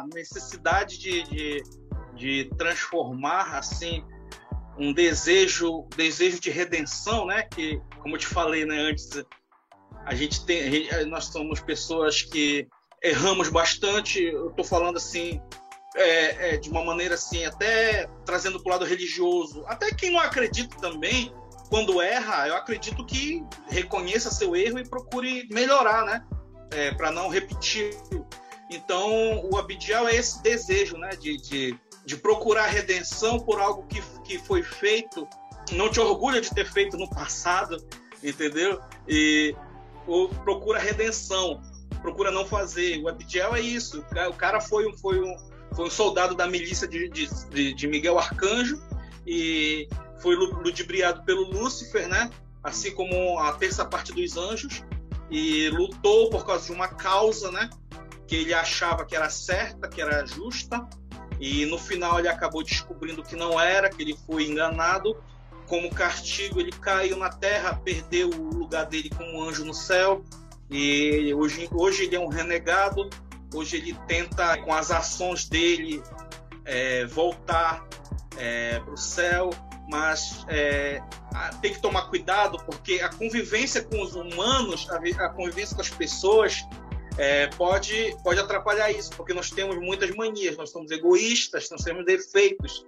a 0.00 0.06
necessidade 0.12 0.98
de, 0.98 1.22
de 1.24 1.62
de 2.14 2.50
transformar 2.56 3.56
assim 3.56 4.04
um 4.78 4.92
desejo 4.92 5.86
desejo 5.96 6.40
de 6.40 6.50
redenção 6.50 7.26
né? 7.26 7.42
Que 7.42 7.80
como 8.00 8.14
eu 8.14 8.18
te 8.18 8.26
falei 8.26 8.64
né 8.64 8.78
antes 8.78 9.10
a 10.04 10.14
gente 10.14 10.44
tem 10.44 10.88
nós 11.06 11.26
somos 11.26 11.60
pessoas 11.60 12.22
que 12.22 12.68
erramos 13.04 13.50
bastante. 13.50 14.22
Eu 14.22 14.48
estou 14.48 14.64
falando 14.64 14.96
assim 14.96 15.40
é, 15.94 16.54
é, 16.54 16.56
de 16.56 16.70
uma 16.70 16.82
maneira 16.82 17.14
assim 17.14 17.44
até 17.44 18.08
trazendo 18.24 18.58
para 18.60 18.70
o 18.70 18.72
lado 18.72 18.84
religioso. 18.84 19.64
Até 19.66 19.92
quem 19.92 20.10
não 20.10 20.18
acredita 20.18 20.76
também 20.80 21.32
quando 21.68 22.00
erra 22.00 22.48
eu 22.48 22.56
acredito 22.56 23.04
que 23.04 23.44
reconheça 23.68 24.30
seu 24.30 24.56
erro 24.56 24.78
e 24.78 24.88
procure 24.88 25.46
melhorar 25.50 26.04
né? 26.04 26.24
É, 26.70 26.90
para 26.92 27.10
não 27.10 27.28
repetir. 27.28 27.94
Então 28.70 29.48
o 29.50 29.56
Abidial 29.58 30.08
é 30.08 30.16
esse 30.16 30.42
desejo 30.42 30.96
né 30.96 31.10
de, 31.10 31.36
de 31.36 31.78
de 32.04 32.16
procurar 32.16 32.66
redenção 32.66 33.40
por 33.40 33.58
algo 33.60 33.86
que, 33.86 34.02
que 34.24 34.38
foi 34.38 34.62
feito, 34.62 35.26
não 35.72 35.90
te 35.90 36.00
orgulha 36.00 36.40
de 36.40 36.50
ter 36.50 36.70
feito 36.70 36.96
no 36.96 37.08
passado, 37.08 37.76
entendeu? 38.22 38.80
E 39.08 39.54
ou 40.06 40.28
procura 40.28 40.78
redenção, 40.78 41.62
procura 42.02 42.30
não 42.30 42.46
fazer. 42.46 43.00
O 43.02 43.08
Abidiel 43.08 43.54
é 43.54 43.60
isso. 43.60 44.04
O 44.28 44.34
cara 44.34 44.60
foi 44.60 44.86
um, 44.86 44.96
foi 44.96 45.20
um, 45.20 45.34
foi 45.74 45.86
um 45.86 45.90
soldado 45.90 46.34
da 46.34 46.46
milícia 46.46 46.86
de, 46.86 47.08
de, 47.08 47.74
de 47.74 47.86
Miguel 47.86 48.18
Arcanjo 48.18 48.82
e 49.26 49.88
foi 50.20 50.36
ludibriado 50.36 51.22
pelo 51.24 51.50
Lúcifer, 51.50 52.08
né? 52.08 52.30
Assim 52.62 52.92
como 52.94 53.38
a 53.38 53.52
terça 53.52 53.84
parte 53.84 54.12
dos 54.12 54.36
anjos 54.36 54.82
e 55.30 55.68
lutou 55.70 56.30
por 56.30 56.46
causa 56.46 56.66
de 56.66 56.72
uma 56.72 56.88
causa, 56.88 57.50
né? 57.50 57.70
Que 58.26 58.36
ele 58.36 58.54
achava 58.54 59.04
que 59.04 59.16
era 59.16 59.28
certa, 59.30 59.88
que 59.88 60.00
era 60.00 60.24
justa, 60.26 60.86
e 61.40 61.66
no 61.66 61.78
final 61.78 62.18
ele 62.18 62.28
acabou 62.28 62.62
descobrindo 62.62 63.22
que 63.22 63.36
não 63.36 63.60
era, 63.60 63.90
que 63.90 64.02
ele 64.02 64.16
foi 64.26 64.46
enganado. 64.46 65.16
Como 65.66 65.90
castigo, 65.90 66.60
ele 66.60 66.72
caiu 66.72 67.16
na 67.16 67.30
terra, 67.30 67.80
perdeu 67.82 68.28
o 68.30 68.54
lugar 68.54 68.86
dele 68.86 69.10
como 69.10 69.42
anjo 69.42 69.64
no 69.64 69.74
céu. 69.74 70.22
E 70.70 71.32
hoje, 71.34 71.68
hoje 71.72 72.04
ele 72.04 72.16
é 72.16 72.20
um 72.20 72.28
renegado. 72.28 73.08
Hoje 73.52 73.76
ele 73.76 73.96
tenta, 74.06 74.58
com 74.58 74.74
as 74.74 74.90
ações 74.90 75.48
dele, 75.48 76.02
é, 76.64 77.06
voltar 77.06 77.86
é, 78.36 78.78
para 78.80 78.92
o 78.92 78.96
céu. 78.96 79.50
Mas 79.88 80.44
é, 80.48 81.02
tem 81.60 81.72
que 81.72 81.80
tomar 81.80 82.08
cuidado, 82.08 82.58
porque 82.64 83.00
a 83.00 83.08
convivência 83.08 83.82
com 83.82 84.02
os 84.02 84.14
humanos, 84.14 84.88
a, 84.90 84.96
a 85.24 85.28
convivência 85.28 85.74
com 85.76 85.82
as 85.82 85.90
pessoas, 85.90 86.66
é, 87.16 87.46
pode, 87.48 88.16
pode 88.22 88.40
atrapalhar 88.40 88.90
isso, 88.90 89.10
porque 89.10 89.32
nós 89.32 89.50
temos 89.50 89.76
muitas 89.76 90.10
manias, 90.10 90.56
nós 90.56 90.70
somos 90.70 90.90
egoístas, 90.90 91.70
nós 91.70 91.82
temos 91.82 92.04
defeitos. 92.04 92.84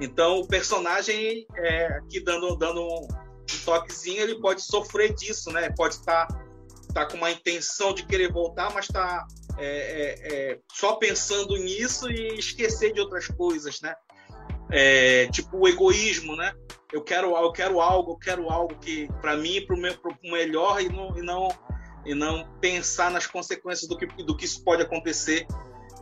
Então, 0.00 0.40
o 0.40 0.46
personagem, 0.46 1.46
é, 1.56 1.86
aqui 1.98 2.20
dando, 2.20 2.56
dando 2.56 2.82
um 2.82 3.06
toquezinho, 3.64 4.20
ele 4.20 4.40
pode 4.40 4.62
sofrer 4.62 5.14
disso, 5.14 5.50
né? 5.50 5.70
Pode 5.76 5.94
estar 5.94 6.26
tá, 6.26 6.44
tá 6.92 7.06
com 7.06 7.16
uma 7.16 7.30
intenção 7.30 7.94
de 7.94 8.04
querer 8.04 8.30
voltar, 8.32 8.72
mas 8.74 8.86
está 8.86 9.26
é, 9.56 9.66
é, 9.66 10.50
é, 10.52 10.58
só 10.72 10.96
pensando 10.96 11.56
nisso 11.56 12.10
e 12.10 12.38
esquecer 12.38 12.92
de 12.92 13.00
outras 13.00 13.28
coisas, 13.28 13.80
né? 13.80 13.94
É, 14.70 15.26
tipo 15.28 15.58
o 15.58 15.68
egoísmo, 15.68 16.36
né? 16.36 16.52
Eu 16.92 17.02
quero, 17.02 17.36
eu 17.36 17.52
quero 17.52 17.80
algo, 17.80 18.12
eu 18.12 18.16
quero 18.16 18.50
algo 18.50 18.76
que 18.78 19.08
para 19.20 19.36
mim, 19.36 19.64
para 19.64 19.76
o 19.76 20.30
melhor 20.30 20.82
e 20.82 20.88
não, 20.88 21.18
e 21.18 21.22
não 21.22 21.48
e 22.04 22.14
não 22.14 22.46
pensar 22.60 23.10
nas 23.10 23.26
consequências 23.26 23.88
do 23.88 23.96
que, 23.96 24.06
do 24.22 24.36
que 24.36 24.44
isso 24.44 24.62
pode 24.62 24.82
acontecer. 24.82 25.46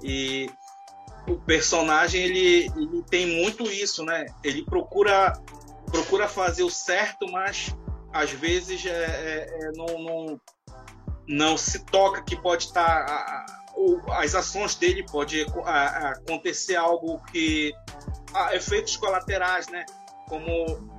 E 0.03 0.51
o 1.29 1.37
personagem 1.37 2.23
ele, 2.23 2.67
ele 2.77 3.03
tem 3.09 3.27
muito 3.43 3.65
isso, 3.65 4.05
né? 4.05 4.27
Ele 4.43 4.65
procura 4.65 5.33
procura 5.91 6.27
fazer 6.27 6.63
o 6.63 6.71
certo, 6.71 7.31
mas 7.31 7.77
às 8.13 8.31
vezes 8.31 8.85
é, 8.87 8.91
é, 8.91 9.67
é 9.67 9.73
não, 9.77 10.03
não, 10.03 10.41
não, 11.29 11.57
se 11.57 11.85
toca 11.85 12.23
que 12.23 12.35
pode 12.35 12.65
estar 12.65 13.05
tá, 13.05 13.47
as 14.13 14.35
ações 14.35 14.75
dele 14.75 15.05
pode 15.05 15.47
acontecer 15.65 16.77
algo 16.77 17.23
que 17.27 17.73
efeitos 18.53 18.97
colaterais, 18.97 19.69
né? 19.69 19.85
Como 20.29 20.91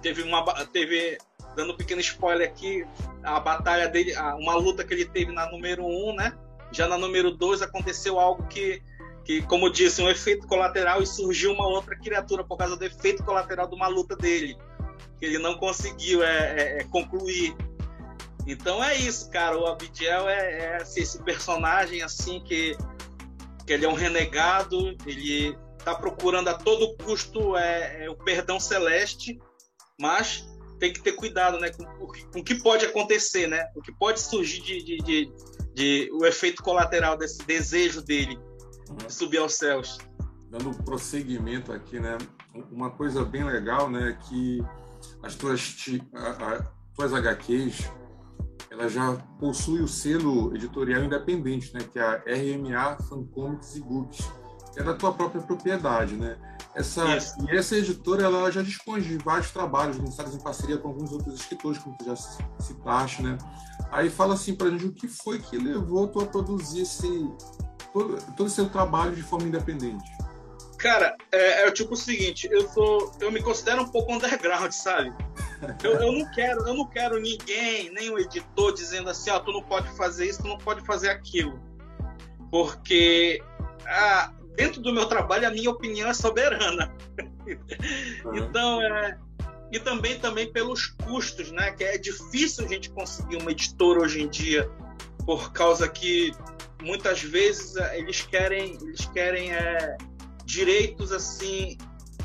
teve 0.00 0.22
uma 0.22 0.42
teve 0.66 1.18
dando 1.54 1.72
um 1.72 1.76
pequeno 1.76 2.00
spoiler 2.00 2.48
aqui, 2.48 2.86
a 3.22 3.40
batalha 3.40 3.88
dele, 3.88 4.14
uma 4.38 4.54
luta 4.54 4.84
que 4.84 4.92
ele 4.94 5.04
teve 5.04 5.32
na 5.32 5.50
número 5.50 5.84
1, 5.84 5.86
um, 5.86 6.14
né? 6.14 6.32
Já 6.72 6.88
na 6.88 6.98
número 6.98 7.30
2 7.30 7.62
aconteceu 7.62 8.18
algo 8.18 8.46
que, 8.48 8.82
que, 9.24 9.42
como 9.42 9.70
disse, 9.70 10.02
um 10.02 10.08
efeito 10.08 10.46
colateral 10.46 11.02
e 11.02 11.06
surgiu 11.06 11.52
uma 11.52 11.66
outra 11.66 11.96
criatura 11.96 12.44
por 12.44 12.56
causa 12.56 12.76
do 12.76 12.84
efeito 12.84 13.22
colateral 13.22 13.68
de 13.68 13.74
uma 13.74 13.88
luta 13.88 14.16
dele, 14.16 14.56
que 15.18 15.24
ele 15.24 15.38
não 15.38 15.56
conseguiu 15.56 16.22
é, 16.22 16.60
é, 16.60 16.78
é 16.80 16.84
concluir. 16.84 17.56
Então 18.46 18.82
é 18.82 18.96
isso, 18.96 19.30
cara. 19.30 19.58
O 19.58 19.66
Abidiel 19.66 20.28
é, 20.28 20.58
é 20.58 20.76
assim, 20.76 21.00
esse 21.00 21.22
personagem 21.22 22.02
assim 22.02 22.40
que, 22.40 22.76
que 23.66 23.72
ele 23.72 23.86
é 23.86 23.88
um 23.88 23.94
renegado, 23.94 24.94
ele 25.06 25.56
está 25.78 25.94
procurando 25.94 26.48
a 26.48 26.54
todo 26.54 26.96
custo 26.96 27.56
é, 27.56 28.04
é, 28.04 28.10
o 28.10 28.16
perdão 28.16 28.58
celeste, 28.58 29.38
mas 30.00 30.46
tem 30.84 30.92
que 30.92 31.00
ter 31.00 31.12
cuidado, 31.12 31.58
né, 31.58 31.70
com, 31.70 31.84
com 31.84 32.40
o 32.40 32.44
que 32.44 32.56
pode 32.56 32.84
acontecer, 32.84 33.46
né, 33.46 33.64
o 33.74 33.80
que 33.80 33.90
pode 33.92 34.20
surgir 34.20 34.60
de, 34.60 34.84
de, 34.84 34.96
de, 34.98 35.32
de 35.74 36.10
o 36.12 36.26
efeito 36.26 36.62
colateral 36.62 37.16
desse 37.16 37.42
desejo 37.46 38.02
dele 38.02 38.38
de 38.98 39.10
subir 39.12 39.38
aos 39.38 39.54
céus. 39.54 39.96
Dando 40.50 40.74
prosseguimento 40.84 41.72
aqui, 41.72 41.98
né, 41.98 42.18
uma 42.70 42.90
coisa 42.90 43.24
bem 43.24 43.44
legal, 43.44 43.88
né, 43.88 44.18
que 44.28 44.62
as 45.22 45.34
tuas, 45.34 45.86
a, 46.12 46.28
a, 46.28 46.62
tuas 46.94 47.14
HQs, 47.14 47.90
ela 48.70 48.86
já 48.86 49.14
possui 49.40 49.80
o 49.80 49.88
selo 49.88 50.54
editorial 50.54 51.02
independente, 51.02 51.72
né, 51.72 51.80
que 51.90 51.98
é 51.98 52.02
a 52.02 52.16
RMA 52.26 52.98
Fan 53.08 53.24
Comics 53.24 53.74
e 53.74 53.80
Books 53.80 54.28
é 54.76 54.82
da 54.82 54.92
tua 54.92 55.12
própria 55.12 55.40
propriedade, 55.40 56.16
né? 56.16 56.36
Essa, 56.74 57.04
e 57.48 57.56
essa 57.56 57.76
editora 57.76 58.24
ela 58.24 58.50
já 58.50 58.60
dispõe 58.60 59.00
de 59.00 59.16
vários 59.18 59.50
trabalhos 59.52 59.96
lançados 59.96 60.34
em 60.34 60.40
parceria 60.40 60.76
com 60.76 60.88
alguns 60.88 61.12
outros 61.12 61.40
escritores, 61.40 61.78
como 61.78 61.96
tu 61.96 62.04
já 62.04 62.16
citaste, 62.58 63.22
né? 63.22 63.38
Aí 63.92 64.10
fala 64.10 64.34
assim 64.34 64.56
pra 64.56 64.68
gente 64.70 64.86
o 64.86 64.92
que 64.92 65.06
foi 65.06 65.38
que 65.38 65.56
levou 65.56 66.08
tu 66.08 66.20
a 66.20 66.26
produzir 66.26 66.82
esse, 66.82 67.30
todo, 67.92 68.18
todo 68.36 68.46
esse 68.46 68.56
seu 68.56 68.68
trabalho 68.68 69.14
de 69.14 69.22
forma 69.22 69.46
independente. 69.46 70.04
Cara, 70.76 71.16
é, 71.32 71.66
é 71.66 71.70
tipo 71.70 71.94
o 71.94 71.96
seguinte, 71.96 72.48
eu 72.50 72.68
sou, 72.68 73.12
eu 73.20 73.30
me 73.30 73.40
considero 73.40 73.82
um 73.82 73.88
pouco 73.88 74.12
underground, 74.12 74.72
sabe? 74.72 75.14
Eu, 75.82 75.92
eu, 75.92 76.12
não 76.12 76.30
quero, 76.32 76.68
eu 76.68 76.74
não 76.74 76.86
quero 76.86 77.18
ninguém, 77.18 77.90
nem 77.90 78.10
o 78.10 78.18
editor 78.18 78.74
dizendo 78.74 79.08
assim, 79.08 79.30
ó, 79.30 79.36
oh, 79.36 79.40
tu 79.40 79.52
não 79.52 79.62
pode 79.62 79.88
fazer 79.96 80.26
isso, 80.26 80.42
tu 80.42 80.48
não 80.48 80.58
pode 80.58 80.84
fazer 80.84 81.08
aquilo, 81.08 81.58
porque 82.50 83.42
ah, 83.86 84.33
dentro 84.56 84.80
do 84.80 84.92
meu 84.92 85.06
trabalho, 85.06 85.46
a 85.46 85.50
minha 85.50 85.70
opinião 85.70 86.08
é 86.08 86.14
soberana. 86.14 86.92
Uhum. 87.46 88.36
então, 88.36 88.82
é, 88.82 89.18
e 89.72 89.78
também, 89.78 90.18
também 90.18 90.52
pelos 90.52 90.86
custos, 90.86 91.50
né? 91.50 91.72
Que 91.72 91.84
é 91.84 91.98
difícil 91.98 92.64
a 92.64 92.68
gente 92.68 92.90
conseguir 92.90 93.36
uma 93.36 93.50
editora 93.50 94.00
hoje 94.00 94.22
em 94.22 94.28
dia, 94.28 94.70
por 95.26 95.52
causa 95.52 95.88
que 95.88 96.32
muitas 96.82 97.22
vezes 97.22 97.76
é, 97.76 97.98
eles 97.98 98.22
querem, 98.22 98.78
eles 98.82 99.04
querem 99.06 99.52
é, 99.52 99.96
direitos 100.44 101.12
assim 101.12 101.76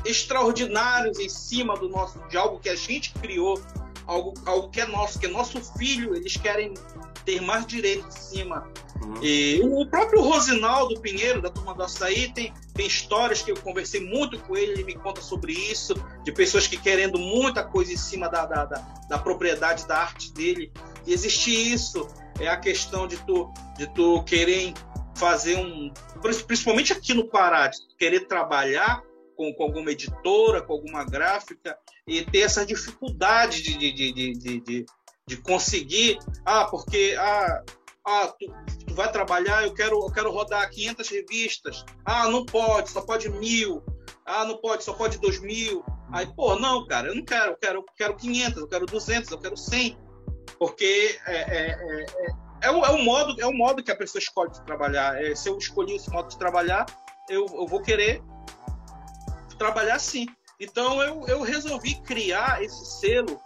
extraordinários 0.04 1.18
em 1.18 1.28
cima 1.28 1.76
do 1.76 1.88
nosso 1.88 2.18
de 2.28 2.36
algo 2.36 2.58
que 2.58 2.68
a 2.68 2.76
gente 2.76 3.12
criou, 3.14 3.60
algo, 4.06 4.34
algo 4.46 4.70
que 4.70 4.80
é 4.80 4.86
nosso, 4.86 5.18
que 5.18 5.26
é 5.26 5.28
nosso 5.28 5.60
filho. 5.76 6.14
Eles 6.14 6.36
querem 6.36 6.74
ter 7.24 7.40
mais 7.40 7.66
direito 7.66 8.06
em 8.06 8.10
cima. 8.10 8.70
Uhum. 9.02 9.14
E 9.22 9.60
o 9.64 9.86
próprio 9.86 10.20
Rosinaldo 10.20 11.00
Pinheiro, 11.00 11.40
da 11.40 11.50
Turma 11.50 11.74
do 11.74 11.82
Açaí, 11.82 12.32
tem, 12.32 12.52
tem 12.74 12.86
histórias 12.86 13.42
que 13.42 13.50
eu 13.50 13.56
conversei 13.56 14.00
muito 14.00 14.38
com 14.40 14.56
ele, 14.56 14.72
ele 14.72 14.84
me 14.84 14.94
conta 14.94 15.20
sobre 15.20 15.52
isso, 15.52 15.94
de 16.22 16.32
pessoas 16.32 16.66
que 16.66 16.76
querendo 16.76 17.18
muita 17.18 17.64
coisa 17.64 17.92
em 17.92 17.96
cima 17.96 18.28
da, 18.28 18.44
da, 18.44 18.64
da, 18.64 18.78
da 19.08 19.18
propriedade 19.18 19.86
da 19.86 19.98
arte 19.98 20.32
dele. 20.32 20.72
E 21.06 21.12
existe 21.12 21.50
isso, 21.50 22.06
é 22.38 22.48
a 22.48 22.56
questão 22.56 23.06
de 23.06 23.16
tu, 23.18 23.50
de 23.76 23.86
tu 23.94 24.22
querer 24.24 24.74
fazer 25.14 25.56
um. 25.56 25.92
Principalmente 26.46 26.92
aqui 26.92 27.14
no 27.14 27.28
Pará, 27.28 27.68
de 27.68 27.78
querer 27.98 28.26
trabalhar 28.26 29.02
com, 29.36 29.52
com, 29.54 29.62
alguma 29.62 29.90
editora, 29.90 30.60
com 30.60 30.74
alguma 30.74 31.04
gráfica, 31.04 31.78
e 32.06 32.22
ter 32.22 32.40
essa 32.40 32.64
dificuldade 32.66 33.62
de, 33.62 33.78
de, 33.78 33.92
de, 33.92 34.12
de, 34.12 34.60
de, 34.60 34.86
de 35.30 35.36
conseguir. 35.36 36.18
Ah, 36.44 36.64
porque 36.64 37.14
ah, 37.16 37.62
ah, 38.04 38.34
tu, 38.36 38.52
tu, 38.84 38.94
vai 38.94 39.10
trabalhar, 39.12 39.62
eu 39.62 39.72
quero, 39.72 40.00
eu 40.00 40.10
quero 40.10 40.32
rodar 40.32 40.68
500 40.68 41.08
revistas. 41.08 41.84
Ah, 42.04 42.28
não 42.28 42.44
pode, 42.44 42.90
só 42.90 43.00
pode 43.00 43.28
mil. 43.28 43.80
Ah, 44.26 44.44
não 44.44 44.56
pode, 44.56 44.82
só 44.82 44.92
pode 44.92 45.18
dois 45.18 45.40
mil. 45.40 45.84
Aí, 46.12 46.26
pô, 46.34 46.56
não, 46.56 46.84
cara, 46.84 47.08
eu 47.08 47.14
não 47.14 47.24
quero, 47.24 47.52
eu 47.52 47.56
quero, 47.56 47.78
eu 47.78 47.84
quero 47.96 48.16
500, 48.16 48.60
eu 48.60 48.68
quero 48.68 48.86
200, 48.86 49.30
eu 49.30 49.38
quero 49.38 49.56
100. 49.56 49.96
Porque 50.58 51.18
é, 51.26 51.36
é, 51.36 51.66
é, 51.70 52.06
é, 52.06 52.26
é, 52.62 52.70
o, 52.72 52.84
é, 52.84 52.90
o, 52.90 52.98
modo, 52.98 53.40
é 53.40 53.46
o 53.46 53.52
modo 53.52 53.84
que 53.84 53.92
a 53.92 53.96
pessoa 53.96 54.18
escolhe 54.18 54.50
de 54.50 54.62
trabalhar. 54.62 55.22
É, 55.22 55.32
se 55.36 55.48
eu 55.48 55.56
escolhi 55.56 55.94
esse 55.94 56.10
modo 56.10 56.28
de 56.28 56.36
trabalhar, 56.36 56.86
eu, 57.28 57.46
eu 57.46 57.66
vou 57.68 57.80
querer 57.80 58.20
trabalhar 59.56 59.94
assim. 59.94 60.26
Então 60.58 61.00
eu, 61.00 61.24
eu 61.28 61.40
resolvi 61.40 61.94
criar 62.02 62.62
esse 62.62 62.84
selo 62.84 63.40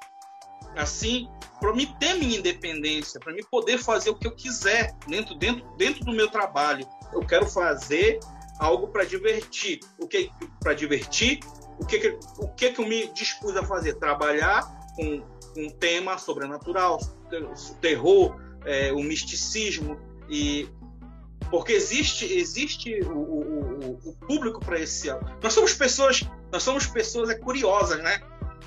assim 0.75 1.29
para 1.64 1.72
me 1.72 1.87
ter 1.87 2.12
minha 2.16 2.37
independência, 2.37 3.18
para 3.18 3.33
me 3.33 3.42
poder 3.42 3.79
fazer 3.79 4.11
o 4.11 4.14
que 4.14 4.27
eu 4.27 4.33
quiser 4.33 4.94
dentro, 5.09 5.35
dentro, 5.35 5.66
dentro 5.79 6.05
do 6.05 6.12
meu 6.12 6.29
trabalho. 6.29 6.87
Eu 7.11 7.24
quero 7.24 7.46
fazer 7.46 8.20
algo 8.59 8.88
para 8.88 9.03
divertir. 9.05 9.81
O 9.98 10.07
que 10.07 10.31
para 10.61 10.74
divertir? 10.74 11.40
O 11.79 11.87
que, 11.87 12.18
o 12.37 12.48
que 12.48 12.70
que 12.70 12.81
eu 12.83 12.87
me 12.87 13.07
dispus 13.14 13.57
a 13.57 13.62
fazer? 13.62 13.94
Trabalhar 13.94 14.62
com 14.94 15.24
um 15.57 15.70
tema 15.70 16.18
sobrenatural, 16.18 16.98
terror, 17.81 18.38
é, 18.66 18.92
o 18.92 19.03
misticismo 19.03 19.98
e 20.29 20.68
porque 21.50 21.72
existe 21.72 22.24
existe 22.24 23.00
o, 23.05 23.12
o, 23.12 24.00
o 24.05 24.16
público 24.27 24.61
para 24.61 24.81
esse 24.81 25.09
nós 25.42 25.53
somos 25.53 25.74
pessoas 25.74 26.27
nós 26.50 26.62
somos 26.62 26.87
pessoas 26.87 27.29
é 27.29 27.35
curiosas 27.35 28.03
né 28.03 28.18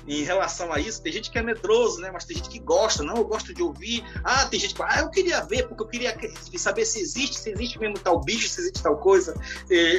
em 0.08 0.22
relação 0.22 0.72
a 0.72 0.80
isso. 0.80 1.02
Tem 1.02 1.12
gente 1.12 1.30
que 1.30 1.38
é 1.38 1.42
medroso, 1.42 2.00
né? 2.00 2.10
Mas 2.12 2.24
tem 2.24 2.36
gente 2.36 2.48
que 2.48 2.58
gosta. 2.58 3.02
Não, 3.02 3.16
eu 3.16 3.24
gosto 3.24 3.52
de 3.52 3.62
ouvir. 3.62 4.02
Ah, 4.24 4.46
tem 4.46 4.58
gente 4.58 4.74
que 4.74 4.82
ah, 4.82 5.00
eu 5.00 5.10
queria 5.10 5.42
ver, 5.42 5.68
porque 5.68 5.82
eu 5.82 5.86
queria 5.86 6.16
saber 6.56 6.84
se 6.84 7.00
existe, 7.00 7.38
se 7.38 7.50
existe 7.50 7.78
mesmo 7.78 7.98
tal 7.98 8.20
bicho, 8.20 8.48
se 8.48 8.60
existe 8.60 8.82
tal 8.82 8.96
coisa. 8.96 9.34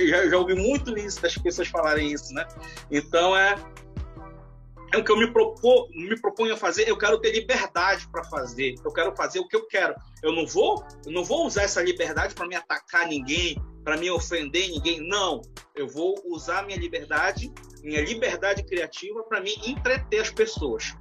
já, 0.08 0.28
já 0.28 0.38
ouvi 0.38 0.56
muito 0.56 0.98
isso 0.98 1.22
das 1.22 1.38
pessoas 1.38 1.68
falarem 1.68 2.12
isso, 2.12 2.34
né? 2.34 2.48
Então 2.90 3.36
é, 3.36 3.56
é 4.92 4.98
o 4.98 5.04
que 5.04 5.12
eu 5.12 5.18
me, 5.18 5.32
propor, 5.32 5.90
me 5.92 6.20
proponho 6.20 6.54
a 6.54 6.58
fazer. 6.58 6.88
Eu 6.88 6.98
quero 6.98 7.20
ter 7.20 7.32
liberdade 7.32 8.08
para 8.08 8.24
fazer. 8.24 8.76
Eu 8.84 8.92
quero 8.92 9.16
fazer 9.16 9.40
o 9.40 9.48
que 9.48 9.56
eu 9.56 9.68
quero. 9.68 9.96
Eu 10.24 10.32
não 10.32 10.46
vou, 10.46 10.84
eu 11.06 11.12
não 11.12 11.24
vou 11.24 11.46
usar 11.46 11.64
essa 11.64 11.82
liberdade 11.82 12.34
para 12.34 12.48
me 12.48 12.56
atacar 12.56 13.08
ninguém, 13.08 13.62
para 13.84 13.98
me 13.98 14.10
ofender 14.10 14.70
ninguém. 14.70 15.00
Não. 15.00 15.42
Eu 15.76 15.88
vou 15.88 16.16
usar 16.26 16.66
minha 16.66 16.78
liberdade, 16.78 17.52
minha 17.84 18.02
liberdade 18.02 18.64
criativa 18.64 19.24
para 19.24 19.42
me 19.42 19.54
entreter 19.66 20.22
as 20.22 20.32
pessoas. 20.32 20.96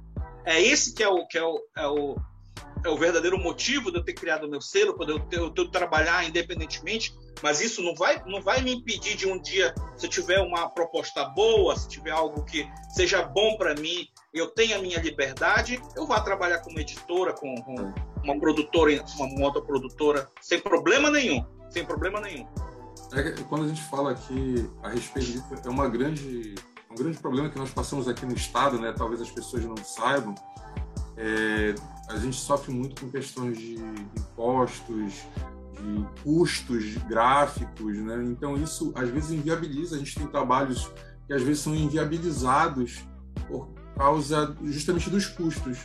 É 0.45 0.61
esse 0.61 0.93
que 0.93 1.03
é 1.03 1.07
o 1.07 1.27
que 1.27 1.37
é 1.37 1.43
o, 1.43 1.59
é 1.75 1.87
o, 1.87 2.15
é 2.83 2.89
o 2.89 2.97
verdadeiro 2.97 3.37
motivo 3.37 3.91
de 3.91 3.97
eu 3.97 4.03
ter 4.03 4.13
criado 4.13 4.45
o 4.45 4.49
meu 4.49 4.61
selo, 4.61 4.95
para 4.95 5.11
eu, 5.11 5.21
eu, 5.31 5.69
trabalhar 5.69 6.27
independentemente 6.27 7.13
mas 7.41 7.61
isso 7.61 7.81
não 7.81 7.95
vai, 7.95 8.21
não 8.25 8.41
vai 8.41 8.61
me 8.61 8.73
impedir 8.73 9.15
de 9.15 9.27
um 9.27 9.39
dia, 9.39 9.73
se 9.97 10.07
tiver 10.07 10.39
uma 10.39 10.69
proposta 10.69 11.25
boa, 11.25 11.75
se 11.75 11.87
tiver 11.87 12.11
algo 12.11 12.43
que 12.43 12.69
seja 12.89 13.23
bom 13.23 13.57
para 13.57 13.75
mim, 13.75 14.07
eu 14.33 14.47
tenha 14.47 14.77
a 14.77 14.81
minha 14.81 14.99
liberdade, 14.99 15.81
eu 15.95 16.05
vá 16.05 16.19
trabalhar 16.21 16.59
como 16.59 16.79
editora, 16.79 17.33
com, 17.33 17.55
com 17.61 17.93
uma 18.23 18.39
produtora, 18.39 19.03
uma 19.17 19.27
moto 19.27 19.61
produtora, 19.61 20.29
sem 20.41 20.59
problema 20.59 21.09
nenhum, 21.09 21.45
sem 21.69 21.85
problema 21.85 22.19
nenhum. 22.19 22.47
É, 23.13 23.31
quando 23.43 23.65
a 23.65 23.67
gente 23.67 23.81
fala 23.83 24.11
aqui 24.11 24.69
a 24.83 24.89
respeito 24.89 25.31
disso, 25.31 25.47
é 25.65 25.69
uma 25.69 25.87
grande, 25.87 26.55
um 26.91 26.95
grande 26.95 27.17
problema 27.17 27.49
que 27.49 27.57
nós 27.57 27.71
passamos 27.71 28.07
aqui 28.07 28.25
no 28.25 28.35
estado, 28.35 28.77
né? 28.79 28.93
Talvez 28.95 29.21
as 29.21 29.31
pessoas 29.31 29.65
não 29.65 29.77
saibam. 29.77 30.35
É, 31.17 31.73
a 32.09 32.17
gente 32.17 32.37
sofre 32.37 32.73
muito 32.73 33.01
com 33.01 33.09
questões 33.09 33.57
de 33.57 33.75
impostos, 34.17 35.13
de 35.73 36.23
custos 36.23 36.97
gráficos, 37.07 37.97
né? 37.97 38.23
Então 38.25 38.57
isso 38.57 38.91
às 38.95 39.09
vezes 39.09 39.31
inviabiliza. 39.31 39.95
A 39.95 39.99
gente 39.99 40.15
tem 40.15 40.27
trabalhos 40.27 40.91
que 41.27 41.33
às 41.33 41.43
vezes 41.43 41.61
são 41.61 41.75
inviabilizados 41.75 43.05
por 43.47 43.69
causa 43.95 44.55
justamente 44.63 45.09
dos 45.09 45.27
custos. 45.27 45.77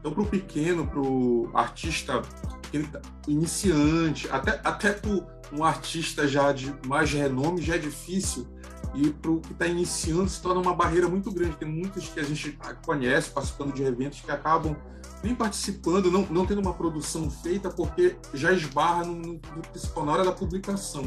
Então 0.00 0.12
para 0.12 0.22
o 0.22 0.26
pequeno, 0.26 0.86
para 0.86 1.00
o 1.00 1.50
artista 1.54 2.22
tá 2.22 3.00
iniciante, 3.28 4.28
até 4.30 4.60
até 4.64 4.92
para 4.92 5.10
um 5.52 5.62
artista 5.62 6.26
já 6.26 6.52
de 6.52 6.74
mais 6.86 7.12
renome 7.12 7.62
já 7.62 7.76
é 7.76 7.78
difícil 7.78 8.46
e 8.96 9.12
para 9.12 9.30
o 9.30 9.40
que 9.40 9.52
está 9.52 9.66
iniciando 9.66 10.28
se 10.28 10.40
torna 10.40 10.60
uma 10.60 10.74
barreira 10.74 11.08
muito 11.08 11.30
grande. 11.30 11.56
Tem 11.56 11.68
muitos 11.68 12.08
que 12.08 12.18
a 12.18 12.22
gente 12.22 12.58
conhece 12.84 13.30
participando 13.30 13.74
de 13.74 13.82
eventos 13.82 14.20
que 14.20 14.30
acabam 14.30 14.76
nem 15.22 15.34
participando, 15.34 16.10
não, 16.10 16.22
não 16.26 16.46
tendo 16.46 16.60
uma 16.60 16.72
produção 16.72 17.30
feita, 17.30 17.68
porque 17.68 18.16
já 18.32 18.52
esbarra 18.52 19.04
no, 19.04 19.16
no, 19.16 19.32
no 19.34 20.04
na 20.04 20.12
hora 20.12 20.24
da 20.24 20.32
publicação. 20.32 21.02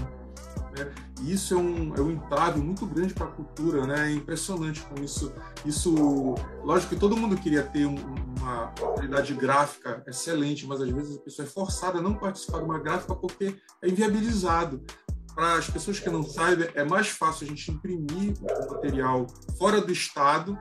Né? 0.77 0.91
E 1.21 1.33
isso 1.33 1.53
é 1.53 1.57
um, 1.57 1.95
é 1.95 2.01
um 2.01 2.11
entrave 2.11 2.59
muito 2.59 2.85
grande 2.85 3.13
para 3.13 3.25
a 3.25 3.31
cultura, 3.31 3.85
né? 3.85 4.11
É 4.11 4.13
impressionante 4.13 4.81
com 4.81 5.01
isso. 5.03 5.33
Isso, 5.65 6.35
lógico 6.63 6.93
que 6.93 6.99
todo 6.99 7.17
mundo 7.17 7.35
queria 7.37 7.63
ter 7.63 7.85
um, 7.85 7.95
uma 8.39 8.67
qualidade 8.79 9.33
gráfica 9.33 10.03
excelente, 10.07 10.65
mas 10.65 10.81
às 10.81 10.89
vezes 10.89 11.17
a 11.17 11.21
pessoa 11.21 11.47
é 11.47 11.49
forçada 11.49 11.99
a 11.99 12.01
não 12.01 12.13
participar 12.13 12.59
de 12.59 12.65
uma 12.65 12.79
gráfica 12.79 13.15
porque 13.15 13.55
é 13.81 13.89
inviabilizado. 13.89 14.83
Para 15.39 15.53
as 15.53 15.69
pessoas 15.69 16.01
que 16.01 16.09
não 16.09 16.21
sabem, 16.21 16.67
é 16.75 16.83
mais 16.83 17.07
fácil 17.07 17.45
a 17.45 17.47
gente 17.47 17.71
imprimir 17.71 18.33
o 18.41 18.73
material 18.73 19.25
fora 19.57 19.79
do 19.79 19.89
estado 19.89 20.59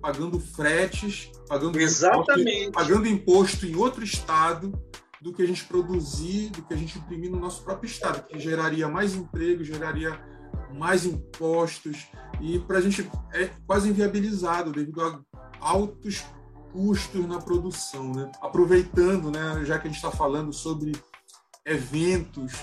pagando 0.00 0.40
fretes, 0.40 1.30
pagando 1.46 1.78
Exatamente. 1.78 2.50
Imposto, 2.50 2.72
pagando 2.72 3.06
imposto 3.06 3.66
em 3.66 3.76
outro 3.76 4.02
estado 4.02 4.72
do 5.20 5.30
que 5.30 5.42
a 5.42 5.46
gente 5.46 5.66
produzir, 5.66 6.48
do 6.52 6.62
que 6.62 6.72
a 6.72 6.76
gente 6.76 6.96
imprimir 6.96 7.30
no 7.30 7.38
nosso 7.38 7.62
próprio 7.64 7.86
estado, 7.86 8.26
que 8.26 8.38
geraria 8.38 8.88
mais 8.88 9.14
emprego, 9.14 9.62
geraria 9.62 10.18
mais 10.72 11.04
impostos 11.04 12.06
e 12.40 12.58
para 12.60 12.78
a 12.78 12.80
gente 12.80 13.06
é 13.34 13.50
quase 13.66 13.90
inviabilizado 13.90 14.72
devido 14.72 15.02
a 15.02 15.20
altos 15.60 16.24
custos 16.72 17.28
na 17.28 17.42
produção, 17.42 18.10
né? 18.14 18.32
Aproveitando, 18.40 19.30
né, 19.30 19.62
já 19.66 19.78
que 19.78 19.86
a 19.86 19.90
gente 19.90 20.02
está 20.02 20.10
falando 20.10 20.50
sobre 20.50 20.92
eventos, 21.66 22.54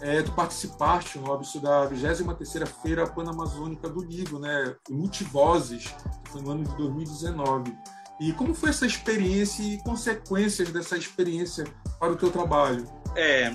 é, 0.00 0.22
tu 0.22 0.32
participaste, 0.32 1.18
Robson, 1.18 1.60
da 1.60 1.88
23ª 1.88 2.66
Feira 2.66 3.06
Panamazônica 3.06 3.88
do 3.88 4.04
Livro, 4.04 4.38
né? 4.38 4.76
Multivozes, 4.90 5.94
que 6.24 6.30
foi 6.30 6.42
no 6.42 6.50
ano 6.50 6.64
de 6.64 6.76
2019. 6.76 7.76
E 8.20 8.32
como 8.32 8.54
foi 8.54 8.70
essa 8.70 8.86
experiência 8.86 9.62
e 9.62 9.78
consequências 9.82 10.70
dessa 10.70 10.96
experiência 10.96 11.64
para 11.98 12.12
o 12.12 12.16
teu 12.16 12.30
trabalho? 12.30 12.86
É, 13.14 13.54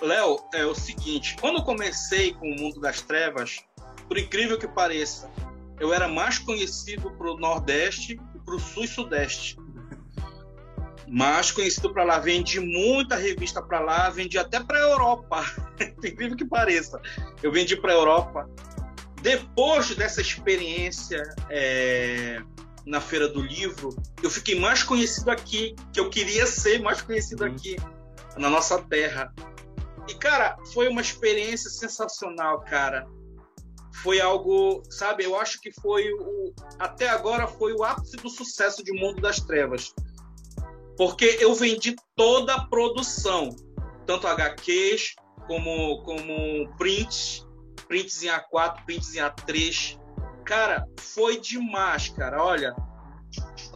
Léo, 0.00 0.38
é 0.54 0.64
o 0.64 0.74
seguinte, 0.74 1.36
quando 1.40 1.58
eu 1.58 1.64
comecei 1.64 2.32
com 2.34 2.46
o 2.46 2.56
Mundo 2.56 2.80
das 2.80 3.02
Trevas, 3.02 3.64
por 4.06 4.16
incrível 4.16 4.58
que 4.58 4.66
pareça, 4.66 5.30
eu 5.78 5.92
era 5.92 6.08
mais 6.08 6.38
conhecido 6.38 7.10
para 7.12 7.30
o 7.30 7.38
Nordeste 7.38 8.18
e 8.34 8.38
para 8.38 8.54
o 8.54 8.60
Sul 8.60 8.84
e 8.84 8.88
Sudeste 8.88 9.56
mais 11.10 11.50
conhecido 11.50 11.92
para 11.92 12.04
lá. 12.04 12.18
Vendi 12.18 12.60
muita 12.60 13.16
revista 13.16 13.62
para 13.62 13.80
lá, 13.80 14.10
vendi 14.10 14.38
até 14.38 14.60
para 14.60 14.78
a 14.78 14.82
Europa, 14.82 15.44
incrível 16.04 16.36
que 16.36 16.44
pareça. 16.44 17.00
Eu 17.42 17.50
vendi 17.50 17.76
para 17.76 17.92
a 17.92 17.96
Europa. 17.96 18.50
Depois 19.20 19.94
dessa 19.96 20.20
experiência 20.20 21.22
é, 21.50 22.40
na 22.86 23.00
Feira 23.00 23.28
do 23.28 23.40
Livro, 23.40 23.96
eu 24.22 24.30
fiquei 24.30 24.58
mais 24.58 24.82
conhecido 24.82 25.30
aqui, 25.30 25.74
que 25.92 25.98
eu 25.98 26.08
queria 26.08 26.46
ser 26.46 26.80
mais 26.80 27.02
conhecido 27.02 27.44
uhum. 27.44 27.52
aqui, 27.52 27.76
na 28.36 28.48
nossa 28.48 28.80
terra. 28.82 29.34
E, 30.06 30.14
cara, 30.14 30.56
foi 30.72 30.88
uma 30.88 31.00
experiência 31.00 31.68
sensacional, 31.68 32.60
cara. 32.60 33.06
Foi 34.02 34.20
algo, 34.20 34.84
sabe, 34.88 35.24
eu 35.24 35.36
acho 35.36 35.60
que 35.60 35.72
foi 35.72 36.08
o. 36.12 36.54
Até 36.78 37.08
agora 37.08 37.48
foi 37.48 37.72
o 37.72 37.82
ápice 37.82 38.16
do 38.16 38.30
sucesso 38.30 38.84
de 38.84 38.92
Mundo 38.92 39.20
das 39.20 39.40
Trevas 39.40 39.92
porque 40.98 41.38
eu 41.40 41.54
vendi 41.54 41.94
toda 42.16 42.54
a 42.54 42.66
produção, 42.66 43.50
tanto 44.04 44.26
HQs 44.26 45.14
como, 45.46 46.02
como 46.02 46.68
prints, 46.76 47.46
prints 47.86 48.24
em 48.24 48.26
A4, 48.26 48.84
prints 48.84 49.14
em 49.14 49.20
A3. 49.20 49.96
Cara, 50.44 50.84
foi 50.98 51.40
demais, 51.40 52.08
cara. 52.08 52.42
Olha, 52.42 52.74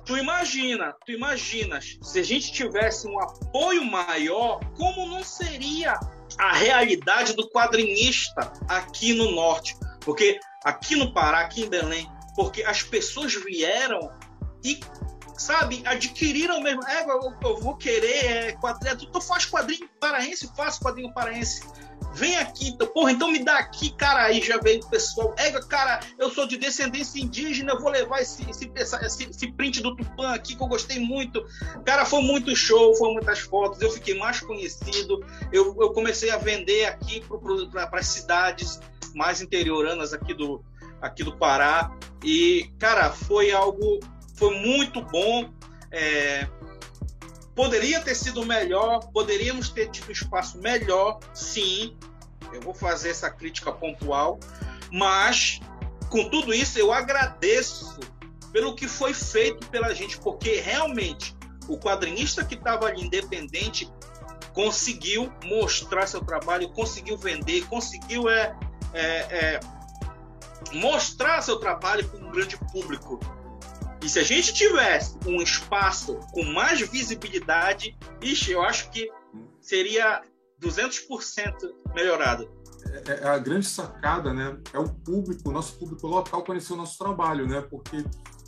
tu 0.04 0.18
imagina, 0.18 0.96
tu 1.06 1.12
imaginas, 1.12 1.96
se 2.02 2.18
a 2.18 2.24
gente 2.24 2.52
tivesse 2.52 3.06
um 3.06 3.20
apoio 3.20 3.84
maior, 3.84 4.58
como 4.76 5.06
não 5.06 5.22
seria 5.22 5.94
a 6.38 6.52
realidade 6.52 7.34
do 7.34 7.48
quadrinista 7.50 8.52
aqui 8.68 9.14
no 9.14 9.30
norte? 9.30 9.76
Porque 10.00 10.40
aqui 10.64 10.96
no 10.96 11.12
Pará, 11.14 11.42
aqui 11.42 11.62
em 11.62 11.68
Belém, 11.68 12.10
porque 12.34 12.64
as 12.64 12.82
pessoas 12.82 13.32
vieram 13.34 14.10
e 14.64 14.80
sabe, 15.42 15.82
adquiriram 15.84 16.60
mesmo. 16.60 16.82
É, 16.86 17.02
eu, 17.02 17.34
eu 17.42 17.60
vou 17.60 17.76
querer 17.76 18.24
é, 18.24 18.52
quadrinho. 18.52 18.96
Tu, 18.96 19.20
faz 19.20 19.44
quadrinho 19.44 19.88
paraense? 20.00 20.50
Faço 20.56 20.80
quadrinho 20.80 21.12
paraense. 21.12 21.62
Vem 22.14 22.36
aqui, 22.36 22.68
então, 22.68 22.86
porra, 22.88 23.10
então 23.10 23.30
me 23.30 23.42
dá 23.42 23.58
aqui, 23.58 23.90
cara. 23.90 24.24
Aí 24.24 24.42
já 24.42 24.58
veio 24.58 24.80
o 24.80 24.90
pessoal. 24.90 25.34
É, 25.38 25.50
cara, 25.62 26.00
eu 26.18 26.30
sou 26.30 26.46
de 26.46 26.58
descendência 26.58 27.18
indígena, 27.18 27.72
eu 27.72 27.80
vou 27.80 27.90
levar 27.90 28.20
esse, 28.20 28.48
esse, 28.50 28.70
esse, 28.74 29.30
esse 29.30 29.52
print 29.52 29.80
do 29.80 29.96
Tupã 29.96 30.34
aqui 30.34 30.54
que 30.54 30.62
eu 30.62 30.66
gostei 30.66 31.00
muito. 31.00 31.44
Cara, 31.84 32.04
foi 32.04 32.22
muito 32.22 32.54
show, 32.54 32.94
foi 32.96 33.12
muitas 33.12 33.40
fotos, 33.40 33.80
eu 33.80 33.90
fiquei 33.90 34.18
mais 34.18 34.40
conhecido. 34.40 35.24
Eu, 35.50 35.74
eu 35.80 35.92
comecei 35.92 36.30
a 36.30 36.36
vender 36.36 36.84
aqui 36.84 37.24
para 37.70 37.98
as 37.98 38.06
cidades 38.06 38.78
mais 39.14 39.40
interioranas 39.40 40.12
aqui 40.12 40.34
do, 40.34 40.62
aqui 41.00 41.24
do 41.24 41.36
Pará. 41.36 41.96
E, 42.22 42.70
cara, 42.78 43.10
foi 43.10 43.52
algo 43.52 44.00
foi 44.42 44.58
muito 44.58 45.00
bom. 45.02 45.48
É, 45.92 46.48
poderia 47.54 48.00
ter 48.00 48.16
sido 48.16 48.44
melhor, 48.44 48.98
poderíamos 49.12 49.68
ter 49.68 49.88
tido 49.88 50.08
um 50.08 50.12
espaço 50.12 50.58
melhor, 50.58 51.20
sim. 51.32 51.96
Eu 52.52 52.60
vou 52.60 52.74
fazer 52.74 53.10
essa 53.10 53.30
crítica 53.30 53.70
pontual, 53.70 54.40
mas 54.90 55.60
com 56.10 56.28
tudo 56.28 56.52
isso 56.52 56.76
eu 56.76 56.92
agradeço 56.92 58.00
pelo 58.52 58.74
que 58.74 58.88
foi 58.88 59.14
feito 59.14 59.68
pela 59.68 59.94
gente, 59.94 60.18
porque 60.18 60.56
realmente 60.60 61.36
o 61.68 61.78
quadrinista 61.78 62.44
que 62.44 62.54
estava 62.54 62.86
ali 62.86 63.06
independente 63.06 63.88
conseguiu 64.52 65.32
mostrar 65.44 66.08
seu 66.08 66.20
trabalho, 66.20 66.68
conseguiu 66.70 67.16
vender, 67.16 67.64
conseguiu 67.68 68.28
é, 68.28 68.56
é, 68.92 69.02
é 69.02 69.60
mostrar 70.72 71.40
seu 71.42 71.60
trabalho 71.60 72.06
para 72.08 72.18
um 72.18 72.30
grande 72.30 72.58
público. 72.72 73.20
E 74.02 74.08
se 74.08 74.18
a 74.18 74.24
gente 74.24 74.52
tivesse 74.52 75.16
um 75.26 75.40
espaço 75.40 76.18
com 76.32 76.44
mais 76.44 76.80
visibilidade, 76.80 77.96
ixi, 78.20 78.52
eu 78.52 78.62
acho 78.62 78.90
que 78.90 79.08
seria 79.60 80.22
200% 80.60 81.54
melhorado. 81.94 82.50
É, 83.06 83.22
é, 83.22 83.28
a 83.28 83.38
grande 83.38 83.66
sacada, 83.66 84.34
né? 84.34 84.58
É 84.72 84.78
o 84.78 84.88
público, 84.88 85.48
o 85.48 85.52
nosso 85.52 85.78
público 85.78 86.06
local 86.06 86.42
conhecer 86.42 86.72
o 86.72 86.76
nosso 86.76 86.98
trabalho, 86.98 87.46
né? 87.46 87.60
Porque 87.60 88.04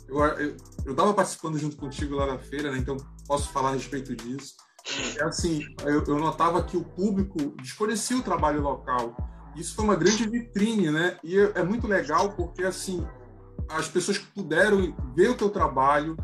eu, 0.07 0.19
eu, 0.85 0.91
estava 0.91 1.13
participando 1.13 1.57
junto 1.57 1.77
contigo 1.77 2.15
lá 2.15 2.27
na 2.27 2.37
feira, 2.37 2.71
né? 2.71 2.77
Então 2.77 2.97
posso 3.25 3.49
falar 3.51 3.69
a 3.69 3.73
respeito 3.73 4.13
disso. 4.15 4.55
É 5.17 5.23
assim, 5.23 5.63
eu, 5.83 6.03
eu 6.03 6.19
notava 6.19 6.61
que 6.63 6.77
o 6.77 6.83
público 6.83 7.55
desconhecia 7.61 8.17
o 8.17 8.21
trabalho 8.21 8.61
local. 8.61 9.15
Isso 9.55 9.73
foi 9.73 9.85
uma 9.85 9.95
grande 9.95 10.27
vitrine, 10.29 10.91
né? 10.91 11.17
E 11.23 11.39
é, 11.39 11.53
é 11.55 11.63
muito 11.63 11.87
legal 11.87 12.33
porque, 12.33 12.63
assim, 12.63 13.07
as 13.69 13.87
pessoas 13.87 14.17
que 14.17 14.25
puderam 14.27 14.95
ver 15.15 15.29
o 15.29 15.35
teu 15.35 15.49
trabalho 15.49 16.17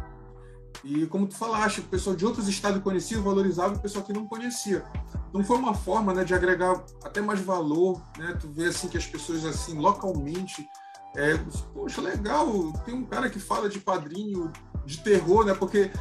e 0.84 1.06
como 1.06 1.28
tu 1.28 1.36
falaste, 1.36 1.80
o 1.80 1.84
pessoal 1.84 2.16
de 2.16 2.26
outros 2.26 2.48
estados 2.48 2.82
conheciam, 2.82 3.22
valorizava 3.22 3.76
o 3.76 3.80
pessoal 3.80 4.04
que 4.04 4.14
não 4.14 4.26
conhecia. 4.26 4.84
Então 5.30 5.44
foi 5.44 5.58
uma 5.58 5.74
forma, 5.74 6.14
né, 6.14 6.24
de 6.24 6.34
agregar 6.34 6.84
até 7.04 7.22
mais 7.22 7.40
valor, 7.40 8.02
né? 8.18 8.36
Tu 8.40 8.50
vê 8.50 8.66
assim 8.66 8.88
que 8.88 8.98
as 8.98 9.06
pessoas 9.06 9.46
assim 9.46 9.78
localmente, 9.78 10.68
é, 11.16 11.38
poxa, 11.74 12.02
legal, 12.02 12.74
tem 12.84 12.96
um 12.96 13.06
cara 13.06 13.30
que 13.30 13.40
fala 13.40 13.70
de 13.70 13.80
quadrinho 13.80 14.52
de 14.86 14.98
terror, 15.00 15.46
né? 15.46 15.54
Porque 15.54 15.92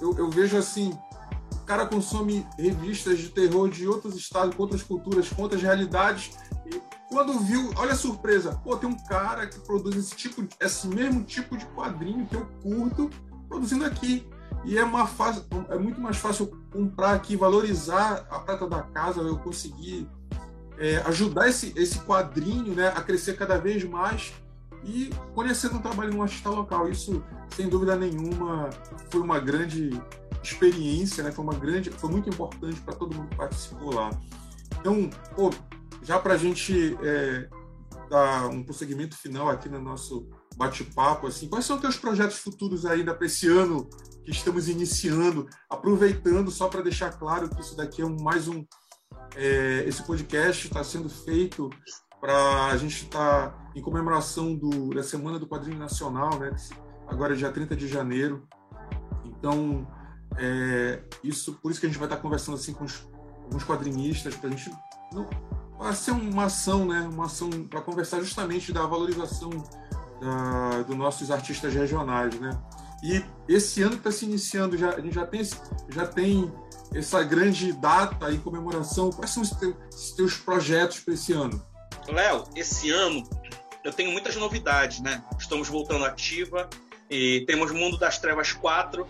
eu, 0.00 0.16
eu 0.16 0.30
vejo 0.30 0.56
assim, 0.56 0.96
o 1.52 1.64
cara 1.66 1.84
consome 1.86 2.46
revistas 2.56 3.18
de 3.18 3.30
terror 3.30 3.68
de 3.68 3.88
outros 3.88 4.14
estados, 4.14 4.54
com 4.54 4.62
outras 4.62 4.82
culturas, 4.82 5.28
com 5.28 5.42
outras 5.42 5.60
realidades 5.60 6.30
e 6.64 6.80
quando 7.08 7.38
viu, 7.40 7.70
olha 7.76 7.92
a 7.92 7.96
surpresa, 7.96 8.60
pô, 8.62 8.76
tem 8.76 8.88
um 8.88 8.96
cara 9.06 9.46
que 9.46 9.58
produz 9.60 9.96
esse 9.96 10.14
tipo, 10.14 10.46
esse 10.60 10.86
mesmo 10.86 11.22
tipo 11.22 11.56
de 11.56 11.64
quadrinho 11.66 12.26
que 12.26 12.36
eu 12.36 12.46
curto, 12.62 13.10
produzindo 13.48 13.84
aqui. 13.84 14.26
E 14.64 14.76
é, 14.76 14.84
uma 14.84 15.06
fácil, 15.06 15.44
é 15.70 15.78
muito 15.78 16.00
mais 16.00 16.16
fácil 16.16 16.46
comprar 16.70 17.12
aqui, 17.12 17.36
valorizar 17.36 18.26
a 18.28 18.40
prata 18.40 18.66
da 18.66 18.82
casa, 18.82 19.20
eu 19.20 19.38
conseguir 19.38 20.08
é, 20.78 20.98
ajudar 21.06 21.48
esse, 21.48 21.72
esse 21.76 21.98
quadrinho 22.00 22.74
né, 22.74 22.88
a 22.88 23.00
crescer 23.00 23.36
cada 23.36 23.56
vez 23.56 23.82
mais 23.84 24.32
e 24.84 25.10
conhecendo 25.34 25.76
o 25.76 25.80
trabalho 25.80 26.12
no 26.12 26.22
artista 26.22 26.50
local. 26.50 26.88
Isso, 26.88 27.22
sem 27.54 27.68
dúvida 27.68 27.96
nenhuma, 27.96 28.68
foi 29.10 29.20
uma 29.20 29.38
grande 29.38 29.90
experiência, 30.42 31.24
né? 31.24 31.32
foi, 31.32 31.44
uma 31.44 31.54
grande, 31.54 31.90
foi 31.90 32.10
muito 32.10 32.28
importante 32.28 32.80
para 32.80 32.94
todo 32.94 33.14
mundo 33.14 33.28
que 33.28 33.36
participou 33.36 33.94
lá. 33.94 34.10
Então, 34.80 35.10
pô, 35.34 35.50
já 36.08 36.18
para 36.18 36.32
a 36.32 36.38
gente 36.38 36.96
é, 37.02 37.46
dar 38.08 38.48
um 38.48 38.62
prosseguimento 38.64 39.14
final 39.14 39.50
aqui 39.50 39.68
no 39.68 39.78
nosso 39.78 40.26
bate-papo, 40.56 41.26
assim, 41.26 41.50
quais 41.50 41.66
são 41.66 41.76
os 41.76 41.82
teus 41.82 41.98
projetos 41.98 42.38
futuros 42.38 42.86
ainda 42.86 43.14
para 43.14 43.26
esse 43.26 43.46
ano 43.46 43.86
que 44.24 44.30
estamos 44.30 44.70
iniciando, 44.70 45.46
aproveitando 45.68 46.50
só 46.50 46.66
para 46.66 46.80
deixar 46.80 47.12
claro 47.12 47.50
que 47.50 47.60
isso 47.60 47.76
daqui 47.76 48.00
é 48.00 48.06
um, 48.06 48.16
mais 48.22 48.48
um 48.48 48.64
é, 49.36 49.84
esse 49.86 50.02
podcast 50.02 50.66
está 50.66 50.82
sendo 50.82 51.10
feito 51.10 51.68
para 52.18 52.68
a 52.68 52.76
gente 52.78 53.04
estar 53.04 53.50
tá 53.50 53.70
em 53.76 53.82
comemoração 53.82 54.56
do, 54.56 54.88
da 54.88 55.02
Semana 55.02 55.38
do 55.38 55.46
Quadrinho 55.46 55.78
Nacional, 55.78 56.38
né? 56.38 56.56
Agora 57.06 57.34
é 57.34 57.36
dia 57.36 57.52
30 57.52 57.76
de 57.76 57.86
janeiro. 57.86 58.48
Então, 59.26 59.86
é, 60.38 61.02
isso, 61.22 61.52
por 61.60 61.70
isso 61.70 61.78
que 61.78 61.86
a 61.86 61.88
gente 61.90 61.98
vai 61.98 62.06
estar 62.06 62.16
tá 62.16 62.22
conversando 62.22 62.54
assim 62.54 62.72
com 62.72 62.84
os, 62.84 63.06
alguns 63.44 63.62
quadrinistas, 63.62 64.34
para 64.34 64.48
a 64.48 64.52
gente 64.52 64.70
não, 65.12 65.28
vai 65.78 65.94
ser 65.94 66.10
uma 66.10 66.44
ação, 66.44 66.84
né? 66.84 67.08
Uma 67.12 67.26
ação 67.26 67.48
para 67.50 67.80
conversar 67.80 68.20
justamente 68.20 68.72
da 68.72 68.84
valorização 68.84 69.50
da, 70.20 70.82
dos 70.82 70.96
nossos 70.96 71.30
artistas 71.30 71.72
regionais, 71.72 72.38
né? 72.40 72.50
E 73.02 73.22
esse 73.48 73.80
ano 73.82 73.94
está 73.94 74.10
se 74.10 74.24
iniciando, 74.24 74.76
já, 74.76 74.90
a 74.90 75.00
gente 75.00 75.14
já 75.14 75.24
tem, 75.24 75.42
já 75.88 76.06
tem 76.06 76.52
essa 76.92 77.22
grande 77.22 77.72
data 77.72 78.32
em 78.32 78.40
comemoração. 78.40 79.10
Quais 79.10 79.30
são 79.30 79.42
os 79.42 79.50
teus, 79.50 79.74
os 79.94 80.10
teus 80.12 80.36
projetos 80.36 80.98
para 81.00 81.14
esse 81.14 81.32
ano? 81.32 81.64
Léo, 82.08 82.44
esse 82.56 82.90
ano 82.90 83.22
eu 83.84 83.92
tenho 83.92 84.10
muitas 84.10 84.34
novidades, 84.34 85.00
né? 85.00 85.22
Estamos 85.38 85.68
voltando 85.68 86.04
ativa 86.04 86.68
e 87.08 87.44
temos 87.46 87.70
Mundo 87.70 87.96
das 87.98 88.18
Trevas 88.18 88.52
4, 88.52 89.06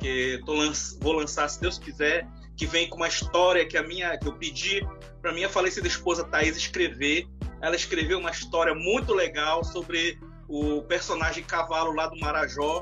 que 0.00 0.40
tô, 0.46 0.54
vou 1.00 1.12
lançar, 1.12 1.48
se 1.48 1.60
Deus 1.60 1.78
quiser, 1.78 2.26
que 2.58 2.66
vem 2.66 2.88
com 2.88 2.96
uma 2.96 3.06
história 3.06 3.64
que 3.64 3.78
a 3.78 3.82
minha 3.84 4.18
que 4.18 4.26
eu 4.26 4.32
pedi 4.32 4.84
para 5.22 5.32
minha 5.32 5.48
falecida 5.48 5.86
esposa 5.86 6.24
Thaís 6.24 6.56
escrever. 6.56 7.28
Ela 7.62 7.76
escreveu 7.76 8.18
uma 8.18 8.30
história 8.30 8.74
muito 8.74 9.14
legal 9.14 9.62
sobre 9.62 10.18
o 10.48 10.82
personagem 10.82 11.44
cavalo 11.44 11.94
lá 11.94 12.08
do 12.08 12.18
Marajó, 12.18 12.80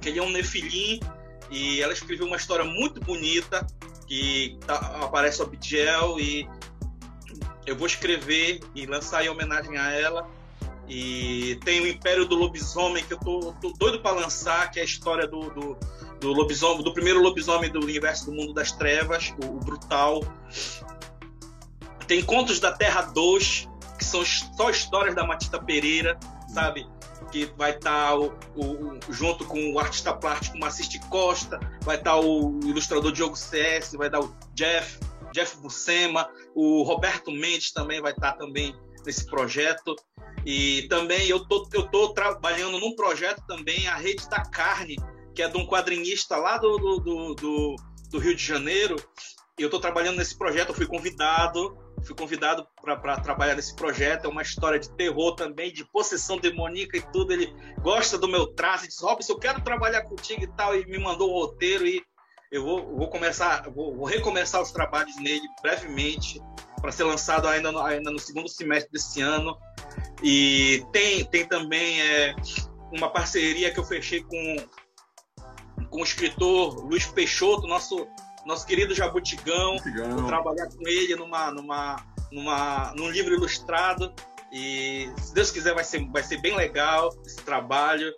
que 0.00 0.08
ele 0.08 0.18
é 0.18 0.22
um 0.22 0.30
nefilim 0.30 0.98
e 1.48 1.80
ela 1.80 1.92
escreveu 1.92 2.26
uma 2.26 2.36
história 2.36 2.64
muito 2.64 3.00
bonita 3.00 3.64
que 4.06 4.58
tá, 4.66 4.74
aparece 5.02 5.40
o 5.40 5.44
Abdiel 5.44 6.18
e 6.18 6.48
eu 7.66 7.76
vou 7.76 7.86
escrever 7.86 8.60
e 8.74 8.84
lançar 8.84 9.24
em 9.24 9.28
homenagem 9.28 9.76
a 9.76 9.92
ela. 9.92 10.28
E 10.88 11.60
tem 11.64 11.80
o 11.82 11.86
Império 11.86 12.24
do 12.24 12.34
Lobisomem 12.34 13.04
que 13.04 13.12
eu 13.12 13.18
tô, 13.18 13.52
tô 13.60 13.72
doido 13.74 14.00
para 14.00 14.12
lançar, 14.12 14.70
que 14.70 14.78
é 14.80 14.82
a 14.82 14.86
história 14.86 15.26
do, 15.26 15.50
do 15.50 15.78
do 16.20 16.32
lobisomem, 16.32 16.82
do 16.82 16.92
primeiro 16.92 17.20
lobisomem 17.22 17.70
do 17.70 17.80
universo 17.80 18.26
do 18.26 18.32
mundo 18.32 18.52
das 18.52 18.72
trevas, 18.72 19.34
o, 19.42 19.56
o 19.56 19.60
Brutal. 19.60 20.20
Tem 22.06 22.22
Contos 22.22 22.58
da 22.58 22.72
Terra 22.72 23.02
2, 23.02 23.68
que 23.98 24.04
são 24.04 24.24
só 24.24 24.70
histórias 24.70 25.14
da 25.14 25.26
Matita 25.26 25.62
Pereira, 25.62 26.18
sabe? 26.48 26.86
Que 27.30 27.46
vai 27.56 27.72
estar 27.72 28.08
tá 28.08 28.16
o, 28.16 28.32
o, 28.56 28.98
junto 29.10 29.44
com 29.44 29.72
o 29.72 29.78
artista 29.78 30.14
plástico 30.14 30.58
Maciste 30.58 30.98
Costa, 31.08 31.60
vai 31.82 31.96
estar 31.96 32.12
tá 32.12 32.20
o 32.20 32.58
ilustrador 32.64 33.12
Diogo 33.12 33.36
CS, 33.36 33.92
vai 33.92 34.08
dar 34.08 34.20
o 34.20 34.34
Jeff, 34.54 34.98
Jeff 35.32 35.56
Bucema, 35.58 36.28
o 36.54 36.82
Roberto 36.82 37.30
Mendes 37.30 37.72
também 37.72 38.00
vai 38.00 38.12
estar 38.12 38.32
tá 38.32 38.38
também 38.38 38.74
nesse 39.04 39.26
projeto. 39.26 39.94
E 40.46 40.86
também 40.88 41.28
eu 41.28 41.44
tô, 41.46 41.68
eu 41.74 41.82
tô 41.88 42.10
trabalhando 42.14 42.78
num 42.78 42.94
projeto 42.94 43.42
também, 43.46 43.86
a 43.88 43.96
Rede 43.96 44.28
da 44.30 44.42
Carne, 44.44 44.96
que 45.38 45.42
é 45.42 45.48
de 45.48 45.56
um 45.56 45.64
quadrinista 45.64 46.36
lá 46.36 46.58
do, 46.58 46.76
do, 46.78 47.34
do, 47.34 47.76
do, 48.10 48.18
Rio 48.18 48.34
de 48.34 48.44
Janeiro. 48.44 48.96
E 49.56 49.62
eu 49.62 49.66
estou 49.66 49.78
trabalhando 49.78 50.16
nesse 50.16 50.36
projeto, 50.36 50.70
eu 50.70 50.74
fui 50.74 50.84
convidado, 50.84 51.78
fui 52.04 52.16
convidado 52.16 52.66
para 52.82 53.20
trabalhar 53.20 53.54
nesse 53.54 53.76
projeto. 53.76 54.24
É 54.24 54.28
uma 54.28 54.42
história 54.42 54.80
de 54.80 54.90
terror 54.96 55.36
também, 55.36 55.72
de 55.72 55.84
possessão 55.92 56.38
demoníaca 56.38 56.96
e 56.96 57.12
tudo. 57.12 57.32
Ele 57.32 57.54
gosta 57.80 58.18
do 58.18 58.26
meu 58.26 58.48
traço 58.48 58.88
diz: 58.88 59.00
Robson, 59.00 59.34
eu 59.34 59.38
quero 59.38 59.62
trabalhar 59.62 60.02
contigo 60.02 60.42
e 60.42 60.48
tal. 60.56 60.74
E 60.74 60.84
me 60.86 60.98
mandou 60.98 61.30
o 61.30 61.44
roteiro 61.44 61.86
e 61.86 62.02
eu 62.50 62.64
vou, 62.64 62.96
vou 62.96 63.08
começar, 63.08 63.70
vou, 63.70 63.94
vou, 63.94 64.06
recomeçar 64.06 64.60
os 64.60 64.72
trabalhos 64.72 65.14
nele 65.18 65.46
brevemente 65.62 66.40
para 66.80 66.90
ser 66.90 67.04
lançado 67.04 67.46
ainda 67.46 67.70
no, 67.70 67.78
ainda 67.78 68.10
no 68.10 68.18
segundo 68.18 68.48
semestre 68.48 68.90
desse 68.90 69.20
ano. 69.20 69.56
E 70.20 70.84
tem, 70.90 71.24
tem 71.26 71.46
também 71.46 72.02
é, 72.02 72.34
uma 72.90 73.08
parceria 73.08 73.72
que 73.72 73.78
eu 73.78 73.84
fechei 73.84 74.20
com, 74.20 74.56
com 75.90 76.00
o 76.00 76.04
escritor 76.04 76.84
Luiz 76.84 77.06
Peixoto, 77.06 77.66
nosso, 77.66 78.06
nosso 78.44 78.66
querido 78.66 78.94
Jabutigão. 78.94 79.76
Vou 80.16 80.26
trabalhar 80.26 80.68
com 80.68 80.86
ele 80.86 81.14
numa, 81.16 81.50
numa, 81.50 81.96
numa, 82.32 82.92
num 82.96 83.10
livro 83.10 83.34
ilustrado. 83.34 84.12
E 84.52 85.10
se 85.18 85.34
Deus 85.34 85.50
quiser, 85.50 85.74
vai 85.74 85.84
ser, 85.84 86.06
vai 86.10 86.22
ser 86.22 86.40
bem 86.40 86.56
legal 86.56 87.10
esse 87.24 87.36
trabalho. 87.36 88.12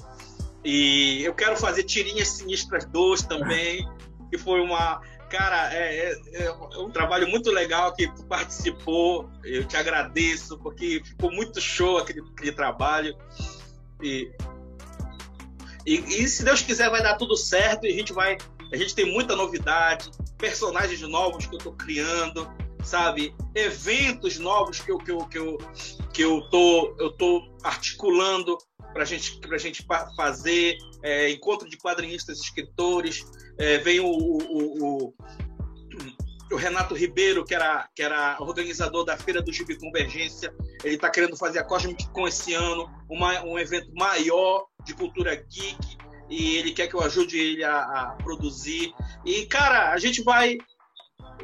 E 0.65 1.23
eu 1.25 1.35
quero 1.35 1.57
fazer 1.57 1.85
Tirinhas 1.85 2.29
Sinistras 2.29 2.85
2 2.87 3.23
também, 3.23 3.89
que 4.31 4.39
foi 4.39 4.61
uma. 4.61 5.01
Cara, 5.31 5.73
é, 5.73 6.13
é, 6.13 6.45
é, 6.45 6.53
um 6.79 6.91
trabalho 6.91 7.29
muito 7.29 7.51
legal 7.51 7.95
que 7.95 8.09
tu 8.09 8.25
participou. 8.27 9.31
Eu 9.45 9.65
te 9.65 9.77
agradeço, 9.77 10.59
porque 10.59 11.01
ficou 11.05 11.31
muito 11.33 11.61
show 11.61 11.99
aquele, 11.99 12.21
aquele 12.21 12.53
trabalho. 12.53 13.17
E, 14.03 14.31
e, 15.91 16.23
e, 16.23 16.29
se 16.29 16.45
Deus 16.45 16.63
quiser, 16.63 16.89
vai 16.89 17.03
dar 17.03 17.17
tudo 17.17 17.37
certo 17.37 17.85
e 17.85 17.91
a 17.91 17.93
gente 17.93 18.13
vai. 18.13 18.39
A 18.73 18.77
gente 18.77 18.95
tem 18.95 19.13
muita 19.13 19.35
novidade, 19.35 20.09
personagens 20.39 21.01
novos 21.01 21.47
que 21.47 21.55
eu 21.57 21.59
estou 21.59 21.73
criando, 21.73 22.49
sabe? 22.85 23.35
Eventos 23.57 24.39
novos 24.39 24.79
que 24.79 24.93
eu, 24.93 24.99
que 24.99 25.11
eu, 25.11 25.27
que 25.27 25.37
eu, 25.37 25.59
que 26.15 26.23
eu, 26.23 26.49
tô, 26.49 26.95
eu 26.97 27.11
tô 27.11 27.43
articulando 27.65 28.57
para 28.93 29.05
gente, 29.05 29.41
a 29.51 29.59
gente 29.59 29.85
fazer 30.17 30.79
é, 31.03 31.29
encontro 31.29 31.69
de 31.69 31.77
quadrinistas 31.77 32.39
escritores. 32.39 33.25
É, 33.59 33.79
vem 33.79 33.99
o, 33.99 34.07
o, 34.07 35.09
o, 35.09 35.15
o, 36.53 36.57
Renato 36.57 36.95
Ribeiro, 36.95 37.45
que 37.45 37.53
era, 37.53 37.89
que 37.97 38.03
era 38.03 38.37
organizador 38.39 39.05
da 39.05 39.17
Feira 39.17 39.43
do 39.43 39.53
Gibi 39.53 39.77
Convergência. 39.77 40.55
Ele 40.85 40.95
está 40.95 41.11
querendo 41.11 41.37
fazer 41.37 41.59
a 41.59 41.65
Cosmic 41.65 42.09
Con 42.11 42.29
esse 42.29 42.55
ano, 42.55 42.89
uma, 43.09 43.43
um 43.43 43.59
evento 43.59 43.93
maior 43.93 44.70
de 44.85 44.95
cultura 44.95 45.35
geek. 45.35 45.99
E 46.29 46.57
ele 46.57 46.73
quer 46.73 46.87
que 46.87 46.95
eu 46.95 47.03
ajude 47.03 47.37
ele 47.37 47.65
a, 47.65 47.81
a 47.81 48.07
produzir. 48.23 48.95
E, 49.25 49.47
cara, 49.47 49.93
a 49.93 49.99
gente 49.99 50.23
vai 50.23 50.59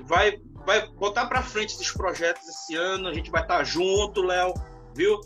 vai 0.05 0.39
vai 0.65 0.87
botar 0.89 1.27
para 1.27 1.43
frente 1.43 1.75
esses 1.75 1.91
projetos 1.93 2.47
esse 2.49 2.75
ano. 2.75 3.09
A 3.09 3.15
gente 3.15 3.31
vai 3.31 3.43
estar 3.43 3.59
tá 3.59 3.65
junto, 3.65 4.23
Léo, 4.23 4.55
viu? 4.95 5.21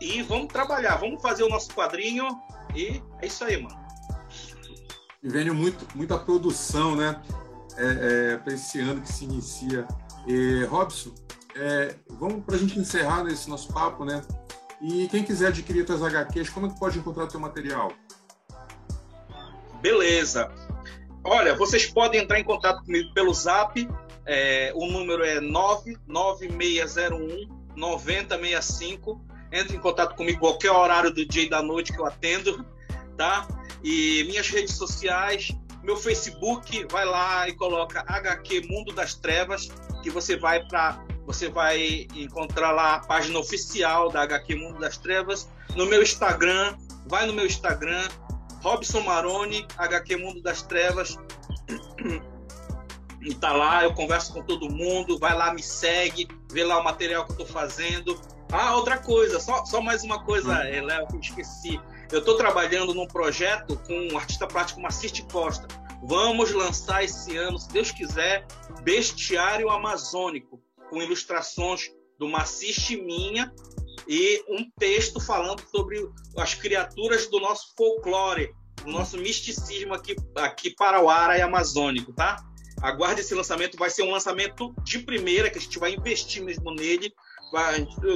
E 0.00 0.22
vamos 0.22 0.48
trabalhar, 0.48 0.96
vamos 0.96 1.20
fazer 1.20 1.42
o 1.42 1.48
nosso 1.48 1.74
quadrinho 1.74 2.26
e 2.74 3.02
é 3.20 3.26
isso 3.26 3.44
aí, 3.44 3.60
mano. 3.60 3.78
E 5.22 5.28
vem 5.28 5.50
muito, 5.50 5.86
muita 5.94 6.18
produção, 6.18 6.96
né? 6.96 7.20
É, 7.76 8.32
é, 8.32 8.36
para 8.38 8.54
esse 8.54 8.80
ano 8.80 9.00
que 9.02 9.12
se 9.12 9.24
inicia. 9.24 9.86
E, 10.26 10.64
Robson, 10.64 11.14
é, 11.54 11.94
vamos 12.08 12.44
para 12.44 12.56
a 12.56 12.58
gente 12.58 12.78
encerrar 12.78 13.24
nesse 13.24 13.48
nosso 13.48 13.72
papo, 13.72 14.04
né? 14.04 14.22
E 14.80 15.06
quem 15.08 15.22
quiser 15.22 15.48
adquirir 15.48 15.84
tuas 15.84 16.02
HQs, 16.02 16.48
como 16.48 16.66
é 16.66 16.70
que 16.70 16.78
pode 16.78 16.98
encontrar 16.98 17.24
o 17.24 17.28
teu 17.28 17.38
material? 17.38 17.92
Beleza. 19.80 20.50
Olha, 21.22 21.54
vocês 21.54 21.84
podem 21.86 22.22
entrar 22.22 22.40
em 22.40 22.44
contato 22.44 22.82
comigo 22.84 23.12
pelo 23.12 23.34
Zap. 23.34 23.86
É, 24.24 24.72
o 24.74 24.86
número 24.86 25.22
é 25.24 25.40
99601 25.40 27.60
9065 27.76 29.20
entre 29.52 29.76
em 29.76 29.80
contato 29.80 30.14
comigo 30.14 30.38
qualquer 30.38 30.70
horário 30.70 31.10
do 31.10 31.26
dia 31.26 31.44
e 31.44 31.50
da 31.50 31.62
noite 31.62 31.92
que 31.92 31.98
eu 31.98 32.06
atendo, 32.06 32.64
tá? 33.16 33.46
E 33.82 34.24
minhas 34.24 34.48
redes 34.48 34.74
sociais, 34.74 35.50
meu 35.82 35.96
Facebook, 35.96 36.86
vai 36.90 37.04
lá 37.04 37.48
e 37.48 37.54
coloca 37.54 38.04
HQ 38.06 38.66
Mundo 38.68 38.92
das 38.92 39.14
Trevas, 39.14 39.68
que 40.02 40.10
você 40.10 40.36
vai 40.36 40.64
para 40.66 41.02
você 41.32 41.48
vai 41.48 42.08
encontrar 42.14 42.72
lá 42.72 42.96
a 42.96 42.98
página 42.98 43.38
oficial 43.38 44.10
da 44.10 44.22
HQ 44.22 44.54
Mundo 44.56 44.80
das 44.80 44.96
Trevas. 44.96 45.48
No 45.76 45.86
meu 45.86 46.02
Instagram, 46.02 46.76
vai 47.06 47.24
no 47.24 47.32
meu 47.32 47.46
Instagram, 47.46 48.08
Robson 48.62 49.00
Maroni, 49.00 49.64
HQ 49.78 50.16
Mundo 50.16 50.42
das 50.42 50.62
Trevas. 50.62 51.16
E 53.22 53.34
tá 53.34 53.52
lá, 53.52 53.84
eu 53.84 53.94
converso 53.94 54.32
com 54.32 54.42
todo 54.42 54.68
mundo, 54.68 55.18
vai 55.18 55.36
lá, 55.36 55.54
me 55.54 55.62
segue, 55.62 56.26
vê 56.50 56.64
lá 56.64 56.80
o 56.80 56.84
material 56.84 57.26
que 57.26 57.32
eu 57.32 57.36
tô 57.36 57.46
fazendo. 57.46 58.20
Ah, 58.50 58.74
outra 58.74 58.98
coisa, 58.98 59.38
só, 59.38 59.64
só 59.64 59.80
mais 59.80 60.02
uma 60.02 60.24
coisa, 60.24 60.52
hum. 60.52 60.84
Léo, 60.86 61.06
que 61.06 61.14
eu 61.14 61.20
esqueci. 61.20 61.80
Eu 62.10 62.18
estou 62.18 62.36
trabalhando 62.36 62.92
num 62.92 63.06
projeto 63.06 63.76
com 63.86 64.08
o 64.12 64.16
artista 64.16 64.46
plástico 64.46 64.80
Maciste 64.80 65.22
Costa. 65.30 65.68
Vamos 66.02 66.50
lançar 66.50 67.04
esse 67.04 67.36
ano, 67.36 67.58
se 67.58 67.68
Deus 67.70 67.92
quiser, 67.92 68.46
Bestiário 68.82 69.70
Amazônico, 69.70 70.59
com 70.90 71.00
ilustrações 71.00 71.90
do 72.18 72.28
Maciste 72.28 72.96
Minha 73.00 73.50
e 74.06 74.44
um 74.48 74.68
texto 74.78 75.20
falando 75.20 75.62
sobre 75.70 76.04
as 76.36 76.54
criaturas 76.54 77.28
do 77.28 77.38
nosso 77.40 77.72
folclore, 77.76 78.52
do 78.84 78.90
nosso 78.90 79.16
misticismo 79.16 79.94
aqui, 79.94 80.16
aqui 80.36 80.74
para 80.74 81.00
o 81.00 81.08
Ara 81.08 81.38
e 81.38 81.40
amazônico, 81.40 82.12
tá? 82.12 82.44
Aguarde 82.82 83.20
esse 83.20 83.34
lançamento, 83.34 83.78
vai 83.78 83.88
ser 83.88 84.02
um 84.02 84.10
lançamento 84.10 84.74
de 84.82 84.98
primeira, 84.98 85.48
que 85.48 85.58
a 85.58 85.60
gente 85.60 85.78
vai 85.78 85.94
investir 85.94 86.42
mesmo 86.42 86.74
nele, 86.74 87.12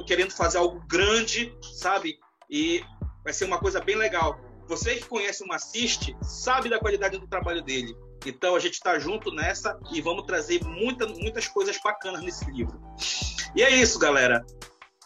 querendo 0.07 0.33
fazer 0.33 0.59
algo 0.59 0.85
grande, 0.87 1.57
sabe? 1.75 2.18
E 2.51 2.83
vai 3.22 3.33
ser 3.33 3.45
uma 3.45 3.59
coisa 3.59 3.81
bem 3.81 3.97
legal. 3.97 4.41
Você 4.66 4.97
que 4.97 5.07
conhece 5.07 5.45
o 5.45 5.47
Maciste 5.47 6.16
sabe 6.22 6.70
da 6.70 6.79
qualidade 6.79 7.18
do 7.18 7.29
trabalho 7.29 7.62
dele. 7.62 7.95
Então 8.29 8.55
a 8.55 8.59
gente 8.59 8.75
está 8.75 8.99
junto 8.99 9.33
nessa 9.33 9.79
e 9.93 10.01
vamos 10.01 10.27
trazer 10.27 10.62
muita, 10.64 11.07
muitas 11.07 11.47
coisas 11.49 11.79
bacanas 11.83 12.22
nesse 12.22 12.51
livro. 12.51 12.81
E 13.55 13.62
é 13.62 13.70
isso, 13.70 13.99
galera. 13.99 14.45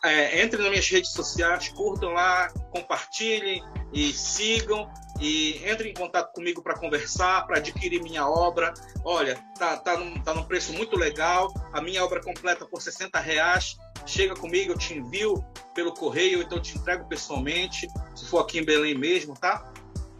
É, 0.04 0.42
entrem 0.44 0.62
nas 0.62 0.70
minhas 0.70 0.88
redes 0.88 1.12
sociais, 1.12 1.68
curtam 1.70 2.12
lá, 2.12 2.48
compartilhem 2.70 3.62
e 3.92 4.12
sigam 4.12 4.88
e 5.20 5.60
entre 5.64 5.90
em 5.90 5.94
contato 5.94 6.32
comigo 6.32 6.62
para 6.62 6.78
conversar, 6.78 7.44
para 7.46 7.58
adquirir 7.58 8.00
minha 8.00 8.28
obra. 8.28 8.72
Olha, 9.04 9.42
tá, 9.58 9.76
tá, 9.76 9.96
num, 9.96 10.20
tá 10.22 10.32
num 10.32 10.44
preço 10.44 10.72
muito 10.72 10.96
legal. 10.96 11.52
A 11.72 11.80
minha 11.80 12.04
obra 12.04 12.22
completa 12.22 12.64
por 12.64 12.80
60 12.80 13.18
reais 13.18 13.76
chega 14.06 14.34
comigo, 14.34 14.72
eu 14.72 14.78
te 14.78 14.94
envio 14.94 15.44
pelo 15.74 15.92
correio, 15.92 16.42
então 16.42 16.58
eu 16.58 16.62
te 16.62 16.78
entrego 16.78 17.04
pessoalmente, 17.06 17.88
se 18.14 18.24
for 18.24 18.38
aqui 18.38 18.58
em 18.58 18.64
Belém 18.64 18.94
mesmo, 18.94 19.34
tá? 19.34 19.70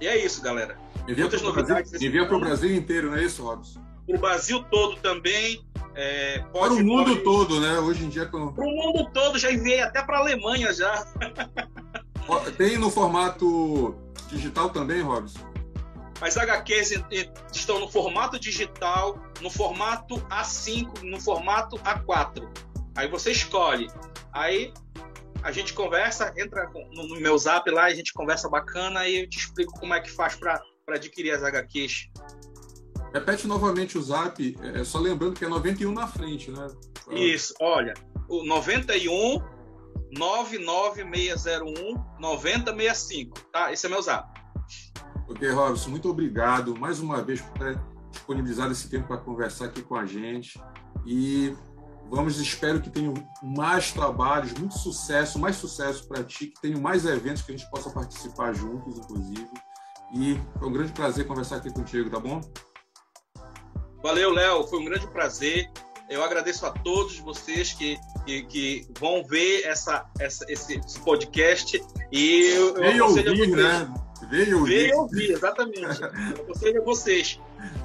E 0.01 0.07
é 0.07 0.17
isso, 0.17 0.43
galera. 0.43 0.79
Envia. 1.09 1.27
Brasil, 1.27 2.27
para 2.27 2.37
o 2.37 2.41
Brasil 2.41 2.75
inteiro, 2.75 3.11
não 3.11 3.17
é 3.17 3.25
isso, 3.25 3.43
Robson? 3.43 3.83
Para 4.07 4.17
o 4.17 4.21
Brasil 4.21 4.63
todo 4.65 4.97
também. 5.01 5.67
É, 5.95 6.41
pode, 6.53 6.75
para 6.75 6.85
o 6.85 6.87
mundo 6.87 7.11
pode... 7.11 7.25
todo, 7.25 7.61
né? 7.61 7.79
Hoje 7.79 8.05
em 8.05 8.11
dia. 8.11 8.27
Para 8.27 8.39
o 8.39 8.53
mundo 8.53 9.11
todo, 9.13 9.39
já 9.39 9.51
enviei 9.51 9.81
até 9.81 10.03
para 10.03 10.19
a 10.19 10.21
Alemanha 10.21 10.73
já. 10.73 11.07
Tem 12.59 12.77
no 12.77 12.91
formato 12.91 13.97
digital 14.29 14.69
também, 14.69 15.01
Robson? 15.01 15.41
As 16.21 16.37
HQs 16.37 17.03
estão 17.55 17.81
no 17.81 17.89
formato 17.89 18.39
digital, 18.39 19.19
no 19.41 19.49
formato 19.49 20.17
A5, 20.29 21.03
no 21.03 21.21
formato 21.21 21.77
A4. 21.79 22.47
Aí 22.97 23.09
você 23.09 23.31
escolhe. 23.31 23.89
Aí 24.33 24.73
a 25.43 25.53
gente 25.53 25.73
conversa, 25.73 26.35
entra 26.37 26.69
no 26.93 27.21
meu 27.21 27.39
zap 27.39 27.71
lá, 27.71 27.85
a 27.85 27.95
gente 27.95 28.13
conversa 28.13 28.49
bacana 28.49 29.07
e 29.07 29.23
eu 29.23 29.29
te 29.29 29.39
explico 29.39 29.73
como 29.79 29.95
é 29.95 30.01
que 30.01 30.11
faz 30.11 30.35
para 30.35 30.61
adquirir 30.97 31.33
as 31.33 31.43
HQs. 31.43 32.11
Repete 33.13 33.47
novamente 33.47 33.97
o 33.97 34.03
zap, 34.03 34.57
é, 34.63 34.85
só 34.85 34.99
lembrando 34.99 35.35
que 35.35 35.45
é 35.45 35.49
91 35.49 35.93
na 35.93 36.07
frente, 36.07 36.51
né? 36.51 36.67
Isso, 37.11 37.55
olha, 37.61 37.95
o 38.29 38.45
91 38.45 39.41
99601 40.13 41.95
9065, 42.21 43.41
tá? 43.51 43.73
Esse 43.73 43.87
é 43.87 43.89
meu 43.89 44.03
zap. 44.03 44.29
Ok, 45.29 45.49
Robson, 45.51 45.91
muito 45.91 46.09
obrigado 46.09 46.77
mais 46.77 47.01
uma 47.01 47.23
vez 47.23 47.41
por 47.41 47.59
ter 47.59 47.81
disponibilizado 48.11 48.73
esse 48.73 48.89
tempo 48.91 49.09
para 49.09 49.19
conversar 49.19 49.67
aqui 49.67 49.83
com 49.83 49.95
a 49.95 50.05
gente. 50.05 50.61
E 51.07 51.57
Vamos, 52.11 52.39
espero 52.39 52.81
que 52.81 52.89
tenham 52.89 53.13
mais 53.43 53.93
trabalhos, 53.93 54.55
muito 54.55 54.79
sucesso, 54.79 55.39
mais 55.39 55.57
sucesso 55.57 56.09
para 56.09 56.25
ti, 56.25 56.47
que 56.47 56.61
tenham 56.61 56.81
mais 56.81 57.05
eventos 57.05 57.43
que 57.43 57.53
a 57.53 57.57
gente 57.57 57.71
possa 57.71 57.91
participar 57.91 58.55
juntos, 58.55 58.97
inclusive. 58.97 59.47
E 60.15 60.41
foi 60.59 60.69
um 60.69 60.73
grande 60.73 60.93
prazer 60.93 61.27
conversar 61.27 61.57
aqui 61.57 61.73
contigo, 61.73 62.09
tá 62.11 62.19
bom? 62.19 62.41
Valeu, 64.03 64.31
Léo, 64.31 64.67
foi 64.67 64.79
um 64.81 64.85
grande 64.85 65.07
prazer. 65.09 65.71
Eu 66.09 66.25
agradeço 66.25 66.65
a 66.65 66.71
todos 66.71 67.19
vocês 67.19 67.75
que, 67.75 67.99
que, 68.25 68.43
que 68.45 68.89
vão 68.99 69.23
ver 69.25 69.65
essa, 69.65 70.09
essa, 70.19 70.45
esse, 70.51 70.79
esse 70.79 70.99
podcast. 71.01 71.83
E 72.11 72.53
eu, 72.55 72.77
eu 72.79 73.05
aconselho 73.05 73.31
ouvir, 73.31 73.43
a 73.43 73.47
vocês. 73.47 73.57
Né? 73.57 73.95
Veio 74.31 74.59
ouvir. 74.59 74.75
Veio 74.75 74.99
ouvir, 74.99 75.31
exatamente. 75.33 76.01
eu 76.03 76.43
aconselho 76.45 76.81
a 76.81 76.85
vocês 76.85 77.41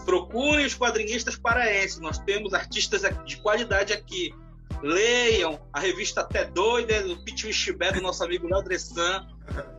Procurem 0.06 0.66
os 0.66 0.76
quadrinistas 0.76 1.36
paraenses. 1.36 2.00
Nós 2.00 2.20
temos 2.20 2.54
artistas 2.54 3.02
de 3.26 3.38
qualidade 3.38 3.94
aqui. 3.94 4.34
Leiam 4.82 5.60
a 5.72 5.80
revista 5.80 6.22
Até 6.22 6.46
Doida, 6.46 7.02
do 7.04 7.18
Pitch 7.24 7.52
Chibé, 7.52 7.92
do 7.92 8.02
nosso 8.02 8.24
amigo 8.24 8.48
Léo 8.48 8.62
Dressan. 8.64 9.26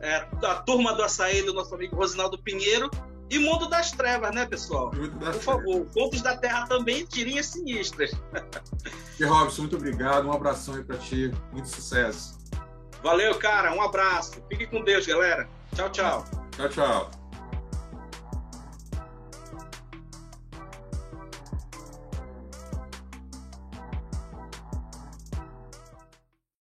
É, 0.01 0.15
a 0.43 0.55
Turma 0.55 0.93
do 0.93 1.03
Açaí, 1.03 1.41
do 1.41 1.53
nosso 1.53 1.73
amigo 1.73 1.95
Rosinaldo 1.95 2.37
Pinheiro. 2.37 2.89
E 3.29 3.39
Mundo 3.39 3.67
das 3.67 3.91
Trevas, 3.91 4.33
né, 4.35 4.45
pessoal? 4.45 4.91
Por 4.91 5.33
favor, 5.33 5.87
Contos 5.93 6.21
da 6.21 6.37
Terra 6.37 6.67
também, 6.67 7.05
tirinhas 7.05 7.47
sinistras. 7.47 8.11
E 9.19 9.23
Robson, 9.23 9.63
muito 9.63 9.77
obrigado. 9.77 10.27
Um 10.27 10.31
abração 10.31 10.75
aí 10.75 10.83
para 10.83 10.97
ti. 10.97 11.31
Muito 11.51 11.67
sucesso. 11.69 12.37
Valeu, 13.01 13.33
cara. 13.35 13.73
Um 13.73 13.81
abraço. 13.81 14.33
Fique 14.49 14.67
com 14.67 14.83
Deus, 14.83 15.07
galera. 15.07 15.49
Tchau, 15.73 15.89
tchau. 15.89 16.25
Tchau, 16.51 16.69
tchau. 16.69 17.24